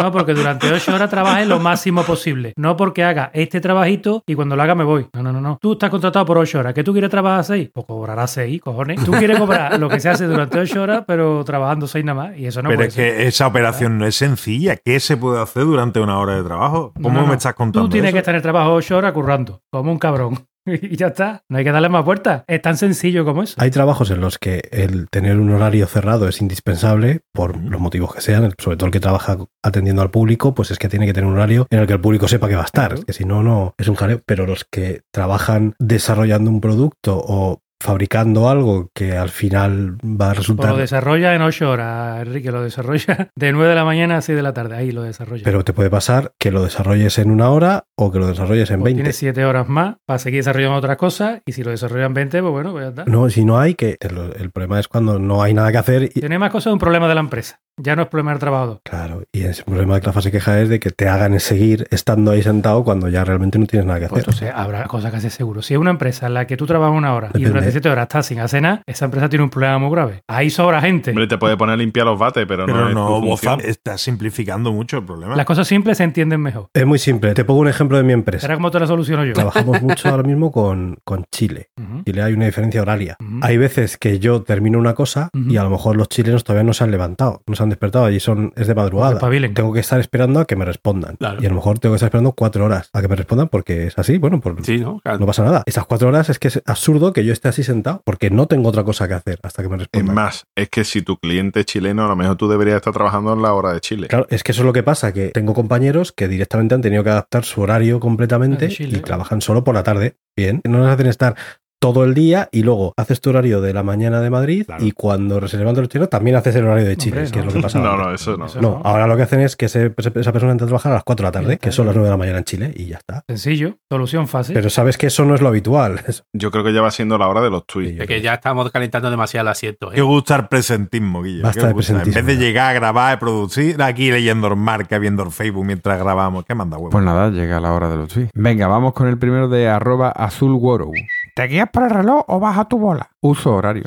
No, 0.00 0.10
porque 0.12 0.32
durante 0.32 0.70
8 0.72 0.94
horas 0.94 1.10
trabajes 1.10 1.46
lo 1.46 1.58
máximo 1.58 2.04
posible. 2.04 2.54
No 2.56 2.76
porque 2.76 3.04
haga 3.04 3.30
este 3.34 3.60
trabajito 3.60 4.19
y 4.26 4.34
cuando 4.34 4.56
lo 4.56 4.62
haga 4.62 4.74
me 4.74 4.84
voy. 4.84 5.06
No, 5.12 5.22
no, 5.22 5.32
no, 5.32 5.40
no. 5.40 5.58
Tú 5.60 5.72
estás 5.72 5.90
contratado 5.90 6.24
por 6.24 6.38
8 6.38 6.58
horas. 6.60 6.74
¿Que 6.74 6.84
tú 6.84 6.92
quieres 6.92 7.10
trabajar 7.10 7.44
6? 7.44 7.70
Pues 7.72 7.86
cobrarás 7.86 8.30
6, 8.32 8.60
cojones. 8.60 9.04
Tú 9.04 9.12
quieres 9.12 9.38
cobrar 9.38 9.78
lo 9.78 9.88
que 9.88 10.00
se 10.00 10.08
hace 10.08 10.26
durante 10.26 10.58
8 10.58 10.82
horas, 10.82 11.04
pero 11.06 11.44
trabajando 11.44 11.86
6 11.86 12.04
nada 12.04 12.28
más. 12.28 12.38
Y 12.38 12.46
eso 12.46 12.62
no 12.62 12.68
Pero 12.68 12.78
puede 12.78 12.88
es 12.88 12.94
ser. 12.94 13.16
que 13.16 13.26
esa 13.26 13.46
operación 13.46 13.98
no 13.98 14.06
es 14.06 14.14
sencilla. 14.16 14.76
¿Qué 14.76 15.00
se 15.00 15.16
puede 15.16 15.40
hacer 15.40 15.64
durante 15.64 16.00
una 16.00 16.18
hora 16.18 16.36
de 16.36 16.42
trabajo? 16.44 16.92
¿Cómo 16.94 17.10
no, 17.10 17.22
no. 17.22 17.26
me 17.28 17.34
estás 17.34 17.54
contando? 17.54 17.88
Tú 17.88 17.92
tienes 17.92 18.08
eso? 18.08 18.14
que 18.14 18.18
estar 18.18 18.34
en 18.34 18.36
el 18.36 18.42
trabajo 18.42 18.72
8 18.74 18.96
horas 18.96 19.12
currando, 19.12 19.62
como 19.70 19.92
un 19.92 19.98
cabrón. 19.98 20.38
Y 20.90 20.96
ya 20.96 21.08
está. 21.08 21.44
No 21.48 21.58
hay 21.58 21.64
que 21.64 21.72
darle 21.72 21.88
más 21.88 22.04
vueltas. 22.04 22.44
Es 22.46 22.62
tan 22.62 22.76
sencillo 22.76 23.24
como 23.24 23.42
eso. 23.42 23.54
Hay 23.58 23.70
trabajos 23.70 24.10
en 24.10 24.20
los 24.20 24.38
que 24.38 24.68
el 24.72 25.08
tener 25.08 25.38
un 25.38 25.50
horario 25.50 25.86
cerrado 25.86 26.28
es 26.28 26.40
indispensable 26.40 27.20
por 27.32 27.56
los 27.56 27.80
motivos 27.80 28.14
que 28.14 28.20
sean, 28.20 28.52
sobre 28.58 28.76
todo 28.76 28.86
el 28.86 28.92
que 28.92 29.00
trabaja 29.00 29.36
atendiendo 29.62 30.02
al 30.02 30.10
público, 30.10 30.54
pues 30.54 30.70
es 30.70 30.78
que 30.78 30.88
tiene 30.88 31.06
que 31.06 31.12
tener 31.12 31.28
un 31.28 31.34
horario 31.34 31.66
en 31.70 31.80
el 31.80 31.86
que 31.86 31.94
el 31.94 32.00
público 32.00 32.28
sepa 32.28 32.48
que 32.48 32.56
va 32.56 32.62
a 32.62 32.66
estar, 32.66 32.94
Es 32.94 33.04
que 33.04 33.12
si 33.12 33.24
no, 33.24 33.42
no 33.42 33.74
es 33.78 33.88
un 33.88 33.94
jaleo. 33.94 34.22
Pero 34.26 34.46
los 34.46 34.64
que 34.64 35.02
trabajan 35.12 35.74
desarrollando 35.78 36.50
un 36.50 36.60
producto 36.60 37.22
o 37.22 37.62
fabricando 37.80 38.48
algo 38.48 38.90
que 38.94 39.16
al 39.16 39.30
final 39.30 39.96
va 40.04 40.30
a 40.30 40.34
resultar... 40.34 40.70
lo 40.70 40.76
desarrolla 40.76 41.34
en 41.34 41.42
8 41.42 41.70
horas, 41.70 42.26
Enrique. 42.26 42.52
Lo 42.52 42.62
desarrolla 42.62 43.30
de 43.34 43.52
9 43.52 43.70
de 43.70 43.74
la 43.74 43.84
mañana 43.84 44.18
a 44.18 44.20
6 44.20 44.36
de 44.36 44.42
la 44.42 44.52
tarde. 44.52 44.76
Ahí 44.76 44.92
lo 44.92 45.02
desarrolla. 45.02 45.42
Pero 45.44 45.64
te 45.64 45.72
puede 45.72 45.90
pasar 45.90 46.32
que 46.38 46.50
lo 46.50 46.62
desarrolles 46.62 47.18
en 47.18 47.30
una 47.30 47.50
hora 47.50 47.86
o 47.96 48.12
que 48.12 48.18
lo 48.18 48.26
desarrolles 48.26 48.70
en 48.70 48.80
Pues 48.80 48.94
20. 48.94 49.02
Tienes 49.02 49.16
7 49.16 49.44
horas 49.44 49.68
más 49.68 49.96
para 50.06 50.18
seguir 50.18 50.40
desarrollando 50.40 50.76
otras 50.76 50.98
cosas. 50.98 51.40
Y 51.46 51.52
si 51.52 51.64
lo 51.64 51.70
desarrollan 51.70 52.14
20, 52.14 52.40
pues 52.40 52.52
bueno, 52.52 52.72
pues 52.72 52.84
ya 52.84 52.88
está. 52.90 53.04
No, 53.06 53.28
si 53.30 53.44
no 53.44 53.58
hay, 53.58 53.74
que 53.74 53.96
el, 54.00 54.34
el 54.38 54.50
problema 54.50 54.78
es 54.78 54.86
cuando 54.86 55.18
no 55.18 55.42
hay 55.42 55.54
nada 55.54 55.72
que 55.72 55.78
hacer 55.78 56.02
y 56.04 56.20
Tiene 56.20 56.38
más 56.38 56.50
cosas, 56.50 56.72
un 56.72 56.78
problema 56.78 57.08
de 57.08 57.14
la 57.14 57.20
empresa. 57.20 57.60
Ya 57.82 57.96
no 57.96 58.02
es 58.02 58.08
problema 58.08 58.30
del 58.32 58.40
trabajador. 58.40 58.80
Claro, 58.84 59.22
y 59.32 59.42
ese 59.42 59.62
problema 59.64 60.00
que 60.00 60.06
la 60.06 60.12
fase 60.12 60.30
queja 60.30 60.60
es 60.60 60.68
de 60.68 60.80
que 60.80 60.90
te 60.90 61.08
hagan 61.08 61.38
seguir 61.40 61.86
estando 61.90 62.30
ahí 62.30 62.42
sentado 62.42 62.84
cuando 62.84 63.08
ya 63.08 63.24
realmente 63.24 63.58
no 63.58 63.66
tienes 63.66 63.86
nada 63.86 64.00
que 64.00 64.06
Pues 64.08 64.22
hacer. 64.22 64.34
entonces 64.48 64.52
habrá 64.54 64.84
cosas 64.84 65.10
que 65.10 65.16
hacer 65.18 65.30
seguro. 65.30 65.62
Si 65.62 65.74
es 65.74 65.80
una 65.80 65.90
empresa 65.90 66.26
en 66.26 66.34
la 66.34 66.46
que 66.46 66.56
tú 66.56 66.66
trabajas 66.66 66.96
una 66.96 67.14
hora 67.14 67.28
y 67.28 67.32
Depende. 67.32 67.48
durante 67.50 67.70
siete 67.72 67.88
horas 67.88 68.02
estás 68.04 68.26
sin 68.26 68.40
hacer 68.40 68.62
nada, 68.62 68.82
esa 68.86 69.04
empresa 69.04 69.28
tiene 69.28 69.44
un 69.44 69.50
problema 69.50 69.78
muy 69.78 69.90
grave. 69.90 70.22
Ahí 70.28 70.50
sobra 70.50 70.80
gente. 70.80 71.10
Hombre, 71.10 71.26
te 71.26 71.38
puede 71.38 71.56
poner 71.56 71.74
a 71.74 71.76
limpiar 71.76 72.06
los 72.06 72.18
bates, 72.18 72.44
pero, 72.46 72.66
Pero 72.66 72.78
no 72.80 72.88
es 72.88 72.94
no, 72.94 73.20
tu 73.20 73.98
simplificando 73.98 74.72
mucho 74.72 74.98
el 74.98 75.04
problema. 75.04 75.36
Las 75.36 75.46
cosas 75.46 75.66
simples 75.66 75.98
se 75.98 76.04
entienden 76.04 76.40
mejor. 76.40 76.68
Es 76.74 76.86
muy 76.86 76.98
simple. 76.98 77.34
Te 77.34 77.44
pongo 77.44 77.60
un 77.60 77.68
ejemplo 77.68 77.96
de 77.96 78.02
mi 78.02 78.12
empresa. 78.12 78.42
¿Será 78.42 78.54
cómo 78.54 78.70
te 78.70 78.80
la 78.80 78.86
soluciono 78.86 79.24
yo? 79.24 79.32
Trabajamos 79.32 79.80
mucho 79.82 80.08
ahora 80.08 80.22
mismo 80.22 80.50
con, 80.50 80.98
con 81.04 81.24
Chile. 81.32 81.68
Ujú. 81.80 82.02
Chile 82.04 82.22
hay 82.22 82.32
una 82.32 82.46
diferencia 82.46 82.82
horaria. 82.82 83.16
Ujú. 83.20 83.40
Hay 83.42 83.56
veces 83.56 83.96
que 83.98 84.18
yo 84.18 84.42
termino 84.42 84.78
una 84.78 84.94
cosa 84.94 85.28
y 85.34 85.56
a 85.56 85.62
lo 85.62 85.70
mejor 85.70 85.96
los 85.96 86.08
chilenos 86.08 86.44
todavía 86.44 86.64
no 86.64 86.72
se 86.72 86.84
han 86.84 86.90
levantado, 86.90 87.42
no 87.46 87.54
se 87.54 87.62
han 87.62 87.69
despertado 87.70 88.10
y 88.10 88.20
son, 88.20 88.52
es 88.56 88.66
de 88.66 88.74
madrugada. 88.74 89.18
Tengo 89.54 89.72
que 89.72 89.80
estar 89.80 89.98
esperando 90.00 90.40
a 90.40 90.44
que 90.44 90.56
me 90.56 90.64
respondan. 90.64 91.16
Claro. 91.16 91.42
Y 91.42 91.46
a 91.46 91.48
lo 91.48 91.54
mejor 91.54 91.78
tengo 91.78 91.94
que 91.94 91.96
estar 91.96 92.08
esperando 92.08 92.32
cuatro 92.32 92.64
horas 92.64 92.90
a 92.92 93.00
que 93.00 93.08
me 93.08 93.16
respondan 93.16 93.48
porque 93.48 93.86
es 93.86 93.98
así. 93.98 94.18
Bueno, 94.18 94.40
por, 94.40 94.62
Sí, 94.64 94.78
¿no? 94.78 95.00
Claro. 95.00 95.18
no 95.18 95.26
pasa 95.26 95.44
nada. 95.44 95.62
Esas 95.66 95.86
cuatro 95.86 96.08
horas 96.08 96.28
es 96.28 96.38
que 96.38 96.48
es 96.48 96.62
absurdo 96.66 97.12
que 97.12 97.24
yo 97.24 97.32
esté 97.32 97.48
así 97.48 97.62
sentado 97.62 98.02
porque 98.04 98.30
no 98.30 98.46
tengo 98.46 98.68
otra 98.68 98.84
cosa 98.84 99.08
que 99.08 99.14
hacer 99.14 99.38
hasta 99.42 99.62
que 99.62 99.68
me 99.68 99.76
Es 99.76 99.80
respondan. 99.82 100.14
más, 100.14 100.44
es 100.56 100.68
que 100.68 100.84
si 100.84 101.02
tu 101.02 101.16
cliente 101.18 101.60
es 101.60 101.66
chileno, 101.66 102.04
a 102.04 102.08
lo 102.08 102.16
mejor 102.16 102.36
tú 102.36 102.48
deberías 102.48 102.76
estar 102.76 102.92
trabajando 102.92 103.32
en 103.32 103.42
la 103.42 103.52
hora 103.54 103.72
de 103.72 103.80
Chile. 103.80 104.08
Claro, 104.08 104.26
es 104.30 104.42
que 104.42 104.52
eso 104.52 104.62
es 104.62 104.66
lo 104.66 104.72
que 104.72 104.82
pasa, 104.82 105.12
que 105.12 105.28
tengo 105.28 105.54
compañeros 105.54 106.12
que 106.12 106.28
directamente 106.28 106.74
han 106.74 106.80
tenido 106.82 107.04
que 107.04 107.10
adaptar 107.10 107.44
su 107.44 107.60
horario 107.62 108.00
completamente 108.00 108.66
Ah, 108.66 108.68
Chile. 108.68 108.98
y 108.98 109.00
trabajan 109.00 109.40
solo 109.40 109.64
por 109.64 109.74
la 109.74 109.82
tarde. 109.82 110.16
Bien, 110.36 110.60
no 110.64 110.78
nos 110.78 110.88
hacen 110.88 111.06
estar 111.06 111.34
todo 111.80 112.04
el 112.04 112.12
día 112.14 112.48
y 112.52 112.62
luego 112.62 112.92
haces 112.96 113.20
tu 113.22 113.30
horario 113.30 113.60
de 113.62 113.72
la 113.72 113.82
mañana 113.82 114.20
de 114.20 114.28
Madrid 114.30 114.64
Claro. 114.66 114.84
y 114.84 114.92
cuando 114.92 115.48
se 115.48 115.56
levantan 115.56 115.82
los 115.82 115.88
chinos 115.88 116.10
también 116.10 116.36
haces 116.36 116.54
el 116.56 116.64
horario 116.66 116.84
de 116.86 116.96
Chile, 116.96 117.16
Hombre, 117.24 117.30
que 117.32 117.38
no. 117.40 117.48
es 117.48 117.54
lo 117.54 117.58
que 117.58 117.62
pasa. 117.62 117.78
No, 117.80 117.88
ahora. 117.88 118.04
no, 118.04 118.14
eso 118.14 118.36
no. 118.36 118.46
Eso 118.46 118.60
No, 118.60 118.82
ahora 118.84 119.06
lo 119.06 119.16
que 119.16 119.22
hacen 119.22 119.40
es 119.40 119.56
que 119.56 119.64
ese- 119.66 119.92
esa 119.96 120.32
persona 120.32 120.52
entra 120.52 120.66
a 120.66 120.68
trabajar 120.68 120.92
a 120.92 120.96
las 120.96 121.04
4 121.04 121.24
de 121.24 121.28
la 121.28 121.32
tarde, 121.32 121.58
que 121.58 121.72
son 121.72 121.86
las 121.86 121.94
9 121.94 122.06
de 122.06 122.10
la 122.12 122.16
mañana 122.18 122.38
en 122.38 122.44
Chile, 122.44 122.72
y 122.76 122.86
ya 122.86 122.98
está. 122.98 123.24
Sencillo, 123.26 123.76
solución 123.90 124.28
fácil. 124.28 124.54
Pero 124.54 124.68
sabes 124.68 124.98
que 124.98 125.06
eso 125.06 125.24
no 125.24 125.34
es 125.34 125.40
lo 125.40 125.48
habitual. 125.48 126.00
Yo 126.34 126.50
creo 126.50 126.62
que 126.64 126.72
ya 126.74 126.82
va 126.82 126.90
siendo 126.90 127.16
la 127.16 127.28
hora 127.28 127.40
de 127.40 127.48
los 127.50 127.64
tweets. 127.66 128.00
Es 128.02 128.06
que 128.06 128.20
ya 128.20 128.34
estamos 128.34 128.70
calentando 128.70 129.10
demasiado 129.10 129.48
el 129.48 129.52
asiento. 129.52 129.90
¿eh? 129.90 129.94
¿Qué 129.94 130.02
gusta 130.02 130.36
el 130.36 130.48
presentismo, 130.48 131.22
Guillo? 131.22 131.44
Basta 131.44 131.62
¿Qué 131.62 131.66
de 131.68 131.72
gusta? 131.72 131.92
En 131.92 131.98
presentismo. 132.00 132.26
vez 132.26 132.38
de 132.38 132.44
llegar 132.44 132.70
a 132.70 132.72
grabar, 132.74 133.14
a 133.14 133.18
producir, 133.18 133.80
aquí 133.82 134.10
leyendo 134.10 134.48
el 134.48 134.56
marca, 134.56 134.98
viendo 134.98 135.22
el 135.22 135.30
Facebook 135.30 135.64
mientras 135.64 135.98
grabamos. 135.98 136.44
¿Qué 136.44 136.54
manda 136.54 136.76
huevo? 136.76 136.90
Pues 136.90 137.04
nada, 137.04 137.30
llega 137.30 137.58
la 137.58 137.72
hora 137.72 137.88
de 137.88 137.96
los 137.96 138.08
tweets. 138.08 138.30
Venga, 138.34 138.66
vamos 138.68 138.92
con 138.92 139.08
el 139.08 139.16
primero 139.18 139.48
de 139.48 139.68
arroba 139.68 140.10
azulworow. 140.10 140.92
¿Te 141.34 141.44
guías 141.44 141.68
por 141.72 141.84
el 141.84 141.90
reloj 141.90 142.24
o 142.28 142.40
vas 142.40 142.58
a 142.58 142.66
tu 142.66 142.78
bola? 142.78 143.10
Uso 143.20 143.54
horario. 143.54 143.84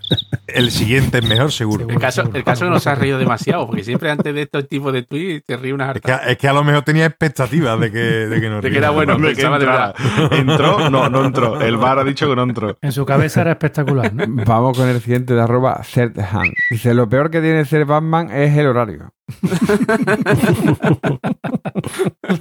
el 0.46 0.70
siguiente 0.70 1.18
es 1.18 1.28
mejor, 1.28 1.52
seguro. 1.52 1.86
El 1.88 1.98
caso, 1.98 2.22
el 2.32 2.44
caso 2.44 2.64
es 2.64 2.68
que 2.68 2.74
no 2.74 2.80
se 2.80 2.90
ha 2.90 2.94
reído 2.94 3.18
demasiado, 3.18 3.66
porque 3.66 3.84
siempre 3.84 4.10
antes 4.10 4.34
de 4.34 4.42
estos 4.42 4.68
tipos 4.68 4.92
de 4.92 5.02
tweets 5.02 5.44
te 5.44 5.56
ríe 5.56 5.72
una 5.72 5.92
Es 5.92 6.00
que, 6.00 6.12
harta. 6.12 6.30
es 6.30 6.38
que 6.38 6.48
a 6.48 6.52
lo 6.52 6.64
mejor 6.64 6.82
tenía 6.82 7.06
expectativas 7.06 7.78
de 7.80 7.90
que, 7.90 7.98
de 7.98 8.40
que 8.40 8.48
no 8.48 8.60
De 8.60 8.70
que 8.70 8.78
era 8.78 8.90
bueno. 8.90 9.18
De 9.18 9.34
que. 9.34 9.42
¿Entró? 10.32 10.90
No, 10.90 11.08
no 11.08 11.24
entró. 11.24 11.60
El 11.60 11.76
bar 11.76 11.98
ha 11.98 12.04
dicho 12.04 12.28
que 12.28 12.36
no 12.36 12.42
entró. 12.42 12.76
En 12.80 12.92
su 12.92 13.04
cabeza 13.04 13.42
era 13.42 13.52
espectacular, 13.52 14.12
¿no? 14.12 14.24
Vamos 14.44 14.76
con 14.76 14.88
el 14.88 15.00
siguiente 15.00 15.34
de 15.34 15.42
arroba. 15.42 15.82
Dice, 16.70 16.94
lo 16.94 17.08
peor 17.08 17.30
que 17.30 17.40
tiene 17.40 17.64
ser 17.64 17.84
Batman 17.84 18.30
es 18.30 18.56
el 18.56 18.66
horario. 18.66 19.12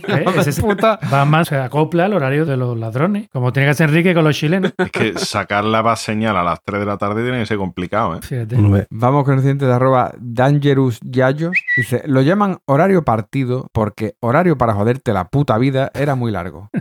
¿Eh? 0.07 0.25
Ese 0.37 0.61
Batman 0.61 1.45
se 1.45 1.55
acopla 1.57 2.05
al 2.05 2.13
horario 2.13 2.45
de 2.45 2.57
los 2.57 2.77
ladrones, 2.77 3.29
como 3.31 3.51
tiene 3.53 3.67
que 3.67 3.71
hacer 3.71 3.89
Enrique 3.89 4.13
con 4.13 4.23
los 4.23 4.35
chilenos. 4.35 4.73
Es 4.77 4.91
que 4.91 5.17
sacar 5.17 5.63
la 5.65 5.81
base 5.81 6.05
señal 6.05 6.37
a 6.37 6.43
las 6.43 6.63
3 6.63 6.79
de 6.81 6.85
la 6.85 6.97
tarde 6.97 7.23
tiene 7.23 7.39
que 7.39 7.45
ser 7.45 7.57
complicado, 7.57 8.15
¿eh? 8.15 8.87
Vamos 8.89 9.23
con 9.23 9.35
el 9.35 9.39
siguiente 9.39 9.65
de 9.65 9.73
arroba 9.73 10.13
Dangerous 10.19 10.99
Yayos. 11.01 11.57
Dice, 11.77 12.03
lo 12.05 12.21
llaman 12.21 12.59
horario 12.65 13.03
partido 13.03 13.67
porque 13.71 14.15
horario 14.19 14.57
para 14.57 14.73
joderte 14.73 15.13
la 15.13 15.29
puta 15.29 15.57
vida 15.57 15.91
era 15.93 16.15
muy 16.15 16.31
largo. 16.31 16.69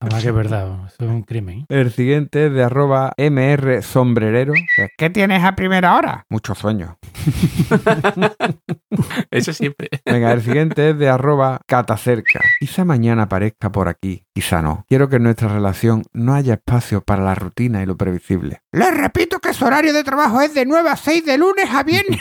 Además 0.00 0.22
que 0.22 0.28
es 0.28 0.34
verdad, 0.34 0.86
eso 0.86 1.04
es 1.04 1.10
un 1.10 1.22
crimen. 1.22 1.66
El 1.68 1.90
siguiente 1.92 2.46
es 2.46 2.52
de 2.52 2.62
arroba 2.62 3.12
MR 3.16 3.82
Sombrerero. 3.82 4.54
¿Qué 4.96 5.10
tienes 5.10 5.44
a 5.44 5.54
primera 5.54 5.96
hora? 5.96 6.24
Mucho 6.28 6.54
sueño. 6.54 6.96
Eso 9.30 9.52
siempre. 9.52 9.88
Venga, 10.04 10.32
el 10.32 10.42
siguiente 10.42 10.90
es 10.90 10.98
de 10.98 11.08
arroba 11.08 11.60
catacerca. 11.66 12.40
Quizá 12.58 12.84
mañana 12.84 13.24
aparezca 13.24 13.70
por 13.70 13.88
aquí, 13.88 14.24
quizá 14.34 14.62
no. 14.62 14.84
Quiero 14.88 15.08
que 15.08 15.16
en 15.16 15.24
nuestra 15.24 15.48
relación 15.48 16.04
no 16.12 16.34
haya 16.34 16.54
espacio 16.54 17.02
para 17.02 17.22
la 17.22 17.34
rutina 17.34 17.82
y 17.82 17.86
lo 17.86 17.96
previsible. 17.96 18.62
Les 18.72 18.96
repito 18.96 19.38
que 19.40 19.54
su 19.54 19.64
horario 19.64 19.92
de 19.92 20.04
trabajo 20.04 20.40
es 20.40 20.54
de 20.54 20.66
9 20.66 20.90
a 20.90 20.96
6 20.96 21.24
de 21.24 21.38
lunes 21.38 21.70
a 21.70 21.82
viernes. 21.82 22.20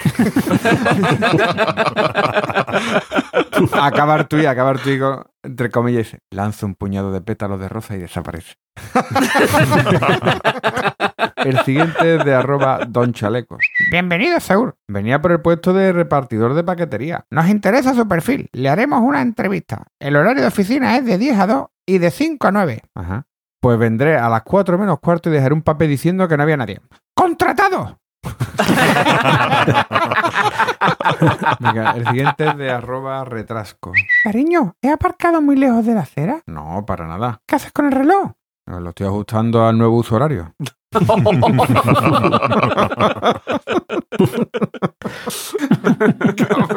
acabar 3.73 4.27
tú 4.27 4.37
y 4.37 4.45
acabar 4.45 4.79
tú 4.79 4.89
y 4.89 4.99
con, 4.99 5.23
entre 5.43 5.69
comillas, 5.69 6.05
dice, 6.05 6.19
lanza 6.31 6.65
un 6.65 6.75
puñado 6.75 7.11
de 7.11 7.21
pétalos 7.21 7.59
de 7.59 7.69
rosa 7.69 7.95
y 7.95 7.99
desaparece. 7.99 8.55
El 11.45 11.59
siguiente 11.59 12.15
es 12.15 12.25
de 12.25 12.33
arroba 12.33 12.79
Don 12.87 13.13
Chalecos. 13.13 13.59
Bienvenido, 13.91 14.39
Seur. 14.39 14.75
Venía 14.87 15.21
por 15.21 15.31
el 15.31 15.41
puesto 15.41 15.73
de 15.73 15.93
repartidor 15.93 16.53
de 16.53 16.63
paquetería. 16.63 17.25
Nos 17.31 17.47
interesa 17.47 17.93
su 17.93 18.07
perfil. 18.07 18.49
Le 18.51 18.69
haremos 18.69 19.01
una 19.01 19.21
entrevista. 19.21 19.87
El 19.99 20.15
horario 20.15 20.41
de 20.41 20.47
oficina 20.47 20.97
es 20.97 21.05
de 21.05 21.17
10 21.17 21.39
a 21.39 21.47
2 21.47 21.67
y 21.85 21.97
de 21.99 22.11
5 22.11 22.47
a 22.47 22.51
9. 22.51 22.81
Ajá. 22.95 23.25
Pues 23.61 23.79
vendré 23.79 24.17
a 24.17 24.29
las 24.29 24.43
4 24.43 24.77
menos 24.77 24.99
cuarto 24.99 25.29
y 25.29 25.33
dejaré 25.33 25.53
un 25.53 25.61
papel 25.61 25.89
diciendo 25.89 26.27
que 26.27 26.35
no 26.35 26.43
había 26.43 26.57
nadie. 26.57 26.81
¡Contratado! 27.13 27.99
Venga, 31.59 31.91
el 31.91 32.05
siguiente 32.07 32.47
es 32.47 32.57
de 32.57 32.69
arroba 32.69 33.23
retrasco. 33.23 33.93
Cariño, 34.23 34.75
¿he 34.81 34.89
aparcado 34.89 35.41
muy 35.41 35.55
lejos 35.55 35.85
de 35.85 35.93
la 35.93 36.01
acera? 36.01 36.41
No, 36.47 36.85
para 36.85 37.07
nada. 37.07 37.41
¿Qué 37.47 37.55
haces 37.55 37.71
con 37.71 37.85
el 37.85 37.93
reloj? 37.93 38.31
Lo 38.65 38.89
estoy 38.89 39.07
ajustando 39.07 39.65
al 39.65 39.77
nuevo 39.77 39.97
uso 39.97 40.15
horario. 40.15 40.53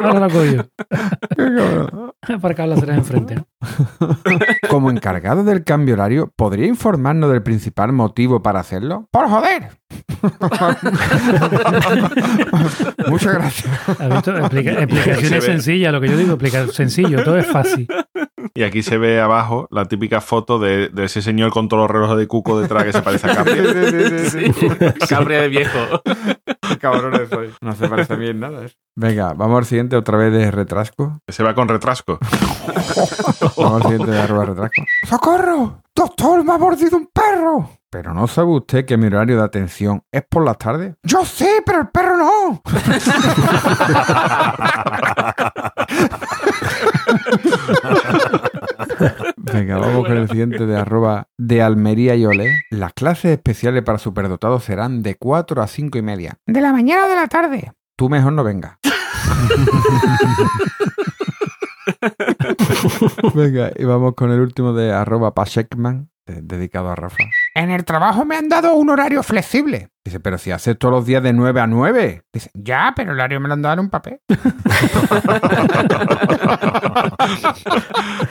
Ahora 0.03 0.27
yo. 0.45 0.63
Aparcar 2.35 2.67
las 2.67 2.79
tres 2.81 2.97
enfrente. 2.97 3.35
¿no? 3.35 3.47
Como 4.69 4.91
encargado 4.91 5.43
del 5.43 5.63
cambio 5.63 5.95
horario, 5.95 6.31
¿podría 6.35 6.67
informarnos 6.67 7.31
del 7.31 7.41
principal 7.43 7.91
motivo 7.91 8.41
para 8.41 8.59
hacerlo? 8.59 9.07
¡Por 9.11 9.27
joder! 9.29 9.69
Muchas 13.07 13.33
gracias. 13.33 13.73
Explica- 13.99 14.71
explicaciones 14.83 15.43
sencillas, 15.43 15.91
lo 15.91 16.01
que 16.01 16.07
yo 16.09 16.17
digo, 16.17 16.33
explicar 16.33 16.69
sencillo, 16.69 17.23
todo 17.23 17.37
es 17.37 17.47
fácil. 17.47 17.87
Y 18.55 18.61
aquí 18.63 18.83
se 18.83 18.97
ve 18.99 19.19
abajo 19.19 19.67
la 19.71 19.85
típica 19.85 20.21
foto 20.21 20.59
de, 20.59 20.89
de 20.89 21.05
ese 21.05 21.23
señor 21.23 21.51
con 21.51 21.67
todos 21.67 21.81
los 21.83 21.91
relojes 21.91 22.17
de 22.17 22.27
cuco 22.27 22.59
detrás 22.61 22.83
que 22.83 22.93
se 22.93 23.01
parece 23.01 23.31
a 23.31 23.35
Capri. 23.35 23.59
Sí. 24.29 24.51
Cabria 25.09 25.41
de 25.41 25.49
viejo. 25.49 25.79
Cabrones 26.79 27.29
soy. 27.29 27.49
No 27.61 27.73
se 27.73 27.87
parece 27.87 28.15
bien 28.15 28.39
nada. 28.39 28.65
eso. 28.65 28.75
Venga, 28.95 29.33
vamos 29.33 29.57
al 29.57 29.65
siguiente 29.65 29.95
otra 29.95 30.17
vez 30.17 30.31
de 30.31 30.51
retrasco. 30.51 31.19
Se 31.27 31.41
va 31.41 31.55
con 31.55 31.67
retrasco. 31.67 32.19
Vamos 33.57 33.75
al 33.75 33.81
siguiente 33.83 34.11
de 34.11 34.19
arroba 34.21 34.45
retrasco. 34.45 34.81
¡Socorro! 35.07 35.81
¡Doctor, 35.95 36.43
me 36.43 36.53
ha 36.53 36.57
mordido 36.57 36.97
un 36.97 37.07
perro! 37.07 37.69
Pero 37.89 38.13
no 38.13 38.27
sabe 38.27 38.49
usted 38.51 38.85
que 38.85 38.97
mi 38.97 39.07
horario 39.07 39.37
de 39.37 39.43
atención 39.43 40.03
es 40.11 40.23
por 40.29 40.43
las 40.43 40.57
tardes. 40.57 40.95
Yo 41.03 41.23
sé, 41.25 41.61
pero 41.65 41.81
el 41.81 41.87
perro 41.89 42.17
no. 42.17 42.61
Venga, 49.53 49.77
vamos 49.81 50.05
con 50.05 50.17
el 50.17 50.27
siguiente 50.27 50.65
de 50.65 50.77
arroba 50.77 51.27
de 51.37 51.61
Almería 51.61 52.15
y 52.15 52.25
Ole. 52.25 52.63
Las 52.71 52.93
clases 52.93 53.31
especiales 53.31 53.83
para 53.83 53.99
superdotados 53.99 54.63
serán 54.63 55.03
de 55.03 55.15
4 55.15 55.61
a 55.61 55.67
5 55.67 55.97
y 55.97 56.01
media. 56.01 56.39
¿De 56.45 56.61
la 56.61 56.71
mañana 56.71 57.05
o 57.05 57.09
de 57.09 57.15
la 57.15 57.27
tarde? 57.27 57.73
Tú 57.95 58.09
mejor 58.09 58.33
no 58.33 58.43
vengas. 58.43 58.77
Venga, 63.33 63.71
y 63.75 63.85
vamos 63.85 64.13
con 64.15 64.31
el 64.31 64.39
último 64.39 64.73
de 64.73 64.91
arroba 64.91 65.33
Pashekman, 65.33 66.09
eh, 66.25 66.39
dedicado 66.41 66.89
a 66.89 66.95
Rafa. 66.95 67.23
En 67.55 67.69
el 67.69 67.85
trabajo 67.85 68.25
me 68.25 68.35
han 68.35 68.49
dado 68.49 68.73
un 68.73 68.89
horario 68.89 69.21
flexible. 69.21 69.89
Dice, 70.05 70.19
pero 70.19 70.37
si 70.37 70.51
haces 70.51 70.77
todos 70.77 70.93
los 70.93 71.05
días 71.05 71.23
de 71.23 71.31
9 71.31 71.61
a 71.61 71.67
9. 71.67 72.23
Dice, 72.33 72.49
ya, 72.53 72.91
pero 72.93 73.11
el 73.11 73.17
horario 73.17 73.39
me 73.39 73.47
lo 73.47 73.53
han 73.53 73.61
dado 73.61 73.75
en 73.75 73.79
un 73.81 73.89
papel. 73.89 74.19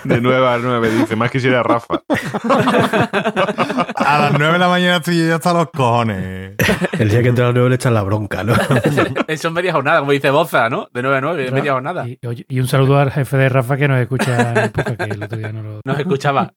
De 0.04 0.20
9 0.20 0.48
a 0.48 0.58
9, 0.58 0.90
dice. 0.90 1.16
Más 1.16 1.30
quisiera 1.30 1.62
Rafa. 1.62 2.02
A 3.96 4.18
las 4.18 4.32
9 4.38 4.52
de 4.52 4.58
la 4.58 4.68
mañana 4.68 4.96
estoy 4.96 5.18
yo 5.18 5.28
ya 5.28 5.36
hasta 5.36 5.54
los 5.54 5.70
cojones. 5.70 6.56
el 6.98 7.08
día 7.08 7.22
que 7.22 7.28
entra 7.28 7.44
a 7.44 7.48
las 7.48 7.54
9 7.54 7.70
le 7.70 7.76
echan 7.76 7.94
la 7.94 8.02
bronca, 8.02 8.44
¿no? 8.44 8.52
Eso 9.28 9.48
es 9.48 9.54
media 9.54 9.72
jornada, 9.72 10.00
como 10.00 10.12
dice 10.12 10.28
Boza, 10.28 10.68
¿no? 10.68 10.88
De 10.92 11.00
9 11.00 11.16
a 11.16 11.20
9, 11.22 11.46
es 11.46 11.52
media 11.52 11.72
jornada. 11.72 12.06
Y, 12.06 12.18
y 12.48 12.60
un 12.60 12.68
saludo 12.68 12.98
al 12.98 13.10
jefe 13.12 13.36
de 13.38 13.48
Rafa 13.48 13.78
que 13.78 13.88
nos 13.88 13.98
escucha 13.98 14.64
en 14.64 14.72
podcast, 14.72 15.00
que 15.00 15.10
el 15.10 15.22
otro 15.22 15.38
día 15.38 15.52
no 15.52 15.62
lo... 15.62 15.80
Nos 15.84 15.98
escuchaba. 15.98 16.52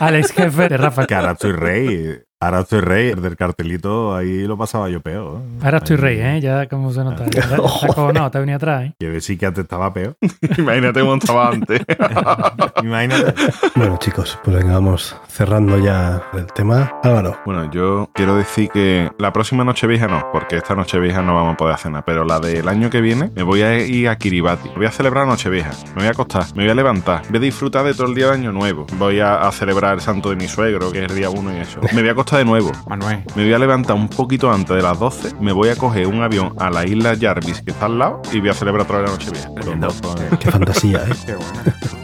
Al 0.00 0.16
ex 0.16 0.32
jefe 0.32 0.68
de 0.68 0.76
Rafa. 0.76 1.06
Que 1.06 1.14
ahora 1.14 1.32
estoy 1.32 1.52
rey. 1.74 2.20
Ahora 2.44 2.60
estoy 2.60 2.80
rey, 2.80 3.10
el 3.10 3.22
del 3.22 3.36
cartelito, 3.36 4.14
ahí 4.14 4.46
lo 4.46 4.58
pasaba 4.58 4.90
yo 4.90 5.00
peor. 5.00 5.38
¿eh? 5.40 5.58
Ahora 5.62 5.78
estoy 5.78 5.96
Ahí- 5.96 6.02
rey, 6.02 6.18
¿eh? 6.20 6.40
Ya 6.42 6.66
como 6.68 6.92
se 6.92 7.02
nota. 7.02 7.24
Te 7.24 7.40
cojonado, 7.56 8.30
te 8.30 8.38
venido 8.38 8.56
atrás, 8.56 8.84
¿eh? 8.84 8.94
Que 8.98 9.20
sí 9.22 9.38
que 9.38 9.46
antes 9.46 9.62
estaba 9.64 9.92
peor. 9.94 10.16
Imagínate 10.58 11.00
cómo 11.00 11.14
estaba 11.14 11.48
antes. 11.48 11.80
Imagínate. 12.82 13.34
Bueno, 13.74 13.96
chicos, 13.98 14.38
pues 14.44 14.56
venga, 14.56 14.74
vamos 14.74 15.16
cerrando 15.28 15.78
ya 15.78 16.22
el 16.34 16.46
tema. 16.52 16.92
Álvaro, 17.02 17.36
Bueno, 17.46 17.70
yo 17.70 18.10
quiero 18.14 18.36
decir 18.36 18.68
que 18.70 19.10
la 19.18 19.32
próxima 19.32 19.64
noche 19.64 19.86
vieja 19.86 20.06
no, 20.06 20.28
porque 20.32 20.56
esta 20.56 20.74
noche 20.74 20.98
vieja 20.98 21.22
no 21.22 21.34
vamos 21.34 21.54
a 21.54 21.56
poder 21.56 21.74
hacer 21.74 21.92
nada, 21.92 22.04
pero 22.04 22.24
la 22.24 22.40
del 22.40 22.68
año 22.68 22.90
que 22.90 23.00
viene 23.00 23.30
me 23.34 23.42
voy 23.42 23.62
a 23.62 23.78
ir 23.78 24.08
a 24.08 24.16
Kiribati. 24.16 24.68
Voy 24.76 24.86
a 24.86 24.90
celebrar 24.90 25.26
noche 25.26 25.48
vieja, 25.48 25.70
me 25.94 26.02
voy 26.02 26.06
a 26.06 26.10
acostar, 26.10 26.44
me 26.54 26.62
voy 26.64 26.70
a 26.70 26.74
levantar, 26.74 27.22
voy 27.28 27.38
a 27.38 27.40
disfrutar 27.40 27.84
de 27.84 27.94
todo 27.94 28.06
el 28.08 28.14
día 28.14 28.26
de 28.28 28.34
año 28.34 28.52
nuevo. 28.52 28.86
Voy 28.98 29.20
a, 29.20 29.46
a 29.46 29.52
celebrar 29.52 29.94
el 29.94 30.00
santo 30.00 30.30
de 30.30 30.36
mi 30.36 30.46
suegro, 30.48 30.92
que 30.92 31.04
es 31.04 31.10
el 31.10 31.16
día 31.16 31.30
1 31.30 31.56
y 31.56 31.60
eso. 31.60 31.80
Me 31.94 32.00
voy 32.00 32.08
a 32.08 32.12
acostar 32.12 32.33
de 32.38 32.44
nuevo. 32.44 32.72
Manuel. 32.88 33.22
Me 33.34 33.44
voy 33.44 33.52
a 33.52 33.58
levantar 33.58 33.96
un 33.96 34.08
poquito 34.08 34.50
antes 34.52 34.74
de 34.76 34.82
las 34.82 34.98
12, 34.98 35.34
me 35.40 35.52
voy 35.52 35.68
a 35.68 35.76
coger 35.76 36.06
un 36.06 36.22
avión 36.22 36.54
a 36.58 36.70
la 36.70 36.86
isla 36.86 37.16
Jarvis, 37.20 37.62
que 37.62 37.70
está 37.72 37.86
al 37.86 37.98
lado, 37.98 38.22
y 38.32 38.40
voy 38.40 38.48
a 38.50 38.54
celebrar 38.54 38.82
otra 38.82 38.98
vez 38.98 39.10
la 39.10 39.16
noche 39.16 39.30
vieja. 39.30 40.38
qué 40.38 40.50
fantasía, 40.50 40.98
¿eh? 40.98 41.14
Qué 41.26 41.34
bueno. 41.34 41.52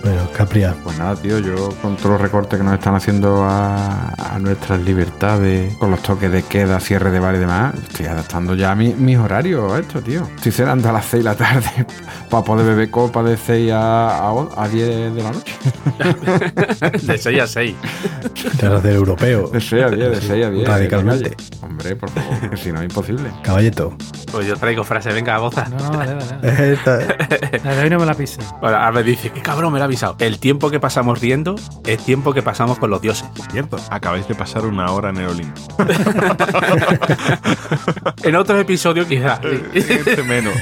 Bueno, 0.03 0.23
Capria, 0.35 0.75
Pues 0.83 0.99
nada, 0.99 1.15
tío, 1.17 1.39
yo 1.41 1.69
con 1.83 1.97
todos 1.97 2.13
los 2.13 2.21
recortes 2.23 2.59
que 2.59 2.65
nos 2.65 2.73
están 2.75 2.95
haciendo 2.95 3.45
a, 3.45 4.09
a 4.35 4.39
nuestras 4.39 4.81
libertades, 4.81 5.75
con 5.77 5.91
los 5.91 6.01
toques 6.03 6.33
de 6.33 6.43
queda, 6.43 6.81
cierre 6.81 7.11
de 7.11 7.21
bar 7.21 7.35
y 7.35 7.39
demás, 7.39 7.75
estoy 7.75 8.07
adaptando 8.07 8.55
ya 8.55 8.75
mi- 8.75 8.95
mis 8.95 9.19
horarios 9.19 9.71
a 9.73 9.79
esto, 9.79 10.01
tío. 10.01 10.23
Estoy 10.37 10.53
cenando 10.53 10.89
a 10.89 10.93
las 10.93 11.05
6 11.05 11.23
de 11.23 11.31
la 11.31 11.37
tarde 11.37 11.87
para 12.31 12.43
poder 12.45 12.67
beber 12.67 12.91
copa 12.91 13.23
de 13.23 13.37
6 13.37 13.73
a, 13.73 14.29
a, 14.31 14.47
a 14.57 14.69
10 14.69 15.15
de 15.15 15.23
la 15.23 15.33
noche. 15.33 15.55
De 17.03 17.19
6 17.19 17.41
a 17.43 17.47
6. 17.47 17.75
te 18.59 18.67
vas 18.69 18.77
a 18.77 18.79
hacer 18.79 18.93
europeo. 18.95 19.49
De 19.49 19.61
6 19.61 19.83
a 19.85 19.89
10, 19.91 20.11
de 20.11 20.20
6 20.21 20.45
a 20.47 20.51
10. 20.51 20.69
Radicalmente. 20.69 21.37
Hombre, 21.63 21.97
por 21.97 22.11
favor, 22.11 22.51
que 22.51 22.57
si 22.63 22.73
no 22.73 22.79
es 22.81 22.85
imposible. 22.85 23.31
Caballeto. 23.43 23.97
Pues 24.33 24.47
yo 24.47 24.57
traigo 24.57 24.85
frase, 24.85 25.13
venga, 25.13 25.37
goza. 25.39 25.67
No, 25.69 25.91
no, 25.91 25.99
dale. 25.99 26.19
Esta- 26.73 26.99
La 27.65 27.75
de 27.75 27.83
hoy 27.83 27.91
no 27.91 27.99
me 27.99 28.07
la 28.07 28.15
pise. 28.15 28.41
Bueno, 28.61 28.77
ahora 28.77 28.93
me 28.93 29.03
dice, 29.03 29.31
qué 29.31 29.41
cabrón 29.43 29.73
me 29.73 29.79
lo 29.79 29.85
ha 29.85 29.87
avisado. 29.87 30.17
El 30.21 30.39
tiempo 30.39 30.71
que 30.71 30.79
pasamos 30.81 31.21
riendo 31.21 31.57
es 31.87 31.99
tiempo 32.05 32.33
que 32.33 32.43
pasamos 32.43 32.79
con 32.79 32.91
los 32.91 33.01
dioses. 33.03 33.29
Cierto, 33.51 33.79
acabáis 33.91 34.27
de 34.29 34.35
pasar 34.35 34.65
una 34.67 34.91
hora 34.93 35.11
en 35.11 35.17
el 35.19 35.27
Olimpo. 35.29 35.61
En 38.23 38.35
otros 38.37 38.61
episodios 38.61 39.07
quizás. 39.07 39.41
Este 39.75 40.23
menos. 40.23 40.55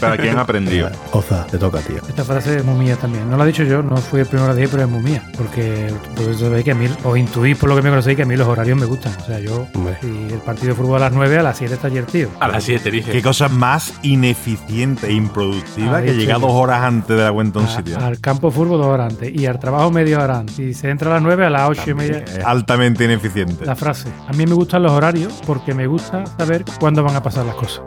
Para 0.00 0.16
quien 0.16 0.36
ha 0.38 0.42
aprendido. 0.42 0.90
Oza, 1.12 1.46
te 1.46 1.58
toca, 1.58 1.80
tío. 1.80 1.96
Esta 2.08 2.24
frase 2.24 2.56
es 2.58 2.64
muy 2.64 2.74
mía 2.84 2.96
también. 2.96 3.28
No 3.30 3.36
la 3.36 3.44
he 3.44 3.48
dicho 3.48 3.62
yo, 3.64 3.82
no 3.82 3.96
fui 3.96 4.20
el 4.20 4.26
primero 4.26 4.50
a 4.50 4.54
decir, 4.54 4.68
pero 4.70 4.84
es 4.84 4.88
muy 4.88 5.02
mía. 5.02 5.22
Porque 5.36 5.92
vosotros 6.16 6.40
sabéis 6.40 6.64
que 6.64 6.70
a 6.72 6.74
mí, 6.74 6.88
os 7.04 7.18
intuís 7.18 7.56
por 7.56 7.68
lo 7.68 7.76
que 7.76 7.82
me 7.82 7.90
conocéis, 7.90 8.07
que 8.16 8.22
a 8.22 8.26
mí 8.26 8.36
los 8.36 8.46
horarios 8.48 8.78
me 8.78 8.86
gustan. 8.86 9.12
O 9.20 9.24
sea, 9.24 9.38
yo, 9.40 9.66
Hombre. 9.74 9.96
el 10.02 10.38
partido 10.44 10.68
de 10.68 10.74
fútbol 10.74 10.96
a 10.96 11.06
las 11.06 11.12
9, 11.12 11.38
a 11.38 11.42
las 11.42 11.58
7 11.58 11.74
está 11.74 11.86
ayer, 11.88 12.04
tío. 12.06 12.28
A 12.40 12.48
las 12.48 12.64
7 12.64 12.90
dice. 12.90 13.10
Qué 13.12 13.22
cosa 13.22 13.48
más 13.48 13.92
ineficiente 14.02 15.08
e 15.08 15.12
improductiva 15.12 15.98
Ahí 15.98 16.06
que 16.06 16.14
llegar 16.14 16.36
estoy. 16.36 16.50
dos 16.50 16.60
horas 16.60 16.82
antes 16.82 17.16
de 17.16 17.22
la 17.22 17.32
cuenta 17.32 17.58
a 17.58 17.62
un 17.62 17.68
sitio. 17.68 17.98
al 17.98 18.20
campo 18.20 18.48
de 18.48 18.54
fútbol 18.54 18.78
dos 18.78 18.86
horas 18.86 19.12
antes 19.12 19.32
y 19.34 19.46
al 19.46 19.58
trabajo 19.58 19.90
media 19.90 20.20
hora 20.22 20.38
antes. 20.40 20.58
Y 20.58 20.74
se 20.74 20.90
entra 20.90 21.10
a 21.10 21.14
las 21.14 21.22
9, 21.22 21.46
a 21.46 21.50
las 21.50 21.68
8 21.70 21.90
y 21.90 21.94
media. 21.94 22.18
Es 22.18 22.44
altamente 22.44 23.04
ineficiente. 23.04 23.64
La 23.64 23.76
frase. 23.76 24.08
A 24.28 24.32
mí 24.32 24.46
me 24.46 24.54
gustan 24.54 24.82
los 24.82 24.92
horarios 24.92 25.40
porque 25.46 25.74
me 25.74 25.86
gusta 25.86 26.24
saber 26.38 26.64
cuándo 26.80 27.02
van 27.02 27.16
a 27.16 27.22
pasar 27.22 27.46
las 27.46 27.54
cosas. 27.54 27.82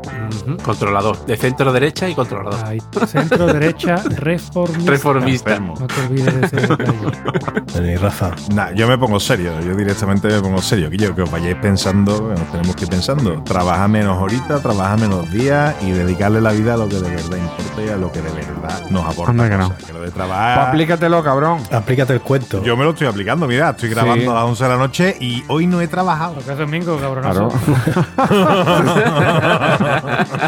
Controlador. 0.63 1.26
De 1.26 1.38
centro 1.38 1.72
derecha 1.72 2.09
y 2.09 2.15
controlador. 2.15 2.65
Ahí. 2.65 2.80
Centro, 3.07 3.47
derecha, 3.47 3.95
reformista. 4.17 4.91
Reformista. 4.91 5.59
No 5.59 5.74
te 5.88 6.01
olvides 6.01 6.39
de 6.41 6.45
ese 6.47 6.55
detalle. 6.67 7.97
Rafa, 8.01 8.32
Nah, 8.53 8.72
yo 8.72 8.88
me 8.88 8.97
pongo 8.97 9.19
serio, 9.19 9.51
yo 9.61 9.76
directamente 9.76 10.11
me 10.16 10.41
pongo 10.41 10.62
serio. 10.62 10.89
Que 10.89 10.97
yo 10.97 11.16
que 11.16 11.22
os 11.22 11.32
vayáis 11.32 11.55
pensando, 11.55 12.30
que 12.30 12.39
nos 12.39 12.51
tenemos 12.51 12.76
que 12.76 12.84
ir 12.86 12.89
pensando. 12.89 13.41
Trabaja 13.43 13.88
menos 13.88 14.18
ahorita, 14.18 14.59
trabaja 14.62 14.97
menos 14.97 15.30
días 15.32 15.76
y 15.82 15.91
dedicarle 15.91 16.41
la 16.41 16.51
vida 16.51 16.74
a 16.74 16.78
lo 16.78 16.89
que 16.89 16.95
de 16.97 17.09
verdad 17.09 17.38
importa 17.38 17.82
y 17.86 17.89
a 17.89 17.97
lo 17.97 18.12
que 18.12 18.22
de 18.22 18.32
verdad 18.32 18.89
nos 18.89 19.05
aporta. 19.05 19.32
Anda 19.32 19.49
que 19.49 19.57
no. 19.57 19.70
Que 19.78 19.93
lo 19.93 19.99
de 20.01 20.05
Pues 20.12 20.14
trabajar. 20.14 20.59
aplícatelo, 20.70 21.24
cabrón. 21.24 21.59
aplícate 21.72 22.14
el 22.14 22.22
cuento. 22.22 22.62
Yo 22.64 22.76
me 22.76 22.84
lo 22.84 22.89
estoy 22.91 23.07
aplicando, 23.07 23.47
mira, 23.47 23.70
estoy 23.70 23.89
grabando 23.89 24.24
Sí. 24.24 24.30
a 24.30 24.34
las 24.34 24.43
11 24.43 24.64
de 24.64 24.70
la 24.70 24.78
noche 24.78 25.16
y 25.20 25.43
hoy 25.47 25.68
no 25.68 25.80
he 25.82 25.88
trabajado. 25.88 26.36
Lo 26.36 26.41
que 26.43 26.51
hace 26.51 26.62
domingo, 26.62 26.97
cabronazo. 26.99 27.49
Claro. 27.49 28.51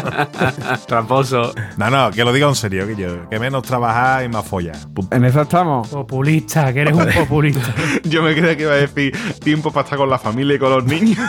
Tramposo. 0.86 1.52
No, 1.76 1.90
no, 1.90 2.10
que 2.10 2.24
lo 2.24 2.32
diga 2.32 2.48
en 2.48 2.54
serio, 2.54 2.86
que 2.86 2.96
yo. 2.96 3.28
Que 3.30 3.38
menos 3.38 3.62
trabajar 3.62 4.24
y 4.24 4.28
más 4.28 4.44
follar. 4.46 4.76
Punto. 4.92 5.14
En 5.14 5.24
eso 5.24 5.42
estamos. 5.42 5.88
Populista, 5.88 6.72
que 6.72 6.80
eres 6.82 6.94
un 6.94 7.06
populista. 7.12 7.74
Yo 8.04 8.22
me 8.22 8.34
creía 8.34 8.56
que 8.56 8.62
iba 8.64 8.72
a 8.72 8.76
decir 8.76 9.16
tiempo 9.54 9.70
para 9.70 9.84
estar 9.84 9.98
con 9.98 10.10
la 10.10 10.18
familia 10.18 10.56
y 10.56 10.58
con 10.58 10.70
los 10.70 10.84
niños. 10.84 11.18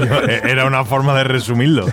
Yo- 0.00 0.20
Era 0.48 0.64
una 0.66 0.84
forma 0.84 1.14
de 1.14 1.24
resumirlo. 1.24 1.86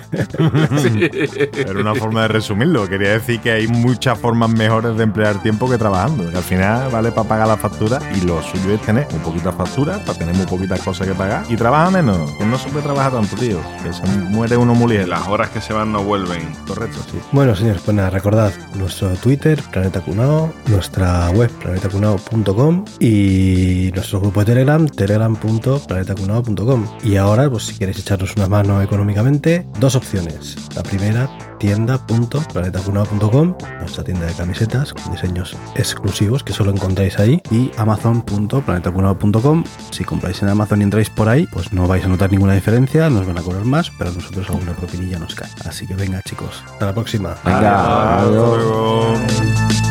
Era 1.56 1.80
una 1.80 1.96
forma 1.96 2.22
de 2.24 2.28
resumirlo. 2.30 2.88
Quería 2.88 3.12
decir 3.14 3.40
que 3.40 3.52
hay 3.52 3.68
muchas 3.68 4.18
formas 4.20 4.50
mejores 4.52 4.96
de 4.98 5.04
emplear 5.04 5.42
tiempo 5.42 5.70
que 5.70 5.78
trabajando. 5.78 6.30
Que 6.30 6.38
al 6.38 6.44
final 6.44 6.90
vale 6.92 7.12
para 7.12 7.28
pagar 7.28 7.48
la 7.48 7.58
factura 7.58 8.00
y 8.16 8.22
lo 8.26 8.42
suyo 8.44 8.74
es 8.76 8.82
tener 8.82 9.08
un 9.12 9.20
poquito 9.20 9.52
de 9.52 9.58
factura 9.58 10.00
para 10.06 10.18
tener 10.18 10.36
muy 10.36 10.46
poquitas 10.46 10.80
cosas 10.82 11.08
que 11.08 11.14
pagar 11.16 11.44
y 11.50 11.56
trabaja 11.56 11.90
menos. 11.92 12.32
Que 12.34 12.46
no 12.46 12.58
se 12.58 12.70
puede 12.70 12.84
trabajar 12.84 13.14
tanto, 13.14 13.36
tío. 13.36 13.60
Que 13.84 13.92
se 13.94 14.06
muere 14.30 14.56
uno 14.58 14.76
muy 14.76 14.90
ligero. 14.92 15.08
Las 15.08 15.28
horas 15.28 15.50
que 15.50 15.62
se 15.62 15.74
van 15.74 15.92
no 15.92 16.04
vuelven. 16.04 16.48
Correcto, 16.68 17.00
sí. 17.12 17.18
Bueno, 17.32 17.56
señores, 17.56 17.82
pues 17.84 17.96
nada, 17.96 18.10
recordad 18.12 18.52
nuestro 18.76 19.10
Twitter, 19.16 19.60
Planeta 19.72 20.02
Cunao, 20.02 20.54
nuestra 20.68 21.30
web, 21.32 21.50
planetacunao.com 21.52 22.86
y 23.00 23.92
nuestro 23.94 24.22
grupo 24.28 24.42
de 24.42 24.46
Telegram, 24.48 24.86
telegram.planetacunao.com. 24.88 26.86
Y 27.04 27.16
ahora, 27.16 27.50
pues 27.50 27.68
si 27.68 27.78
queréis 27.78 28.00
echarnos 28.00 28.36
una 28.36 28.48
mano 28.48 28.82
económicamente, 28.82 29.66
dos 29.80 29.96
opciones. 29.96 30.58
La 30.76 30.84
primera, 30.84 31.30
tienda.planetacunao.com, 31.60 33.56
nuestra 33.80 34.04
tienda 34.04 34.26
de 34.26 34.34
camisetas 34.34 34.94
con 34.94 35.14
diseños 35.14 35.56
exclusivos 35.76 36.44
que 36.44 36.52
solo 36.52 36.72
encontráis 36.72 37.18
ahí, 37.20 37.42
y 37.50 37.72
amazon.planetacunao.com. 37.78 39.64
Si 39.92 40.04
compráis 40.04 40.42
en 40.42 40.50
Amazon 40.50 40.82
y 40.82 40.84
entráis 40.84 41.10
por 41.10 41.30
ahí, 41.30 41.48
pues 41.48 41.72
no 41.72 41.88
vais 41.88 42.04
a 42.04 42.10
notar 42.10 42.30
ninguna 42.30 42.54
diferencia, 42.54 43.10
nos 43.10 43.26
van 43.26 43.38
a 43.38 43.42
cobrar 43.42 43.64
más, 43.64 43.92
pero 43.98 44.10
a 44.10 44.14
nosotros 44.14 44.50
alguna 44.50 44.74
propinilla 44.74 45.20
nos 45.20 45.36
cae. 45.36 45.50
Así 45.66 45.88
que 45.88 45.96
venga, 45.96 46.22
chicos, 46.24 46.64
hasta 46.66 46.88
la 46.88 46.94
próxima. 46.94 47.38
Venga, 47.46 48.18
Hasta 48.18 48.28
adiós. 48.28 49.87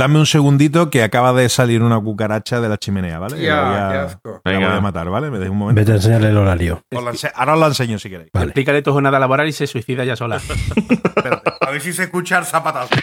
Dame 0.00 0.18
un 0.18 0.24
segundito 0.24 0.88
que 0.88 1.02
acaba 1.02 1.34
de 1.34 1.46
salir 1.50 1.82
una 1.82 2.00
cucaracha 2.00 2.58
de 2.58 2.70
la 2.70 2.78
chimenea, 2.78 3.18
¿vale? 3.18 3.36
La 3.46 3.62
voy 3.64 3.74
a- 3.76 3.88
qué 3.92 3.98
asco. 3.98 4.40
la 4.44 4.52
voy 4.58 4.64
a 4.64 4.80
matar, 4.80 5.10
¿vale? 5.10 5.30
Me 5.30 5.38
deis 5.38 5.50
un 5.50 5.58
momento. 5.58 5.78
Vete 5.78 5.92
a 5.92 5.96
enseñarle 5.96 6.30
el 6.30 6.38
horario. 6.38 6.82
Os 6.90 7.04
la 7.04 7.10
ense- 7.12 7.30
Ahora 7.34 7.52
os 7.52 7.60
la 7.60 7.66
enseño 7.66 7.98
si 7.98 8.08
queréis. 8.08 8.30
Vale. 8.32 8.46
Explícale 8.46 8.80
tu 8.80 8.92
jornada 8.92 9.18
laboral 9.18 9.46
y 9.46 9.52
se 9.52 9.66
suicida 9.66 10.02
ya 10.04 10.16
sola. 10.16 10.36
Espérate, 11.16 11.52
a 11.60 11.70
ver 11.70 11.82
si 11.82 11.92
se 11.92 12.04
escucha 12.04 12.38
el 12.38 12.46
zapatazo. 12.46 12.94